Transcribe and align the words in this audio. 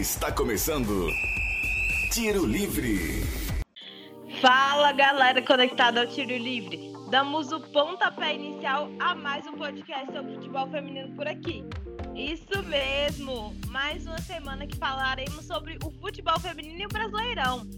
Está 0.00 0.32
começando 0.32 1.10
Tiro 2.10 2.46
Livre. 2.46 3.22
Fala 4.40 4.92
galera 4.92 5.42
conectada 5.42 6.00
ao 6.00 6.06
Tiro 6.06 6.38
Livre. 6.38 6.90
Damos 7.10 7.52
o 7.52 7.60
pontapé 7.60 8.34
inicial 8.34 8.88
a 8.98 9.14
mais 9.14 9.46
um 9.46 9.58
podcast 9.58 10.10
sobre 10.10 10.36
futebol 10.36 10.66
feminino 10.70 11.14
por 11.14 11.28
aqui. 11.28 11.66
Isso 12.14 12.62
mesmo, 12.62 13.54
mais 13.68 14.06
uma 14.06 14.18
semana 14.22 14.66
que 14.66 14.78
falaremos 14.78 15.44
sobre 15.44 15.76
o 15.84 15.90
futebol 16.00 16.40
feminino 16.40 16.80
e 16.80 16.86
o 16.86 16.88
brasileirão. 16.88 17.68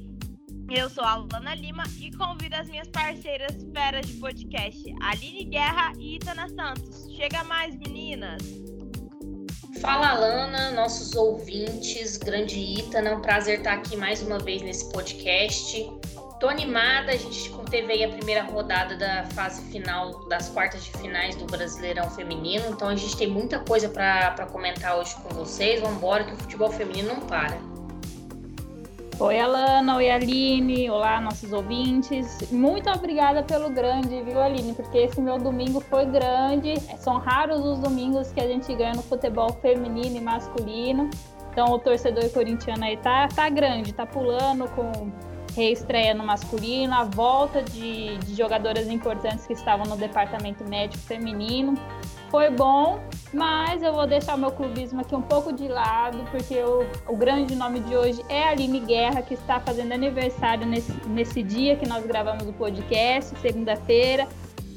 Eu 0.70 0.88
sou 0.88 1.02
a 1.02 1.14
Alana 1.14 1.56
Lima 1.56 1.82
e 1.98 2.12
convido 2.12 2.54
as 2.54 2.68
minhas 2.68 2.86
parceiras 2.86 3.66
feras 3.74 4.06
de 4.06 4.12
podcast, 4.20 4.94
Aline 5.02 5.46
Guerra 5.46 5.92
e 5.98 6.14
Itana 6.14 6.48
Santos. 6.48 7.12
Chega 7.16 7.42
mais, 7.42 7.76
meninas! 7.76 8.71
Fala, 9.82 10.10
Alana, 10.10 10.70
nossos 10.70 11.16
ouvintes, 11.16 12.16
grande 12.16 12.56
Itana, 12.56 13.08
é 13.08 13.14
um 13.16 13.20
prazer 13.20 13.58
estar 13.58 13.72
aqui 13.72 13.96
mais 13.96 14.22
uma 14.22 14.38
vez 14.38 14.62
nesse 14.62 14.88
podcast. 14.92 15.92
Tô 16.38 16.48
animada, 16.48 17.10
a 17.10 17.16
gente 17.16 17.52
teve 17.68 17.92
aí 17.92 18.04
a 18.04 18.08
primeira 18.08 18.44
rodada 18.44 18.96
da 18.96 19.24
fase 19.34 19.60
final 19.72 20.24
das 20.28 20.48
quartas 20.48 20.84
de 20.84 20.92
finais 20.92 21.34
do 21.34 21.46
Brasileirão 21.46 22.08
Feminino, 22.10 22.64
então 22.68 22.88
a 22.88 22.94
gente 22.94 23.16
tem 23.16 23.26
muita 23.26 23.58
coisa 23.58 23.88
para 23.88 24.46
comentar 24.52 24.96
hoje 24.96 25.16
com 25.16 25.30
vocês. 25.30 25.80
Vamos 25.80 25.96
embora 25.96 26.22
que 26.22 26.32
o 26.32 26.36
futebol 26.36 26.70
feminino 26.70 27.14
não 27.14 27.20
para. 27.22 27.58
Oi, 29.18 29.38
Alana, 29.38 29.96
oi, 29.96 30.10
Aline, 30.10 30.90
olá, 30.90 31.20
nossos 31.20 31.52
ouvintes. 31.52 32.50
Muito 32.50 32.90
obrigada 32.90 33.42
pelo 33.42 33.70
grande, 33.70 34.22
viu, 34.22 34.40
Aline? 34.40 34.72
Porque 34.72 34.98
esse 34.98 35.20
meu 35.20 35.38
domingo 35.38 35.80
foi 35.80 36.06
grande. 36.06 36.80
São 36.98 37.18
raros 37.18 37.64
os 37.64 37.78
domingos 37.78 38.32
que 38.32 38.40
a 38.40 38.46
gente 38.46 38.74
ganha 38.74 38.94
no 38.94 39.02
futebol 39.02 39.52
feminino 39.60 40.16
e 40.16 40.20
masculino. 40.20 41.10
Então, 41.52 41.66
o 41.72 41.78
torcedor 41.78 42.30
corintiano 42.30 42.84
aí 42.84 42.96
tá, 42.96 43.28
tá 43.28 43.48
grande, 43.50 43.92
tá 43.92 44.06
pulando 44.06 44.66
com 44.70 45.12
reestreia 45.54 46.14
no 46.14 46.24
masculino, 46.24 46.94
a 46.94 47.04
volta 47.04 47.62
de, 47.62 48.16
de 48.16 48.34
jogadoras 48.34 48.88
importantes 48.88 49.46
que 49.46 49.52
estavam 49.52 49.86
no 49.86 49.96
departamento 49.96 50.64
médico 50.64 51.04
feminino. 51.04 51.74
Foi 52.32 52.48
bom, 52.48 52.98
mas 53.30 53.82
eu 53.82 53.92
vou 53.92 54.06
deixar 54.06 54.38
meu 54.38 54.50
clubismo 54.50 55.02
aqui 55.02 55.14
um 55.14 55.20
pouco 55.20 55.52
de 55.52 55.68
lado, 55.68 56.24
porque 56.30 56.54
o, 56.62 56.86
o 57.06 57.14
grande 57.14 57.54
nome 57.54 57.80
de 57.80 57.94
hoje 57.94 58.22
é 58.26 58.48
Aline 58.48 58.80
Guerra, 58.80 59.20
que 59.20 59.34
está 59.34 59.60
fazendo 59.60 59.92
aniversário 59.92 60.66
nesse, 60.66 60.92
nesse 61.08 61.42
dia 61.42 61.76
que 61.76 61.86
nós 61.86 62.06
gravamos 62.06 62.48
o 62.48 62.52
podcast, 62.54 63.38
segunda-feira. 63.38 64.26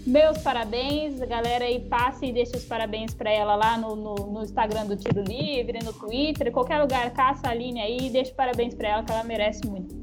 Meus 0.05 0.37
parabéns, 0.39 1.17
galera 1.19 1.63
aí 1.63 1.79
passe 1.79 2.25
e 2.25 2.33
deixe 2.33 2.57
os 2.57 2.65
parabéns 2.65 3.13
para 3.13 3.31
ela 3.31 3.55
lá 3.55 3.77
no, 3.77 3.95
no, 3.95 4.15
no, 4.15 4.43
Instagram 4.43 4.87
do 4.87 4.97
Tiro 4.97 5.23
Livre, 5.23 5.79
no 5.81 5.93
Twitter, 5.93 6.51
qualquer 6.51 6.81
lugar, 6.81 7.09
caça 7.11 7.47
a 7.47 7.51
Aline 7.51 7.79
aí 7.79 7.97
e 8.07 8.09
deixe 8.09 8.33
parabéns 8.33 8.75
para 8.75 8.89
ela 8.89 9.03
que 9.03 9.13
ela 9.13 9.23
merece 9.23 9.65
muito. 9.65 9.95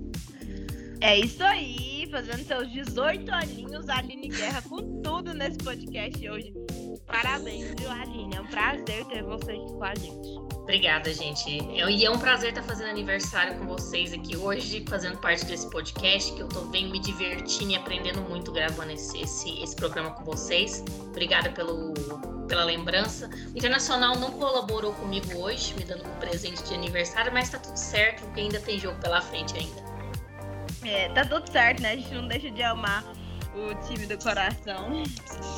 É 1.03 1.19
isso 1.19 1.44
aí, 1.44 2.02
fazendo 2.13 2.45
seus 2.47 2.71
18 2.71 3.33
aninhos, 3.33 3.89
Aline 3.89 4.29
Guerra 4.29 4.61
com 4.69 5.01
tudo 5.01 5.33
nesse 5.33 5.57
podcast 5.57 6.29
hoje. 6.29 6.53
Parabéns, 7.07 7.75
viu, 7.79 7.91
Aline? 7.91 8.37
É 8.37 8.41
um 8.41 8.47
prazer 8.47 9.07
ter 9.07 9.23
você 9.23 9.53
aqui 9.53 9.73
com 9.73 9.83
a 9.83 9.95
gente. 9.95 10.29
Obrigada, 10.57 11.13
gente. 11.13 11.49
E 11.49 12.05
é 12.05 12.11
um 12.11 12.19
prazer 12.19 12.51
estar 12.51 12.63
fazendo 12.65 12.91
aniversário 12.91 13.59
com 13.59 13.67
vocês 13.67 14.13
aqui 14.13 14.37
hoje, 14.37 14.85
fazendo 14.87 15.17
parte 15.19 15.47
desse 15.47 15.69
podcast, 15.71 16.35
que 16.35 16.41
eu 16.41 16.49
tô 16.49 16.61
bem 16.67 16.91
me 16.91 17.01
divertindo 17.01 17.73
e 17.73 17.77
aprendendo 17.77 18.21
muito 18.29 18.53
gravando 18.53 18.93
esse, 18.93 19.19
esse, 19.19 19.63
esse 19.63 19.75
programa 19.75 20.11
com 20.11 20.23
vocês. 20.23 20.85
Obrigada 21.09 21.51
pelo, 21.51 21.95
pela 22.47 22.65
lembrança. 22.65 23.31
O 23.55 23.57
Internacional 23.57 24.19
não 24.19 24.33
colaborou 24.33 24.93
comigo 24.93 25.35
hoje, 25.39 25.73
me 25.75 25.85
dando 25.85 26.07
um 26.07 26.19
presente 26.21 26.63
de 26.65 26.75
aniversário, 26.75 27.33
mas 27.33 27.49
tá 27.49 27.59
tudo 27.59 27.77
certo, 27.77 28.23
porque 28.25 28.41
ainda 28.41 28.61
tem 28.61 28.79
jogo 28.79 29.01
pela 29.01 29.23
frente 29.23 29.57
ainda. 29.57 29.92
É, 30.84 31.08
tá 31.11 31.25
tudo 31.25 31.50
certo, 31.50 31.80
né? 31.80 31.92
A 31.92 31.97
gente 31.97 32.12
não 32.14 32.27
deixa 32.27 32.50
de 32.50 32.62
amar 32.62 33.05
o 33.55 33.75
time 33.86 34.06
do 34.06 34.19
coração. 34.19 35.02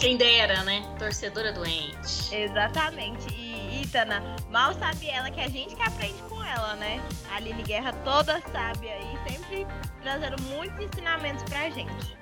Quem 0.00 0.16
dera, 0.16 0.62
né? 0.64 0.82
Torcedora 0.98 1.52
doente. 1.52 2.34
Exatamente. 2.34 3.32
E 3.32 3.82
Itana, 3.82 4.22
mal 4.50 4.74
sabe 4.74 5.08
ela 5.08 5.30
que 5.30 5.40
a 5.40 5.48
gente 5.48 5.74
que 5.74 5.82
aprende 5.82 6.20
com 6.28 6.42
ela, 6.42 6.74
né? 6.76 7.00
A 7.30 7.36
Aline 7.36 7.62
Guerra 7.62 7.92
toda 8.04 8.40
sabe 8.52 8.88
aí, 8.88 9.18
sempre 9.28 9.66
trazendo 10.02 10.40
muitos 10.42 10.84
ensinamentos 10.84 11.44
pra 11.44 11.70
gente. 11.70 12.16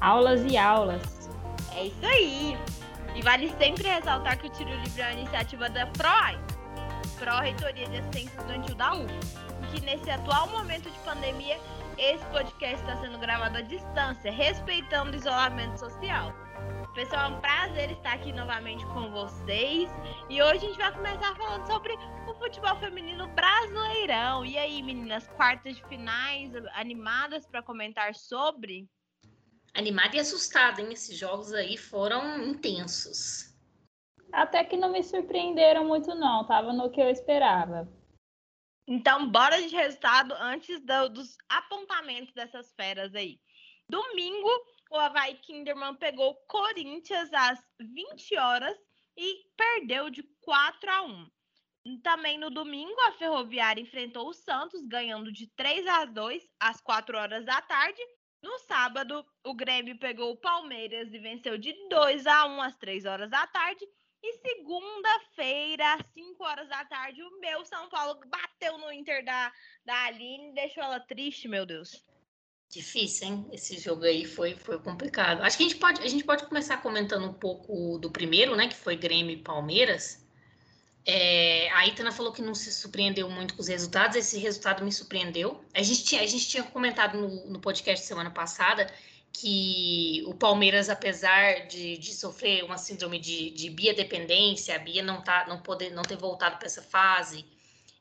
Aulas 0.00 0.40
e 0.44 0.56
aulas. 0.56 1.28
É 1.74 1.86
isso 1.86 2.06
aí. 2.06 2.56
E 3.14 3.22
vale 3.22 3.52
sempre 3.58 3.88
ressaltar 3.88 4.38
que 4.38 4.46
o 4.46 4.50
Tiro 4.50 4.70
Livre 4.70 5.02
é 5.02 5.06
uma 5.06 5.12
iniciativa 5.14 5.68
da 5.68 5.86
PROAI, 5.86 6.38
Pró-Reitoria 7.18 7.86
de 7.86 7.96
Assistência 7.96 8.28
Estudantil 8.38 8.74
da 8.76 8.94
UF, 8.94 9.12
que 9.72 9.80
nesse 9.80 10.08
atual 10.08 10.46
momento 10.48 10.88
de 10.88 10.98
pandemia 11.00 11.58
esse 11.98 12.24
podcast 12.26 12.76
está 12.76 12.96
sendo 13.00 13.18
gravado 13.18 13.58
à 13.58 13.60
distância, 13.60 14.30
respeitando 14.30 15.12
o 15.12 15.16
isolamento 15.16 15.78
social. 15.78 16.32
Pessoal, 16.94 17.32
é 17.32 17.34
um 17.36 17.40
prazer 17.40 17.90
estar 17.90 18.12
aqui 18.14 18.32
novamente 18.32 18.84
com 18.86 19.10
vocês. 19.10 19.90
E 20.30 20.40
hoje 20.40 20.56
a 20.56 20.68
gente 20.68 20.78
vai 20.78 20.92
começar 20.92 21.34
falando 21.36 21.66
sobre 21.66 21.94
o 22.28 22.34
futebol 22.34 22.76
feminino 22.76 23.26
brasileirão. 23.28 24.44
E 24.44 24.56
aí, 24.56 24.82
meninas, 24.82 25.26
quartas 25.28 25.76
de 25.76 25.84
finais 25.86 26.52
animadas 26.74 27.46
para 27.46 27.62
comentar 27.62 28.14
sobre? 28.14 28.88
Animada 29.74 30.16
e 30.16 30.20
assustada, 30.20 30.80
hein? 30.80 30.92
Esses 30.92 31.16
jogos 31.16 31.52
aí 31.52 31.76
foram 31.76 32.42
intensos. 32.44 33.54
Até 34.32 34.62
que 34.64 34.76
não 34.76 34.92
me 34.92 35.02
surpreenderam 35.02 35.84
muito, 35.84 36.14
não. 36.14 36.44
Tava 36.46 36.72
no 36.72 36.90
que 36.90 37.00
eu 37.00 37.10
esperava. 37.10 37.88
Então, 38.90 39.30
bora 39.30 39.60
de 39.60 39.76
resultado 39.76 40.32
antes 40.32 40.80
do, 40.80 41.10
dos 41.10 41.36
apontamentos 41.46 42.32
dessas 42.32 42.72
feras 42.72 43.14
aí. 43.14 43.38
Domingo, 43.86 44.48
o 44.90 44.96
Havaí 44.96 45.34
Kinderman 45.34 45.94
pegou 45.96 46.34
Corinthians 46.46 47.30
às 47.34 47.62
20 47.78 48.38
horas 48.38 48.74
e 49.14 49.44
perdeu 49.54 50.08
de 50.08 50.22
4 50.40 50.90
a 50.90 51.02
1. 51.02 51.30
Também 52.02 52.38
no 52.38 52.48
domingo, 52.48 52.98
a 53.02 53.12
Ferroviária 53.12 53.82
enfrentou 53.82 54.26
o 54.26 54.32
Santos, 54.32 54.80
ganhando 54.86 55.30
de 55.30 55.46
3 55.54 55.86
a 55.86 56.06
2 56.06 56.42
às 56.58 56.80
4 56.80 57.18
horas 57.18 57.44
da 57.44 57.60
tarde. 57.60 58.00
No 58.42 58.58
sábado, 58.60 59.22
o 59.44 59.54
Grêmio 59.54 59.98
pegou 59.98 60.32
o 60.32 60.40
Palmeiras 60.40 61.12
e 61.12 61.18
venceu 61.18 61.58
de 61.58 61.74
2 61.90 62.26
a 62.26 62.46
1 62.46 62.62
às 62.62 62.76
3 62.76 63.04
horas 63.04 63.30
da 63.30 63.46
tarde. 63.48 63.86
E 64.22 64.32
segunda-feira, 64.38 65.94
às 65.94 66.06
5 66.12 66.42
horas 66.42 66.68
da 66.68 66.84
tarde, 66.84 67.22
o 67.22 67.40
meu 67.40 67.64
São 67.64 67.88
Paulo 67.88 68.20
bateu 68.26 68.76
no 68.78 68.92
Inter 68.92 69.24
da, 69.24 69.52
da 69.84 70.04
Aline 70.06 70.52
deixou 70.54 70.82
ela 70.82 70.98
triste, 70.98 71.46
meu 71.46 71.64
Deus. 71.64 72.04
Difícil, 72.68 73.28
hein? 73.28 73.46
Esse 73.52 73.78
jogo 73.78 74.04
aí 74.04 74.26
foi, 74.26 74.54
foi 74.54 74.78
complicado. 74.80 75.42
Acho 75.42 75.56
que 75.56 75.64
a 75.64 75.68
gente, 75.68 75.78
pode, 75.78 76.02
a 76.02 76.08
gente 76.08 76.24
pode 76.24 76.46
começar 76.46 76.78
comentando 76.78 77.26
um 77.26 77.32
pouco 77.32 77.98
do 77.98 78.10
primeiro, 78.10 78.54
né? 78.54 78.68
Que 78.68 78.74
foi 78.74 78.96
Grêmio 78.96 79.32
e 79.32 79.42
Palmeiras. 79.42 80.26
É, 81.06 81.70
a 81.72 81.86
Itana 81.86 82.12
falou 82.12 82.32
que 82.32 82.42
não 82.42 82.54
se 82.54 82.70
surpreendeu 82.70 83.30
muito 83.30 83.54
com 83.54 83.62
os 83.62 83.68
resultados. 83.68 84.16
Esse 84.16 84.38
resultado 84.38 84.84
me 84.84 84.92
surpreendeu. 84.92 85.64
A 85.72 85.80
gente 85.80 86.04
tinha, 86.04 86.20
a 86.20 86.26
gente 86.26 86.46
tinha 86.46 86.62
comentado 86.62 87.16
no, 87.16 87.46
no 87.46 87.60
podcast 87.60 88.04
semana 88.04 88.30
passada 88.30 88.92
que 89.32 90.24
o 90.26 90.34
Palmeiras, 90.34 90.88
apesar 90.88 91.66
de, 91.66 91.96
de 91.98 92.12
sofrer 92.14 92.64
uma 92.64 92.76
síndrome 92.76 93.18
de, 93.18 93.50
de 93.50 93.70
Bia 93.70 93.94
dependência, 93.94 94.74
a 94.74 94.78
Bia 94.78 95.02
não, 95.02 95.22
tá, 95.22 95.46
não, 95.48 95.60
poder, 95.60 95.90
não 95.90 96.02
ter 96.02 96.16
voltado 96.16 96.56
para 96.56 96.66
essa 96.66 96.82
fase 96.82 97.44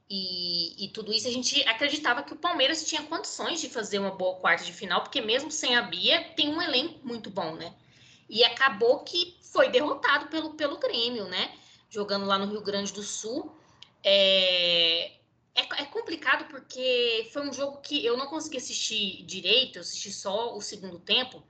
e, 0.10 0.86
e, 0.86 0.88
tudo 0.90 1.12
isso, 1.12 1.28
a 1.28 1.32
gente 1.32 1.62
acreditava 1.68 2.24
que 2.24 2.32
o 2.32 2.38
Palmeiras 2.38 2.86
tinha 2.86 3.04
condições 3.04 3.60
de 3.60 3.70
fazer 3.70 4.00
uma 4.00 4.12
boa 4.12 4.36
quarta 4.36 4.64
de 4.64 4.72
final, 4.72 5.02
porque 5.02 5.20
mesmo 5.20 5.52
sem 5.52 5.76
a 5.76 5.82
Bia, 5.82 6.24
tem 6.36 6.48
um 6.48 6.62
elenco 6.62 7.06
muito 7.06 7.30
bom, 7.30 7.56
né? 7.56 7.74
E 8.30 8.44
acabou 8.44 9.00
que 9.00 9.36
foi 9.42 9.70
derrotado 9.70 10.28
pelo, 10.28 10.54
pelo 10.54 10.78
Grêmio, 10.78 11.26
né? 11.26 11.52
Jogando 11.90 12.26
lá 12.26 12.38
no 12.38 12.50
Rio 12.50 12.62
Grande 12.62 12.94
do 12.94 13.04
Sul. 13.04 13.54
É, 14.02 15.12
é, 15.58 15.82
é, 15.82 15.86
complicado 15.86 16.46
porque 16.46 17.30
foi 17.34 17.48
um 17.48 17.52
jogo 17.52 17.78
que 17.82 18.06
eu 18.06 18.16
não 18.16 18.28
consegui 18.28 18.58
assistir 18.58 19.24
direito, 19.24 19.78
eu 19.78 19.82
assisti 19.82 20.12
só 20.12 20.56
o 20.56 20.62
segundo 20.62 21.00
tempo, 21.00 21.44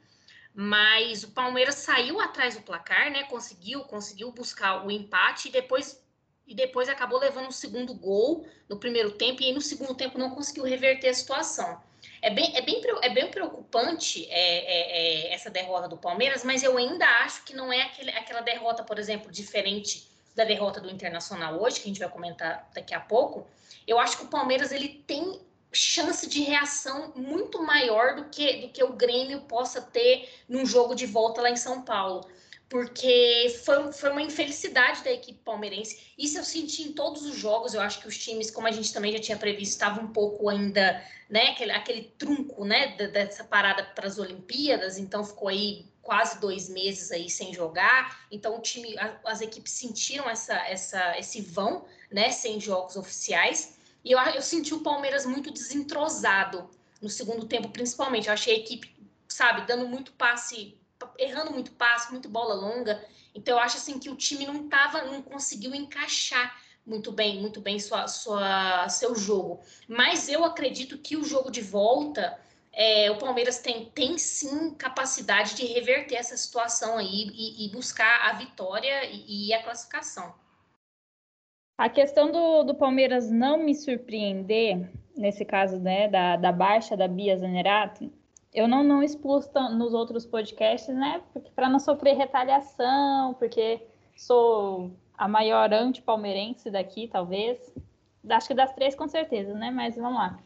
mas 0.55 1.23
o 1.23 1.31
Palmeiras 1.31 1.75
saiu 1.75 2.19
atrás 2.19 2.55
do 2.55 2.61
placar, 2.61 3.11
né? 3.11 3.23
Conseguiu, 3.23 3.81
conseguiu 3.83 4.31
buscar 4.31 4.85
o 4.85 4.89
empate 4.89 5.49
e 5.49 5.51
depois 5.51 6.01
e 6.47 6.55
depois 6.55 6.87
acabou 6.87 7.19
levando 7.19 7.49
o 7.49 7.51
segundo 7.51 7.93
gol 7.93 8.47
no 8.69 8.79
primeiro 8.79 9.11
tempo 9.11 9.43
e 9.43 9.51
no 9.51 9.59
segundo 9.59 9.93
tempo 9.93 10.17
não 10.17 10.29
conseguiu 10.29 10.63
reverter 10.63 11.09
a 11.09 11.13
situação. 11.13 11.83
É 12.21 12.29
bem, 12.29 12.55
é 12.55 12.61
bem, 12.61 12.81
é 13.01 13.09
bem 13.09 13.29
preocupante 13.29 14.25
é, 14.29 14.39
é, 14.39 15.27
é 15.27 15.33
essa 15.33 15.49
derrota 15.49 15.89
do 15.89 15.97
Palmeiras, 15.97 16.45
mas 16.45 16.63
eu 16.63 16.77
ainda 16.77 17.05
acho 17.23 17.43
que 17.43 17.53
não 17.53 17.71
é 17.71 17.81
aquele, 17.81 18.11
aquela 18.11 18.39
derrota, 18.39 18.81
por 18.81 18.97
exemplo, 18.97 19.29
diferente 19.29 20.09
da 20.33 20.45
derrota 20.45 20.79
do 20.79 20.89
Internacional 20.89 21.61
hoje, 21.61 21.81
que 21.81 21.85
a 21.85 21.87
gente 21.87 21.99
vai 21.99 22.09
comentar 22.09 22.69
daqui 22.73 22.93
a 22.93 22.99
pouco, 22.99 23.45
eu 23.87 23.97
acho 23.99 24.17
que 24.17 24.25
o 24.25 24.27
Palmeiras 24.27 24.71
ele 24.71 25.03
tem 25.07 25.39
chance 25.71 26.27
de 26.27 26.41
reação 26.41 27.13
muito 27.15 27.61
maior 27.63 28.15
do 28.15 28.25
que, 28.25 28.61
do 28.61 28.69
que 28.69 28.83
o 28.83 28.93
Grêmio 28.93 29.41
possa 29.41 29.81
ter 29.81 30.29
num 30.47 30.65
jogo 30.65 30.95
de 30.95 31.05
volta 31.05 31.41
lá 31.41 31.49
em 31.49 31.55
São 31.55 31.81
Paulo. 31.81 32.27
porque 32.69 33.55
foi, 33.63 33.93
foi 33.93 34.09
uma 34.09 34.21
infelicidade 34.21 35.03
da 35.03 35.11
equipe 35.11 35.39
palmeirense. 35.43 36.13
Isso 36.17 36.37
eu 36.37 36.43
senti 36.43 36.83
em 36.83 36.91
todos 36.91 37.25
os 37.25 37.35
jogos. 37.35 37.73
Eu 37.73 37.81
acho 37.81 38.01
que 38.01 38.07
os 38.07 38.17
times, 38.17 38.51
como 38.51 38.67
a 38.67 38.71
gente 38.71 38.93
também 38.93 39.13
já 39.13 39.19
tinha 39.19 39.37
previsto, 39.37 39.71
estavam 39.73 40.03
um 40.03 40.11
pouco 40.11 40.49
ainda, 40.49 41.01
né, 41.29 41.51
aquele, 41.51 41.71
aquele 41.71 42.03
trunco, 42.17 42.65
né, 42.65 42.97
dessa 42.97 43.43
parada 43.43 43.83
para 43.83 44.07
as 44.07 44.19
Olimpíadas. 44.19 44.97
Então 44.97 45.23
ficou 45.23 45.47
aí 45.47 45.85
quase 46.01 46.39
dois 46.39 46.67
meses 46.67 47.11
aí 47.11 47.29
sem 47.29 47.53
jogar. 47.53 48.25
Então 48.29 48.57
o 48.57 48.61
time, 48.61 48.95
as 49.23 49.39
equipes 49.39 49.71
sentiram 49.71 50.29
essa, 50.29 50.55
essa, 50.67 51.17
esse 51.17 51.41
vão, 51.41 51.85
né, 52.11 52.31
sem 52.31 52.59
jogos 52.59 52.97
oficiais. 52.97 53.76
E 54.07 54.11
eu, 54.13 54.19
eu 54.19 54.41
senti 54.41 54.73
o 54.73 54.79
Palmeiras 54.79 55.25
muito 55.25 55.51
desentrosado 55.51 56.69
no 57.01 57.09
segundo 57.09 57.45
tempo, 57.45 57.69
principalmente. 57.69 58.27
Eu 58.27 58.33
achei 58.33 58.55
a 58.55 58.59
equipe, 58.59 58.95
sabe, 59.27 59.67
dando 59.67 59.87
muito 59.87 60.13
passe 60.13 60.77
errando 61.17 61.51
muito 61.51 61.71
passe, 61.73 62.11
muito 62.11 62.29
bola 62.29 62.53
longa. 62.53 63.03
Então 63.35 63.55
eu 63.55 63.59
acho 63.59 63.77
assim 63.77 63.99
que 63.99 64.09
o 64.09 64.15
time 64.15 64.45
não 64.45 64.67
tava, 64.67 65.03
não 65.03 65.21
conseguiu 65.21 65.75
encaixar 65.75 66.59
muito 66.85 67.11
bem, 67.11 67.41
muito 67.41 67.59
bem 67.59 67.79
sua, 67.79 68.07
sua, 68.07 68.87
seu 68.89 69.13
jogo. 69.15 69.61
Mas 69.87 70.29
eu 70.29 70.45
acredito 70.45 70.97
que 70.97 71.17
o 71.17 71.23
jogo 71.23 71.51
de 71.51 71.61
volta, 71.61 72.39
é, 72.71 73.11
o 73.11 73.17
Palmeiras 73.17 73.59
tem, 73.59 73.85
tem 73.91 74.17
sim 74.17 74.73
capacidade 74.75 75.53
de 75.55 75.65
reverter 75.65 76.15
essa 76.15 76.37
situação 76.37 76.97
aí 76.97 77.29
e, 77.33 77.65
e 77.65 77.69
buscar 77.71 78.29
a 78.29 78.33
vitória 78.33 79.05
e, 79.05 79.49
e, 79.49 79.53
a 79.53 79.61
classificação. 79.61 80.33
A 81.77 81.89
questão 81.89 82.31
do, 82.31 82.63
do 82.63 82.73
Palmeiras 82.73 83.29
não 83.29 83.57
me 83.59 83.75
surpreender, 83.75 84.89
nesse 85.15 85.45
caso 85.45 85.79
né, 85.79 86.07
da, 86.07 86.35
da 86.35 86.51
baixa 86.51 86.97
da 86.97 87.07
Bia 87.07 87.37
Zanerato, 87.37 88.11
eu 88.51 88.67
não, 88.67 88.83
não 88.83 89.03
expus 89.03 89.47
nos 89.75 89.93
outros 89.93 90.25
podcasts, 90.25 90.93
né? 90.95 91.21
Para 91.55 91.69
não 91.69 91.77
sofrer 91.77 92.15
retaliação, 92.15 93.35
porque 93.35 93.85
sou 94.15 94.91
a 95.15 95.27
maior 95.27 95.71
anti-palmeirense 95.71 96.71
daqui, 96.71 97.07
talvez. 97.07 97.71
Acho 98.27 98.47
que 98.47 98.53
das 98.55 98.73
três, 98.73 98.95
com 98.95 99.07
certeza, 99.07 99.53
né? 99.53 99.69
Mas 99.69 99.95
vamos 99.95 100.17
lá. 100.17 100.39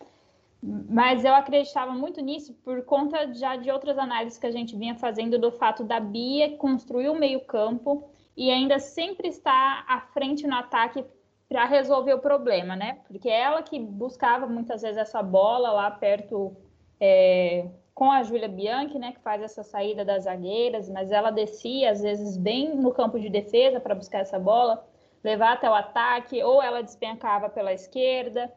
Mas 0.61 1.23
eu 1.23 1.33
acreditava 1.33 1.93
muito 1.93 2.19
nisso 2.19 2.53
por 2.65 2.83
conta 2.83 3.33
já 3.33 3.55
de 3.55 3.71
outras 3.71 3.97
análises 3.97 4.37
que 4.37 4.45
a 4.45 4.51
gente 4.51 4.75
vinha 4.75 4.95
fazendo 4.95 5.39
do 5.39 5.51
fato 5.51 5.83
da 5.83 5.99
Bia 5.99 6.57
construir 6.57 7.09
o 7.09 7.17
meio-campo 7.17 8.09
e 8.35 8.51
ainda 8.51 8.77
sempre 8.77 9.29
estar 9.29 9.85
à 9.87 10.01
frente 10.01 10.45
no 10.45 10.55
ataque 10.55 11.05
para 11.51 11.65
resolver 11.65 12.13
o 12.13 12.19
problema, 12.19 12.77
né? 12.77 12.99
Porque 13.05 13.27
é 13.27 13.41
ela 13.41 13.61
que 13.61 13.77
buscava 13.77 14.47
muitas 14.47 14.83
vezes 14.83 14.97
essa 14.97 15.21
bola 15.21 15.69
lá 15.73 15.91
perto 15.91 16.55
é, 16.97 17.67
com 17.93 18.09
a 18.09 18.23
Júlia 18.23 18.47
Bianchi, 18.47 18.97
né, 18.97 19.11
que 19.11 19.19
faz 19.19 19.41
essa 19.41 19.61
saída 19.61 20.05
das 20.05 20.23
zagueiras, 20.23 20.89
mas 20.89 21.11
ela 21.11 21.29
descia 21.29 21.91
às 21.91 22.01
vezes 22.01 22.37
bem 22.37 22.73
no 22.73 22.93
campo 22.93 23.19
de 23.19 23.29
defesa 23.29 23.81
para 23.81 23.93
buscar 23.93 24.19
essa 24.19 24.39
bola, 24.39 24.87
levar 25.21 25.51
até 25.51 25.69
o 25.69 25.73
ataque, 25.73 26.41
ou 26.41 26.63
ela 26.63 26.81
despencava 26.81 27.49
pela 27.49 27.73
esquerda, 27.73 28.49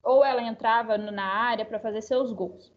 ou 0.00 0.24
ela 0.24 0.40
entrava 0.40 0.96
na 0.96 1.24
área 1.24 1.64
para 1.64 1.80
fazer 1.80 2.02
seus 2.02 2.32
gols. 2.32 2.72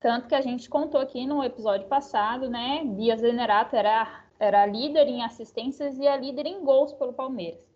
Tanto 0.00 0.28
que 0.28 0.34
a 0.34 0.40
gente 0.40 0.66
contou 0.66 0.98
aqui 0.98 1.26
no 1.26 1.44
episódio 1.44 1.86
passado, 1.88 2.48
né, 2.48 2.82
Bia 2.86 3.18
Zenerato 3.18 3.76
era, 3.76 4.24
era 4.40 4.62
a 4.62 4.66
líder 4.66 5.08
em 5.08 5.22
assistências 5.22 5.98
e 5.98 6.08
a 6.08 6.16
líder 6.16 6.46
em 6.46 6.64
gols 6.64 6.94
pelo 6.94 7.12
Palmeiras. 7.12 7.67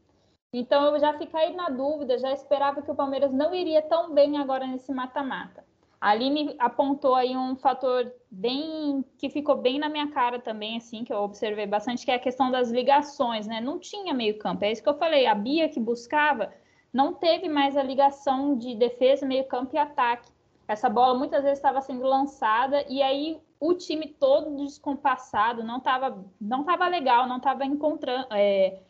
Então 0.53 0.95
eu 0.95 1.01
já 1.01 1.17
fiquei 1.17 1.55
na 1.55 1.71
dúvida, 1.71 2.19
já 2.19 2.31
esperava 2.33 2.83
que 2.83 2.91
o 2.91 2.95
Palmeiras 2.95 3.33
não 3.33 3.55
iria 3.55 3.81
tão 3.81 4.13
bem 4.13 4.37
agora 4.37 4.67
nesse 4.67 4.93
mata-mata. 4.93 5.65
A 5.99 6.11
Aline 6.11 6.57
apontou 6.59 7.15
aí 7.15 7.37
um 7.37 7.55
fator 7.55 8.13
bem 8.29 9.05
que 9.17 9.31
ficou 9.31 9.57
bem 9.57 9.79
na 9.79 9.89
minha 9.89 10.11
cara 10.11 10.41
também, 10.41 10.77
assim, 10.77 11.05
que 11.05 11.13
eu 11.13 11.19
observei 11.19 11.65
bastante, 11.65 12.05
que 12.05 12.11
é 12.11 12.17
a 12.17 12.19
questão 12.19 12.51
das 12.51 12.71
ligações, 12.71 13.47
né? 13.47 13.61
Não 13.61 13.79
tinha 13.79 14.13
meio-campo. 14.13 14.65
É 14.65 14.73
isso 14.73 14.83
que 14.83 14.89
eu 14.89 14.99
falei. 14.99 15.27
A 15.27 15.35
Bia 15.35 15.69
que 15.69 15.79
buscava 15.79 16.53
não 16.93 17.15
teve 17.15 17.49
mais 17.49 17.77
a 17.77 17.83
ligação 17.85 18.59
de 18.59 18.75
defesa, 18.75 19.25
meio-campo 19.25 19.77
e 19.77 19.79
ataque. 19.79 20.29
Essa 20.67 20.89
bola 20.89 21.17
muitas 21.17 21.45
vezes 21.45 21.59
estava 21.59 21.81
sendo 21.81 22.03
lançada 22.03 22.85
e 22.89 23.01
aí 23.01 23.41
o 23.61 23.73
time 23.75 24.09
todo 24.09 24.57
descompassado, 24.57 25.63
não 25.63 25.79
estava 25.79 26.25
não 26.41 26.65
tava 26.65 26.89
legal, 26.89 27.29
não 27.29 27.37
estava 27.37 27.65
encontrando. 27.65 28.27
É, 28.33 28.81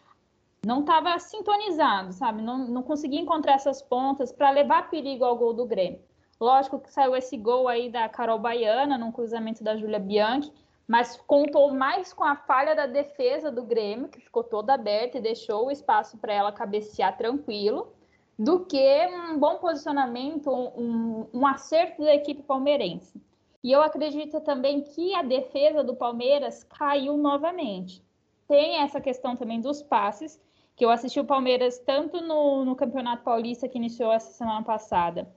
não 0.64 0.80
estava 0.80 1.18
sintonizado, 1.18 2.12
sabe? 2.12 2.40
Não, 2.40 2.58
não 2.58 2.82
conseguia 2.82 3.20
encontrar 3.20 3.54
essas 3.54 3.82
pontas 3.82 4.30
para 4.30 4.50
levar 4.50 4.90
perigo 4.90 5.24
ao 5.24 5.36
gol 5.36 5.52
do 5.52 5.66
Grêmio. 5.66 6.00
Lógico 6.40 6.78
que 6.78 6.90
saiu 6.90 7.16
esse 7.16 7.36
gol 7.36 7.68
aí 7.68 7.90
da 7.90 8.08
Carol 8.08 8.38
Baiana, 8.38 8.96
num 8.96 9.12
cruzamento 9.12 9.62
da 9.62 9.76
Júlia 9.76 9.98
Bianchi, 9.98 10.52
mas 10.86 11.16
contou 11.26 11.72
mais 11.72 12.12
com 12.12 12.24
a 12.24 12.36
falha 12.36 12.74
da 12.74 12.86
defesa 12.86 13.50
do 13.50 13.62
Grêmio, 13.62 14.08
que 14.08 14.20
ficou 14.20 14.44
toda 14.44 14.74
aberta 14.74 15.18
e 15.18 15.22
deixou 15.22 15.66
o 15.66 15.70
espaço 15.70 16.16
para 16.18 16.32
ela 16.32 16.52
cabecear 16.52 17.16
tranquilo, 17.16 17.92
do 18.38 18.64
que 18.64 19.06
um 19.06 19.38
bom 19.38 19.56
posicionamento, 19.58 20.50
um, 20.50 21.26
um 21.32 21.46
acerto 21.46 22.02
da 22.02 22.14
equipe 22.14 22.42
palmeirense. 22.42 23.20
E 23.62 23.70
eu 23.70 23.80
acredito 23.80 24.40
também 24.40 24.82
que 24.82 25.14
a 25.14 25.22
defesa 25.22 25.84
do 25.84 25.94
Palmeiras 25.94 26.64
caiu 26.64 27.16
novamente. 27.16 28.02
Tem 28.48 28.82
essa 28.82 29.00
questão 29.00 29.36
também 29.36 29.60
dos 29.60 29.80
passes, 29.80 30.40
que 30.74 30.84
eu 30.84 30.90
assisti 30.90 31.20
o 31.20 31.24
Palmeiras 31.24 31.78
tanto 31.78 32.20
no, 32.20 32.64
no 32.64 32.74
Campeonato 32.74 33.22
Paulista, 33.22 33.68
que 33.68 33.78
iniciou 33.78 34.12
essa 34.12 34.32
semana 34.32 34.62
passada, 34.62 35.28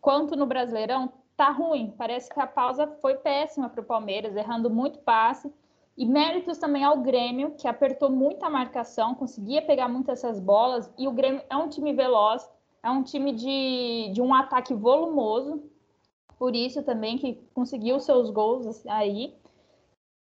quanto 0.00 0.36
no 0.36 0.46
Brasileirão, 0.46 1.12
tá 1.36 1.50
ruim. 1.50 1.92
Parece 1.96 2.32
que 2.32 2.40
a 2.40 2.46
pausa 2.46 2.86
foi 3.00 3.14
péssima 3.16 3.68
para 3.68 3.80
o 3.80 3.84
Palmeiras, 3.84 4.36
errando 4.36 4.70
muito 4.70 4.98
passe. 5.00 5.52
E 5.96 6.04
méritos 6.04 6.58
também 6.58 6.82
ao 6.82 6.98
Grêmio, 6.98 7.52
que 7.52 7.68
apertou 7.68 8.10
muito 8.10 8.44
a 8.44 8.50
marcação, 8.50 9.14
conseguia 9.14 9.62
pegar 9.62 9.88
muitas 9.88 10.24
essas 10.24 10.40
bolas. 10.40 10.92
E 10.98 11.06
o 11.06 11.12
Grêmio 11.12 11.42
é 11.48 11.56
um 11.56 11.68
time 11.68 11.92
veloz, 11.92 12.48
é 12.82 12.90
um 12.90 13.02
time 13.02 13.32
de, 13.32 14.10
de 14.12 14.20
um 14.20 14.34
ataque 14.34 14.74
volumoso, 14.74 15.62
por 16.36 16.54
isso 16.54 16.82
também 16.82 17.16
que 17.16 17.34
conseguiu 17.54 18.00
seus 18.00 18.28
gols 18.30 18.84
aí. 18.86 19.34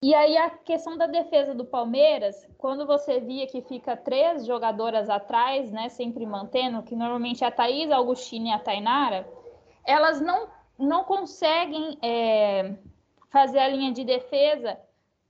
E 0.06 0.14
aí 0.14 0.38
a 0.38 0.52
questão 0.52 0.96
da 0.96 1.08
defesa 1.08 1.56
do 1.56 1.66
Palmeiras, 1.66 2.48
quando 2.60 2.86
você 2.86 3.20
via 3.20 3.48
que 3.48 3.60
fica 3.64 3.98
três 3.98 4.46
jogadoras 4.46 5.10
atrás, 5.10 5.72
né, 5.72 5.90
sempre 5.90 6.28
mantendo, 6.28 6.84
que 6.84 6.96
normalmente 6.96 7.44
é 7.44 7.48
a 7.48 7.52
Thaís, 7.52 7.90
a 7.90 7.96
Augustina 7.96 8.50
e 8.50 8.52
a 8.52 8.60
Tainara, 8.60 9.28
elas 9.84 10.22
não, 10.22 10.48
não 10.78 11.04
conseguem 11.06 11.98
é, 12.04 12.76
fazer 13.32 13.58
a 13.58 13.68
linha 13.68 13.92
de 13.92 14.04
defesa 14.04 14.80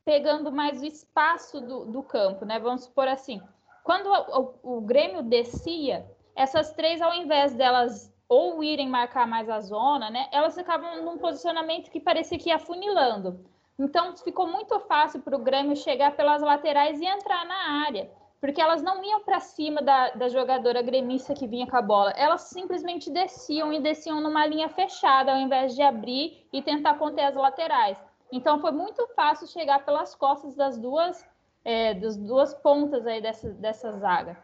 pegando 0.03 0.51
mais 0.51 0.81
o 0.81 0.85
espaço 0.85 1.61
do, 1.61 1.85
do 1.85 2.03
campo, 2.03 2.43
né? 2.43 2.59
Vamos 2.59 2.83
supor 2.83 3.07
assim, 3.07 3.41
quando 3.81 4.07
o, 4.07 4.75
o, 4.75 4.81
Grêmio 4.81 5.23
descia, 5.23 6.05
essas 6.35 6.73
três, 6.73 7.01
ao 7.01 7.13
invés 7.13 7.53
delas 7.53 8.13
ou 8.27 8.61
irem 8.61 8.89
marcar 8.89 9.25
mais 9.25 9.49
a 9.49 9.61
zona, 9.61 10.09
né? 10.09 10.27
Elas 10.33 10.53
ficavam 10.53 11.01
num 11.05 11.17
posicionamento 11.17 11.89
que 11.89 12.01
parecia 12.01 12.37
que 12.37 12.49
ia 12.49 12.59
funilando. 12.59 13.54
Então 13.77 14.15
ficou 14.17 14.47
muito 14.47 14.79
fácil 14.81 15.21
para 15.21 15.35
o 15.35 15.43
Grêmio 15.43 15.75
chegar 15.75 16.15
pelas 16.15 16.41
laterais 16.41 16.99
e 16.99 17.05
entrar 17.05 17.45
na 17.45 17.85
área 17.85 18.09
porque 18.45 18.61
elas 18.61 18.79
não 18.83 19.03
iam 19.03 19.21
para 19.21 19.39
cima 19.39 19.81
da, 19.81 20.11
da 20.11 20.29
jogadora 20.29 20.79
gremista 20.83 21.33
que 21.33 21.47
vinha 21.47 21.65
com 21.65 21.77
a 21.77 21.81
bola, 21.81 22.11
elas 22.11 22.41
simplesmente 22.41 23.09
desciam 23.09 23.73
e 23.73 23.79
desciam 23.79 24.21
numa 24.21 24.45
linha 24.45 24.69
fechada, 24.69 25.31
ao 25.31 25.39
invés 25.39 25.73
de 25.73 25.81
abrir 25.81 26.47
e 26.53 26.61
tentar 26.61 26.93
conter 26.99 27.23
as 27.23 27.33
laterais. 27.33 27.97
Então 28.31 28.59
foi 28.59 28.71
muito 28.71 29.07
fácil 29.15 29.47
chegar 29.47 29.83
pelas 29.83 30.13
costas 30.13 30.55
das 30.55 30.77
duas, 30.77 31.25
é, 31.63 31.95
das 31.95 32.17
duas 32.17 32.53
pontas 32.53 33.07
aí 33.07 33.19
dessa, 33.19 33.49
dessa 33.49 33.91
zaga. 33.93 34.37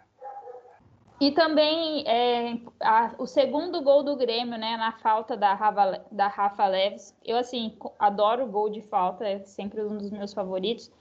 E 1.22 1.32
também 1.32 2.04
é, 2.06 2.60
a, 2.82 3.14
o 3.18 3.26
segundo 3.26 3.82
gol 3.82 4.04
do 4.04 4.18
Grêmio, 4.18 4.58
né, 4.58 4.76
na 4.76 4.92
falta 4.92 5.38
da 5.38 5.54
Rafa, 5.54 6.04
da 6.12 6.28
Rafa 6.28 6.68
Leves. 6.68 7.16
Eu, 7.24 7.38
assim, 7.38 7.78
adoro 7.98 8.48
gol 8.48 8.70
de 8.70 8.82
falta, 8.82 9.24
é 9.24 9.40
sempre 9.46 9.82
um 9.84 9.98
dos 9.98 10.10
meus 10.10 10.34
favoritos 10.34 10.92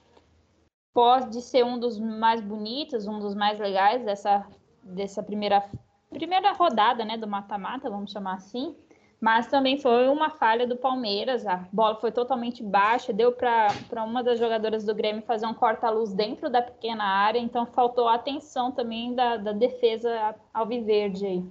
pode 0.92 1.40
ser 1.42 1.64
um 1.64 1.78
dos 1.78 1.98
mais 1.98 2.40
bonitos, 2.40 3.06
um 3.06 3.18
dos 3.18 3.34
mais 3.34 3.58
legais 3.58 4.04
dessa, 4.04 4.46
dessa 4.82 5.22
primeira, 5.22 5.64
primeira 6.10 6.52
rodada 6.52 7.04
né, 7.04 7.16
do 7.16 7.26
mata-mata, 7.26 7.90
vamos 7.90 8.10
chamar 8.10 8.34
assim. 8.34 8.76
Mas 9.20 9.46
também 9.46 9.78
foi 9.78 10.08
uma 10.08 10.30
falha 10.30 10.66
do 10.66 10.76
Palmeiras, 10.76 11.46
a 11.46 11.68
bola 11.70 11.96
foi 11.96 12.10
totalmente 12.10 12.62
baixa, 12.62 13.12
deu 13.12 13.32
para 13.32 14.02
uma 14.02 14.22
das 14.22 14.38
jogadoras 14.38 14.82
do 14.82 14.94
Grêmio 14.94 15.22
fazer 15.22 15.44
um 15.44 15.52
corta-luz 15.52 16.14
dentro 16.14 16.48
da 16.48 16.62
pequena 16.62 17.04
área, 17.04 17.38
então 17.38 17.66
faltou 17.66 18.08
atenção 18.08 18.72
também 18.72 19.14
da, 19.14 19.36
da 19.36 19.52
defesa 19.52 20.34
alviverde 20.54 21.26
aí. 21.26 21.44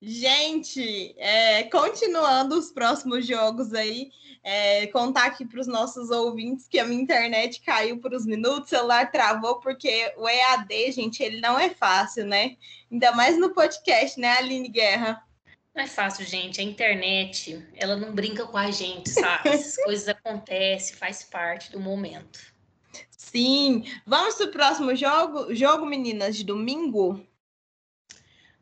Gente, 0.00 1.12
é, 1.18 1.64
continuando 1.64 2.56
os 2.56 2.70
próximos 2.70 3.26
jogos 3.26 3.74
aí, 3.74 4.12
é, 4.44 4.86
contar 4.86 5.26
aqui 5.26 5.44
para 5.44 5.58
os 5.58 5.66
nossos 5.66 6.08
ouvintes 6.10 6.68
que 6.68 6.78
a 6.78 6.84
minha 6.84 7.02
internet 7.02 7.60
caiu 7.62 7.98
por 7.98 8.14
uns 8.14 8.24
minutos, 8.24 8.68
o 8.68 8.76
celular 8.76 9.10
travou, 9.10 9.58
porque 9.58 10.14
o 10.16 10.28
EAD, 10.28 10.92
gente, 10.92 11.20
ele 11.20 11.40
não 11.40 11.58
é 11.58 11.70
fácil, 11.70 12.24
né? 12.24 12.56
Ainda 12.92 13.10
mais 13.10 13.36
no 13.36 13.52
podcast, 13.52 14.20
né, 14.20 14.34
Aline 14.34 14.68
Guerra? 14.68 15.27
Não 15.78 15.84
é 15.84 15.86
fácil, 15.86 16.26
gente. 16.26 16.60
A 16.60 16.64
internet, 16.64 17.64
ela 17.76 17.94
não 17.94 18.12
brinca 18.12 18.44
com 18.44 18.58
a 18.58 18.68
gente, 18.68 19.10
sabe? 19.10 19.50
Essas 19.50 19.76
coisas 19.84 20.08
acontecem, 20.08 20.96
faz 20.96 21.22
parte 21.22 21.70
do 21.70 21.78
momento. 21.78 22.40
Sim. 23.16 23.84
Vamos 24.04 24.34
para 24.34 24.46
o 24.46 24.50
próximo 24.50 24.96
jogo, 24.96 25.54
jogo, 25.54 25.86
meninas, 25.86 26.36
de 26.36 26.42
domingo? 26.42 27.24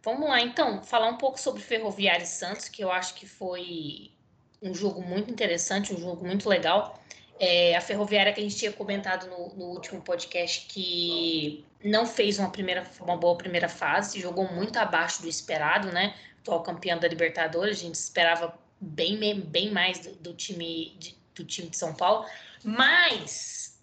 Vamos 0.02 0.28
lá, 0.28 0.42
então, 0.42 0.82
falar 0.82 1.08
um 1.08 1.16
pouco 1.16 1.40
sobre 1.40 1.62
Ferroviária 1.62 2.22
e 2.22 2.26
Santos, 2.26 2.68
que 2.68 2.84
eu 2.84 2.92
acho 2.92 3.14
que 3.14 3.26
foi 3.26 4.12
um 4.60 4.74
jogo 4.74 5.00
muito 5.00 5.30
interessante, 5.30 5.94
um 5.94 5.98
jogo 5.98 6.22
muito 6.22 6.46
legal. 6.46 7.02
É, 7.40 7.74
a 7.74 7.80
Ferroviária 7.80 8.30
que 8.34 8.40
a 8.40 8.42
gente 8.42 8.56
tinha 8.56 8.72
comentado 8.72 9.26
no, 9.26 9.56
no, 9.56 9.64
último 9.70 10.02
podcast 10.02 10.66
que 10.66 11.64
não 11.82 12.04
fez 12.04 12.38
uma, 12.38 12.50
primeira, 12.50 12.86
uma 13.00 13.16
boa 13.16 13.38
primeira 13.38 13.70
fase, 13.70 14.20
jogou 14.20 14.52
muito 14.52 14.78
abaixo 14.78 15.22
do 15.22 15.28
esperado, 15.28 15.90
né? 15.90 16.14
Atual 16.46 16.62
campeão 16.62 16.98
da 16.98 17.08
Libertadores, 17.08 17.78
a 17.78 17.82
gente 17.82 17.96
esperava 17.96 18.56
bem, 18.80 19.40
bem 19.40 19.70
mais 19.72 19.98
do, 19.98 20.14
do 20.16 20.34
time 20.34 20.94
de, 20.96 21.18
do 21.34 21.44
time 21.44 21.68
de 21.68 21.76
São 21.76 21.92
Paulo, 21.92 22.24
mas 22.62 23.80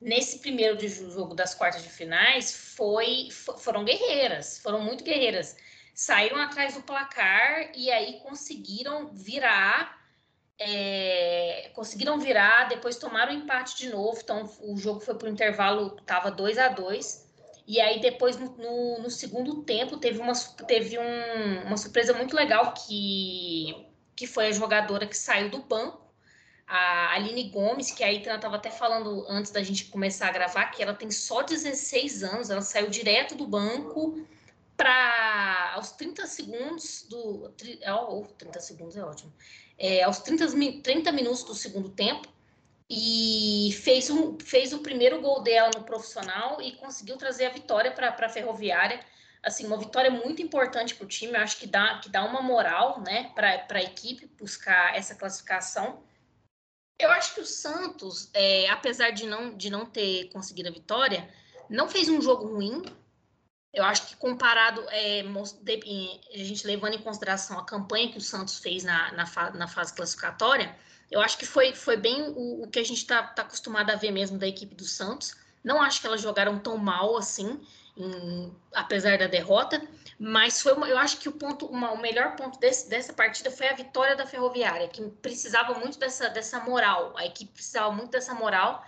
nesse 0.00 0.38
primeiro 0.38 0.78
jogo 0.88 1.34
das 1.34 1.54
quartas 1.54 1.82
de 1.82 1.88
finais 1.88 2.54
foi 2.76 3.30
foram 3.32 3.84
guerreiras, 3.84 4.60
foram 4.60 4.80
muito 4.80 5.02
guerreiras. 5.02 5.56
Saíram 5.92 6.36
atrás 6.40 6.74
do 6.74 6.82
placar 6.82 7.72
e 7.74 7.90
aí 7.90 8.20
conseguiram 8.20 9.08
virar 9.12 10.02
é, 10.56 11.72
conseguiram 11.74 12.20
virar, 12.20 12.68
depois 12.68 12.96
tomaram 12.96 13.32
empate 13.32 13.76
de 13.76 13.88
novo, 13.88 14.20
então 14.22 14.48
o 14.60 14.76
jogo 14.76 15.00
foi 15.00 15.16
para 15.16 15.26
o 15.26 15.32
intervalo, 15.32 15.96
estava 15.98 16.30
2 16.30 16.58
a 16.58 16.68
2 16.68 17.23
e 17.66 17.80
aí 17.80 18.00
depois 18.00 18.36
no, 18.36 18.98
no, 18.98 19.10
segundo 19.10 19.62
tempo 19.62 19.96
teve, 19.96 20.20
uma, 20.20 20.34
teve 20.66 20.98
um, 20.98 21.66
uma 21.66 21.76
surpresa 21.76 22.12
muito 22.12 22.36
legal 22.36 22.74
que, 22.74 23.86
que 24.14 24.26
foi 24.26 24.48
a 24.48 24.52
jogadora 24.52 25.06
que 25.06 25.16
saiu 25.16 25.50
do 25.50 25.62
banco, 25.62 26.02
a 26.66 27.14
Aline 27.14 27.50
Gomes, 27.50 27.90
que 27.90 28.02
aí 28.02 28.24
eu 28.24 28.34
estava 28.34 28.56
até 28.56 28.70
falando 28.70 29.26
antes 29.28 29.50
da 29.50 29.62
gente 29.62 29.86
começar 29.86 30.28
a 30.28 30.32
gravar, 30.32 30.66
que 30.66 30.82
ela 30.82 30.94
tem 30.94 31.10
só 31.10 31.42
16 31.42 32.22
anos, 32.22 32.50
ela 32.50 32.62
saiu 32.62 32.88
direto 32.88 33.34
do 33.34 33.46
banco 33.46 34.26
para 34.76 35.72
aos 35.74 35.92
30 35.92 36.26
segundos 36.26 37.06
do. 37.08 37.52
Oh, 38.08 38.26
30 38.38 38.60
segundos 38.60 38.96
é 38.96 39.04
ótimo 39.04 39.32
é, 39.78 40.02
aos 40.02 40.18
30, 40.20 40.46
30 40.82 41.12
minutos 41.12 41.44
do 41.44 41.54
segundo 41.54 41.88
tempo 41.90 42.28
e 42.88 43.70
fez, 43.82 44.10
um, 44.10 44.38
fez 44.38 44.72
o 44.72 44.80
primeiro 44.80 45.20
gol 45.20 45.42
dela 45.42 45.70
no 45.74 45.84
profissional 45.84 46.60
e 46.60 46.72
conseguiu 46.72 47.16
trazer 47.16 47.46
a 47.46 47.50
vitória 47.50 47.90
para 47.90 48.08
a 48.08 48.28
Ferroviária. 48.28 49.00
Assim, 49.42 49.66
uma 49.66 49.78
vitória 49.78 50.10
muito 50.10 50.40
importante 50.40 50.94
para 50.94 51.04
o 51.04 51.08
time, 51.08 51.36
acho 51.36 51.58
que 51.58 51.66
dá, 51.66 51.98
que 51.98 52.08
dá 52.08 52.24
uma 52.24 52.40
moral 52.40 53.00
né, 53.00 53.30
para 53.34 53.78
a 53.78 53.82
equipe 53.82 54.26
buscar 54.38 54.96
essa 54.96 55.14
classificação. 55.14 56.02
Eu 56.98 57.10
acho 57.10 57.34
que 57.34 57.40
o 57.40 57.46
Santos, 57.46 58.30
é, 58.32 58.68
apesar 58.68 59.10
de 59.10 59.26
não, 59.26 59.54
de 59.54 59.68
não 59.68 59.84
ter 59.84 60.30
conseguido 60.30 60.68
a 60.68 60.72
vitória, 60.72 61.28
não 61.68 61.88
fez 61.88 62.08
um 62.08 62.22
jogo 62.22 62.46
ruim, 62.46 62.82
eu 63.72 63.82
acho 63.84 64.06
que 64.06 64.16
comparado, 64.16 64.82
é, 64.90 65.22
a 65.22 66.38
gente 66.38 66.66
levando 66.66 66.94
em 66.94 67.02
consideração 67.02 67.58
a 67.58 67.66
campanha 67.66 68.10
que 68.10 68.18
o 68.18 68.20
Santos 68.20 68.60
fez 68.60 68.84
na, 68.84 69.12
na, 69.12 69.50
na 69.50 69.66
fase 69.66 69.92
classificatória, 69.92 70.74
eu 71.10 71.20
acho 71.20 71.38
que 71.38 71.46
foi, 71.46 71.74
foi 71.74 71.96
bem 71.96 72.22
o, 72.22 72.62
o 72.64 72.68
que 72.68 72.78
a 72.78 72.84
gente 72.84 72.98
está 72.98 73.22
tá 73.22 73.42
acostumado 73.42 73.90
a 73.90 73.96
ver 73.96 74.10
mesmo 74.10 74.38
da 74.38 74.46
equipe 74.46 74.74
do 74.74 74.84
Santos. 74.84 75.34
Não 75.62 75.80
acho 75.80 76.00
que 76.00 76.06
elas 76.06 76.20
jogaram 76.20 76.58
tão 76.58 76.76
mal 76.76 77.16
assim, 77.16 77.60
em, 77.96 78.52
apesar 78.72 79.16
da 79.18 79.26
derrota, 79.26 79.82
mas 80.18 80.60
foi 80.60 80.72
uma, 80.74 80.88
eu 80.88 80.98
acho 80.98 81.18
que 81.18 81.28
o 81.28 81.32
ponto, 81.32 81.66
uma, 81.66 81.92
o 81.92 82.00
melhor 82.00 82.36
ponto 82.36 82.58
desse, 82.58 82.88
dessa 82.88 83.12
partida 83.12 83.50
foi 83.50 83.68
a 83.68 83.74
vitória 83.74 84.16
da 84.16 84.26
Ferroviária, 84.26 84.88
que 84.88 85.02
precisava 85.22 85.74
muito 85.78 85.98
dessa, 85.98 86.28
dessa 86.28 86.60
moral. 86.60 87.14
A 87.16 87.24
equipe 87.24 87.52
precisava 87.52 87.90
muito 87.92 88.10
dessa 88.10 88.34
moral 88.34 88.84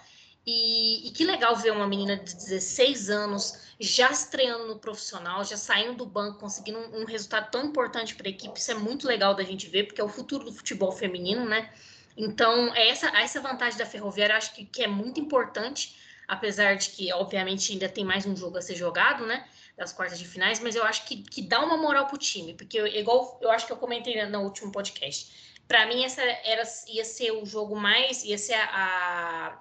e, 0.46 1.08
e, 1.08 1.10
que 1.10 1.24
legal 1.24 1.56
ver 1.56 1.72
uma 1.72 1.88
menina 1.88 2.16
de 2.16 2.34
16 2.34 3.10
anos 3.10 3.66
já 3.80 4.10
estreando 4.10 4.68
no 4.68 4.78
profissional, 4.78 5.44
já 5.44 5.56
saindo 5.56 5.96
do 5.96 6.06
banco, 6.06 6.38
conseguindo 6.38 6.78
um, 6.78 7.02
um 7.02 7.04
resultado 7.04 7.50
tão 7.50 7.64
importante 7.64 8.14
para 8.14 8.28
a 8.28 8.30
equipe. 8.30 8.58
Isso 8.58 8.70
é 8.70 8.74
muito 8.74 9.06
legal 9.06 9.34
da 9.34 9.42
gente 9.42 9.68
ver, 9.68 9.84
porque 9.84 10.00
é 10.00 10.04
o 10.04 10.08
futuro 10.08 10.44
do 10.44 10.52
futebol 10.52 10.92
feminino, 10.92 11.44
né? 11.44 11.70
Então, 12.16 12.74
é 12.74 12.88
essa, 12.88 13.08
essa 13.08 13.40
vantagem 13.40 13.78
da 13.78 13.84
Ferroviária, 13.84 14.36
acho 14.36 14.54
que, 14.54 14.64
que 14.64 14.82
é 14.82 14.86
muito 14.86 15.20
importante, 15.20 15.96
apesar 16.26 16.76
de 16.76 16.90
que, 16.90 17.12
obviamente, 17.12 17.72
ainda 17.72 17.88
tem 17.88 18.04
mais 18.04 18.24
um 18.24 18.34
jogo 18.34 18.56
a 18.56 18.62
ser 18.62 18.74
jogado, 18.74 19.26
né? 19.26 19.46
Das 19.76 19.92
quartas 19.92 20.18
de 20.18 20.26
finais, 20.26 20.58
mas 20.58 20.74
eu 20.74 20.84
acho 20.84 21.04
que, 21.04 21.22
que 21.22 21.42
dá 21.42 21.62
uma 21.62 21.76
moral 21.76 22.06
pro 22.06 22.16
time, 22.16 22.54
porque, 22.54 22.78
eu, 22.78 22.86
igual 22.86 23.38
eu 23.42 23.50
acho 23.50 23.66
que 23.66 23.72
eu 23.72 23.76
comentei 23.76 24.24
no 24.26 24.40
último 24.40 24.72
podcast, 24.72 25.30
para 25.68 25.84
mim 25.86 26.04
essa 26.04 26.22
era, 26.22 26.62
ia 26.88 27.04
ser 27.04 27.32
o 27.32 27.44
jogo 27.44 27.76
mais, 27.76 28.24
ia 28.24 28.38
ser 28.38 28.54
a, 28.54 29.60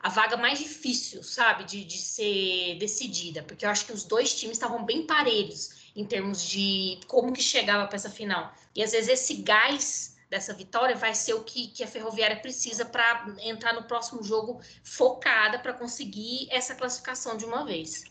a 0.00 0.08
vaga 0.08 0.36
mais 0.36 0.58
difícil, 0.58 1.22
sabe, 1.22 1.64
de, 1.64 1.84
de 1.84 1.98
ser 1.98 2.76
decidida, 2.78 3.42
porque 3.42 3.64
eu 3.64 3.70
acho 3.70 3.86
que 3.86 3.92
os 3.92 4.02
dois 4.02 4.34
times 4.34 4.56
estavam 4.56 4.84
bem 4.84 5.06
parelhos 5.06 5.92
em 5.94 6.04
termos 6.04 6.42
de 6.42 6.98
como 7.06 7.32
que 7.32 7.42
chegava 7.42 7.86
para 7.86 7.96
essa 7.96 8.10
final. 8.10 8.52
E 8.74 8.82
às 8.82 8.92
vezes 8.92 9.08
esse 9.08 9.34
gás 9.34 10.15
dessa 10.28 10.52
vitória 10.52 10.96
vai 10.96 11.14
ser 11.14 11.34
o 11.34 11.44
que, 11.44 11.68
que 11.68 11.84
a 11.84 11.86
Ferroviária 11.86 12.36
precisa 12.36 12.84
para 12.84 13.34
entrar 13.42 13.72
no 13.74 13.84
próximo 13.84 14.22
jogo 14.22 14.60
focada 14.84 15.58
para 15.58 15.72
conseguir 15.72 16.48
essa 16.50 16.74
classificação 16.74 17.36
de 17.36 17.44
uma 17.44 17.64
vez. 17.64 18.04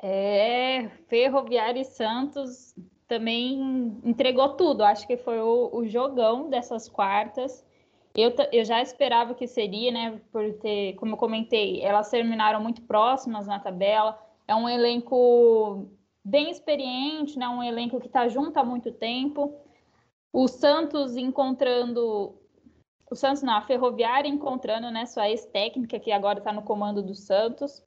É, 0.00 0.88
Ferroviária 1.08 1.80
e 1.80 1.84
Santos 1.84 2.74
também 3.06 4.00
entregou 4.04 4.50
tudo. 4.50 4.82
Acho 4.82 5.06
que 5.06 5.16
foi 5.16 5.40
o, 5.40 5.70
o 5.72 5.86
jogão 5.86 6.48
dessas 6.48 6.88
quartas. 6.88 7.64
Eu, 8.14 8.32
eu 8.52 8.64
já 8.64 8.82
esperava 8.82 9.34
que 9.34 9.46
seria, 9.46 9.90
né? 9.90 10.20
Por 10.30 10.52
ter, 10.54 10.94
como 10.94 11.12
eu 11.12 11.16
comentei, 11.16 11.82
elas 11.82 12.10
terminaram 12.10 12.60
muito 12.60 12.82
próximas 12.82 13.46
na 13.46 13.58
tabela. 13.58 14.18
É 14.46 14.54
um 14.54 14.68
elenco 14.68 15.88
bem 16.24 16.50
experiente, 16.50 17.38
né? 17.38 17.48
Um 17.48 17.62
elenco 17.62 18.00
que 18.00 18.06
está 18.06 18.28
junto 18.28 18.58
há 18.58 18.64
muito 18.64 18.92
tempo. 18.92 19.54
O 20.32 20.48
Santos 20.48 21.16
encontrando. 21.16 22.34
O 23.10 23.14
Santos 23.14 23.42
não, 23.42 23.54
a 23.54 23.62
Ferroviária 23.62 24.28
encontrando 24.28 24.90
né, 24.90 25.04
sua 25.04 25.28
ex-técnica, 25.28 26.00
que 26.00 26.10
agora 26.10 26.38
está 26.38 26.52
no 26.52 26.62
comando 26.62 27.02
do 27.02 27.14
Santos. 27.14 27.84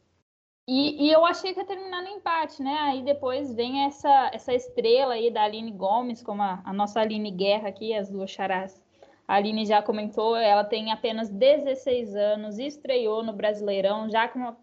E, 0.67 1.05
e, 1.05 1.11
eu 1.11 1.25
achei 1.25 1.53
que 1.53 1.59
ia 1.59 1.65
terminar 1.65 2.01
no 2.01 2.09
empate, 2.09 2.61
né? 2.61 2.75
Aí 2.81 3.03
depois 3.03 3.53
vem 3.53 3.85
essa, 3.85 4.31
essa 4.33 4.53
estrela 4.53 5.13
aí 5.13 5.31
da 5.31 5.43
Aline 5.43 5.71
Gomes, 5.71 6.23
como 6.23 6.41
a, 6.41 6.61
a 6.65 6.73
nossa 6.73 7.01
Aline 7.01 7.31
Guerra 7.31 7.69
aqui, 7.69 7.93
as 7.93 8.09
duas 8.09 8.31
charás 8.31 8.81
a 9.27 9.35
Aline 9.35 9.65
já 9.65 9.81
comentou, 9.81 10.35
ela 10.35 10.63
tem 10.63 10.91
apenas 10.91 11.29
16 11.29 12.15
anos, 12.15 12.59
estreou 12.59 13.23
no 13.23 13.33
Brasileirão, 13.33 14.09
já 14.09 14.27
com 14.27 14.55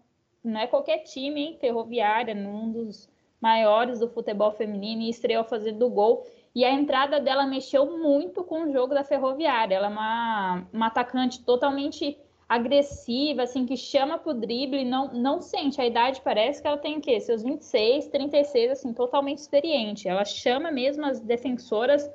não 0.43 0.59
é 0.59 0.67
qualquer 0.67 0.99
time, 0.99 1.41
hein? 1.41 1.57
Ferroviária, 1.59 2.33
num 2.33 2.71
dos 2.71 3.09
maiores 3.39 3.99
do 3.99 4.09
futebol 4.09 4.51
feminino, 4.51 5.01
e 5.01 5.09
estreou 5.09 5.43
fazendo 5.43 5.89
gol. 5.89 6.25
E 6.55 6.63
a 6.63 6.71
entrada 6.71 7.19
dela 7.19 7.47
mexeu 7.47 7.97
muito 7.97 8.43
com 8.43 8.63
o 8.63 8.71
jogo 8.71 8.93
da 8.93 9.03
Ferroviária. 9.03 9.75
Ela 9.75 9.87
é 9.87 9.89
uma, 9.89 10.67
uma 10.71 10.87
atacante 10.87 11.43
totalmente 11.43 12.17
agressiva, 12.47 13.43
assim, 13.43 13.65
que 13.65 13.75
chama 13.75 14.19
pro 14.19 14.33
drible, 14.33 14.85
não, 14.85 15.11
não 15.11 15.41
sente. 15.41 15.81
A 15.81 15.85
idade 15.85 16.21
parece 16.21 16.61
que 16.61 16.67
ela 16.67 16.77
tem 16.77 16.97
o 16.97 17.01
quê? 17.01 17.19
Seus 17.19 17.41
26, 17.41 18.07
36, 18.07 18.71
assim, 18.71 18.93
totalmente 18.93 19.39
experiente. 19.39 20.07
Ela 20.07 20.23
chama 20.23 20.69
mesmo 20.69 21.05
as 21.05 21.19
defensoras 21.19 22.07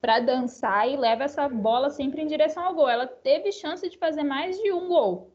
para 0.00 0.18
dançar 0.18 0.88
e 0.88 0.96
leva 0.96 1.24
essa 1.24 1.48
bola 1.48 1.90
sempre 1.90 2.22
em 2.22 2.26
direção 2.26 2.64
ao 2.64 2.74
gol. 2.74 2.88
Ela 2.88 3.06
teve 3.06 3.52
chance 3.52 3.88
de 3.88 3.96
fazer 3.96 4.24
mais 4.24 4.58
de 4.58 4.72
um 4.72 4.88
gol, 4.88 5.30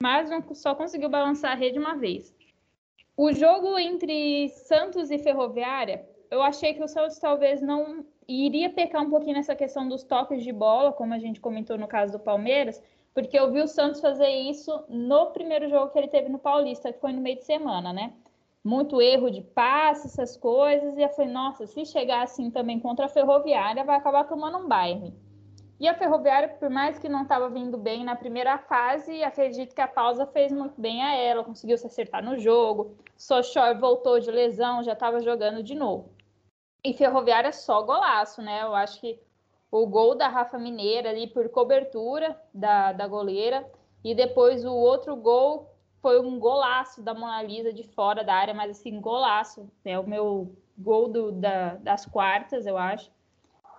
mas 0.00 0.30
não, 0.30 0.42
só 0.54 0.74
conseguiu 0.74 1.08
balançar 1.08 1.52
a 1.52 1.56
rede 1.56 1.78
uma 1.78 1.96
vez. 1.96 2.34
O 3.16 3.32
jogo 3.32 3.78
entre 3.78 4.48
Santos 4.50 5.10
e 5.10 5.18
Ferroviária, 5.18 6.06
eu 6.30 6.42
achei 6.42 6.74
que 6.74 6.82
o 6.82 6.88
Santos 6.88 7.18
talvez 7.18 7.60
não 7.62 8.04
iria 8.26 8.70
pecar 8.70 9.02
um 9.02 9.10
pouquinho 9.10 9.36
nessa 9.36 9.54
questão 9.54 9.88
dos 9.88 10.02
toques 10.02 10.42
de 10.42 10.52
bola, 10.52 10.92
como 10.92 11.14
a 11.14 11.18
gente 11.18 11.40
comentou 11.40 11.78
no 11.78 11.86
caso 11.86 12.12
do 12.12 12.18
Palmeiras, 12.18 12.82
porque 13.14 13.38
eu 13.38 13.50
vi 13.52 13.60
o 13.60 13.68
Santos 13.68 14.00
fazer 14.00 14.28
isso 14.28 14.84
no 14.88 15.26
primeiro 15.26 15.68
jogo 15.68 15.90
que 15.90 15.98
ele 15.98 16.08
teve 16.08 16.28
no 16.28 16.38
Paulista, 16.38 16.92
que 16.92 17.00
foi 17.00 17.12
no 17.12 17.20
meio 17.20 17.36
de 17.36 17.44
semana, 17.44 17.92
né? 17.92 18.12
muito 18.66 19.00
erro 19.00 19.30
de 19.30 19.42
passe, 19.42 20.08
essas 20.08 20.36
coisas. 20.36 20.98
E 20.98 21.02
eu 21.02 21.08
falei, 21.10 21.30
nossa, 21.30 21.66
se 21.66 21.84
chegar 21.86 22.24
assim 22.24 22.50
também 22.50 22.80
contra 22.80 23.06
a 23.06 23.08
Ferroviária, 23.08 23.84
vai 23.84 23.96
acabar 23.96 24.24
tomando 24.24 24.58
um 24.58 24.66
baile. 24.66 25.14
E 25.78 25.86
a 25.86 25.94
Ferroviária, 25.94 26.48
por 26.48 26.68
mais 26.68 26.98
que 26.98 27.08
não 27.08 27.22
estava 27.22 27.48
vindo 27.48 27.78
bem 27.78 28.02
na 28.02 28.16
primeira 28.16 28.58
fase, 28.58 29.22
acredito 29.22 29.74
que 29.74 29.80
a 29.80 29.86
pausa 29.86 30.26
fez 30.26 30.50
muito 30.50 30.80
bem 30.80 31.02
a 31.02 31.14
ela, 31.14 31.44
conseguiu 31.44 31.78
se 31.78 31.86
acertar 31.86 32.24
no 32.24 32.38
jogo. 32.38 32.96
Sochor 33.16 33.78
voltou 33.78 34.18
de 34.18 34.30
lesão, 34.30 34.82
já 34.82 34.94
estava 34.94 35.20
jogando 35.20 35.62
de 35.62 35.74
novo. 35.74 36.10
E 36.86 36.92
Ferroviária 36.92 37.52
só 37.52 37.82
golaço, 37.82 38.40
né? 38.40 38.62
Eu 38.62 38.72
acho 38.72 39.00
que 39.00 39.18
o 39.72 39.84
gol 39.88 40.14
da 40.14 40.28
Rafa 40.28 40.56
Mineira 40.56 41.10
ali 41.10 41.26
por 41.26 41.48
cobertura 41.48 42.40
da, 42.54 42.92
da 42.92 43.08
goleira. 43.08 43.68
E 44.04 44.14
depois 44.14 44.64
o 44.64 44.72
outro 44.72 45.16
gol 45.16 45.68
foi 46.00 46.20
um 46.20 46.38
golaço 46.38 47.02
da 47.02 47.12
Mona 47.12 47.42
Lisa 47.42 47.72
de 47.72 47.82
fora 47.82 48.22
da 48.22 48.32
área, 48.32 48.54
mas 48.54 48.70
assim, 48.70 49.00
golaço. 49.00 49.68
É 49.84 49.98
o 49.98 50.08
meu 50.08 50.54
gol 50.78 51.08
do, 51.08 51.32
da, 51.32 51.74
das 51.74 52.06
quartas, 52.06 52.66
eu 52.66 52.78
acho. 52.78 53.10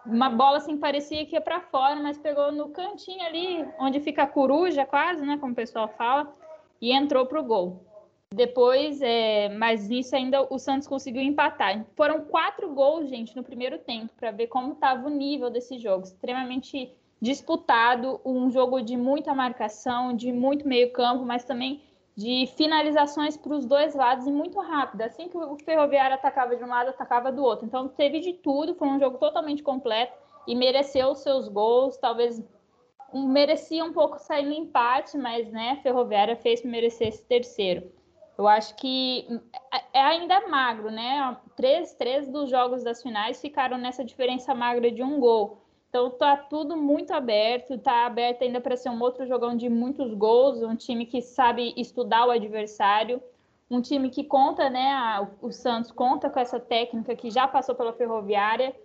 Uma 0.06 0.30
bola 0.30 0.58
assim 0.58 0.76
parecia 0.76 1.26
que 1.26 1.36
ia 1.36 1.42
para 1.42 1.62
fora, 1.62 1.96
mas 1.96 2.18
pegou 2.18 2.52
no 2.52 2.72
cantinho 2.72 3.26
ali, 3.26 3.66
onde 3.80 4.02
fica 4.02 4.24
a 4.24 4.28
coruja, 4.28 4.86
quase, 4.86 5.26
né? 5.26 5.38
Como 5.38 5.54
o 5.54 5.56
pessoal 5.56 5.88
fala. 5.88 6.36
e 6.82 6.92
entrou 6.92 7.26
para 7.26 7.40
o 7.40 7.44
gol. 7.46 7.87
Depois, 8.38 9.01
é, 9.01 9.50
mas 9.50 9.89
nisso 9.89 10.15
ainda 10.15 10.46
o 10.53 10.60
Santos 10.60 10.88
conseguiu 10.88 11.24
empatar. 11.24 11.84
Foram 11.96 12.22
quatro 12.22 12.72
gols, 12.72 13.10
gente, 13.10 13.36
no 13.36 13.44
primeiro 13.44 13.79
tempo, 13.79 14.13
para 14.15 14.29
ver 14.29 14.46
como 14.46 14.74
estava 14.74 15.08
o 15.08 15.10
nível 15.10 15.50
desse 15.50 15.79
jogo. 15.79 16.03
Extremamente 16.03 16.94
disputado, 17.20 18.22
um 18.24 18.51
jogo 18.51 18.79
de 18.79 18.96
muita 18.96 19.34
marcação, 19.34 20.15
de 20.15 20.32
muito 20.32 20.67
meio 20.67 20.94
campo, 20.94 21.25
mas 21.25 21.44
também 21.44 21.82
de 22.15 22.46
finalizações 22.56 23.36
para 23.36 23.56
os 23.56 23.65
dois 23.65 23.96
lados 23.96 24.27
e 24.27 24.32
muito 24.32 24.60
rápido. 24.60 25.01
Assim 25.01 25.27
que 25.27 25.36
o 25.36 25.58
Ferroviário 25.58 26.13
atacava 26.13 26.56
de 26.56 26.63
um 26.63 26.67
lado, 26.67 26.89
atacava 26.91 27.32
do 27.32 27.44
outro. 27.44 27.65
Então 27.65 27.88
teve 27.88 28.20
de 28.20 28.34
tudo, 28.34 28.75
foi 28.75 28.88
um 28.88 29.00
jogo 29.00 29.17
totalmente 29.17 29.63
completo 29.63 30.13
e 30.46 30.53
mereceu 30.53 31.10
os 31.10 31.22
seus 31.22 31.48
gols. 31.48 31.98
Talvez 31.98 32.39
merecia 33.12 33.84
um 33.84 33.94
pouco 33.94 34.20
sair 34.20 34.46
no 34.46 34.53
empate, 34.53 35.17
mas 35.17 35.51
né, 35.51 35.79
Ferroviária 35.82 36.36
fez 36.36 36.63
merecer 36.63 37.08
esse 37.08 37.25
terceiro. 37.25 37.97
Eu 38.38 38.48
acho 38.48 38.75
que 38.75 39.27
é, 39.74 40.00
é 40.00 40.01
ainda 40.01 40.48
magro, 40.48 40.91
né? 40.91 41.36
Três, 41.56 41.94
três 41.94 42.27
dos 42.27 42.50
jogos 42.50 42.84
das 42.84 43.01
finais 43.01 43.41
ficaram 43.41 43.77
nessa 43.77 44.06
diferença 44.06 44.53
magra 44.53 44.91
de 44.91 45.01
um 45.01 45.20
gol. 45.20 45.62
Então 45.89 46.12
tá 46.12 46.38
tudo 46.38 46.77
muito 46.77 47.12
aberto, 47.12 47.79
tá 47.79 48.06
aberto 48.06 48.44
ainda 48.44 48.62
para 48.62 48.77
ser 48.77 48.89
um 48.89 49.01
outro 49.01 49.25
jogão 49.25 49.56
de 49.56 49.70
muitos 49.70 50.13
gols, 50.13 50.62
um 50.62 50.75
time 50.75 51.06
que 51.06 51.22
sabe 51.22 51.74
estudar 51.75 52.27
o 52.27 52.32
adversário, 52.32 53.24
um 53.72 53.82
time 53.82 54.10
que 54.10 54.24
conta, 54.24 54.70
né? 54.70 54.91
A, 54.91 55.27
o 55.41 55.51
Santos 55.51 55.91
conta 55.91 56.29
com 56.29 56.39
essa 56.39 56.60
técnica 56.60 57.15
que 57.15 57.32
já 57.32 57.48
passou 57.48 57.74
pela 57.74 57.94
Ferroviária. 57.94 58.75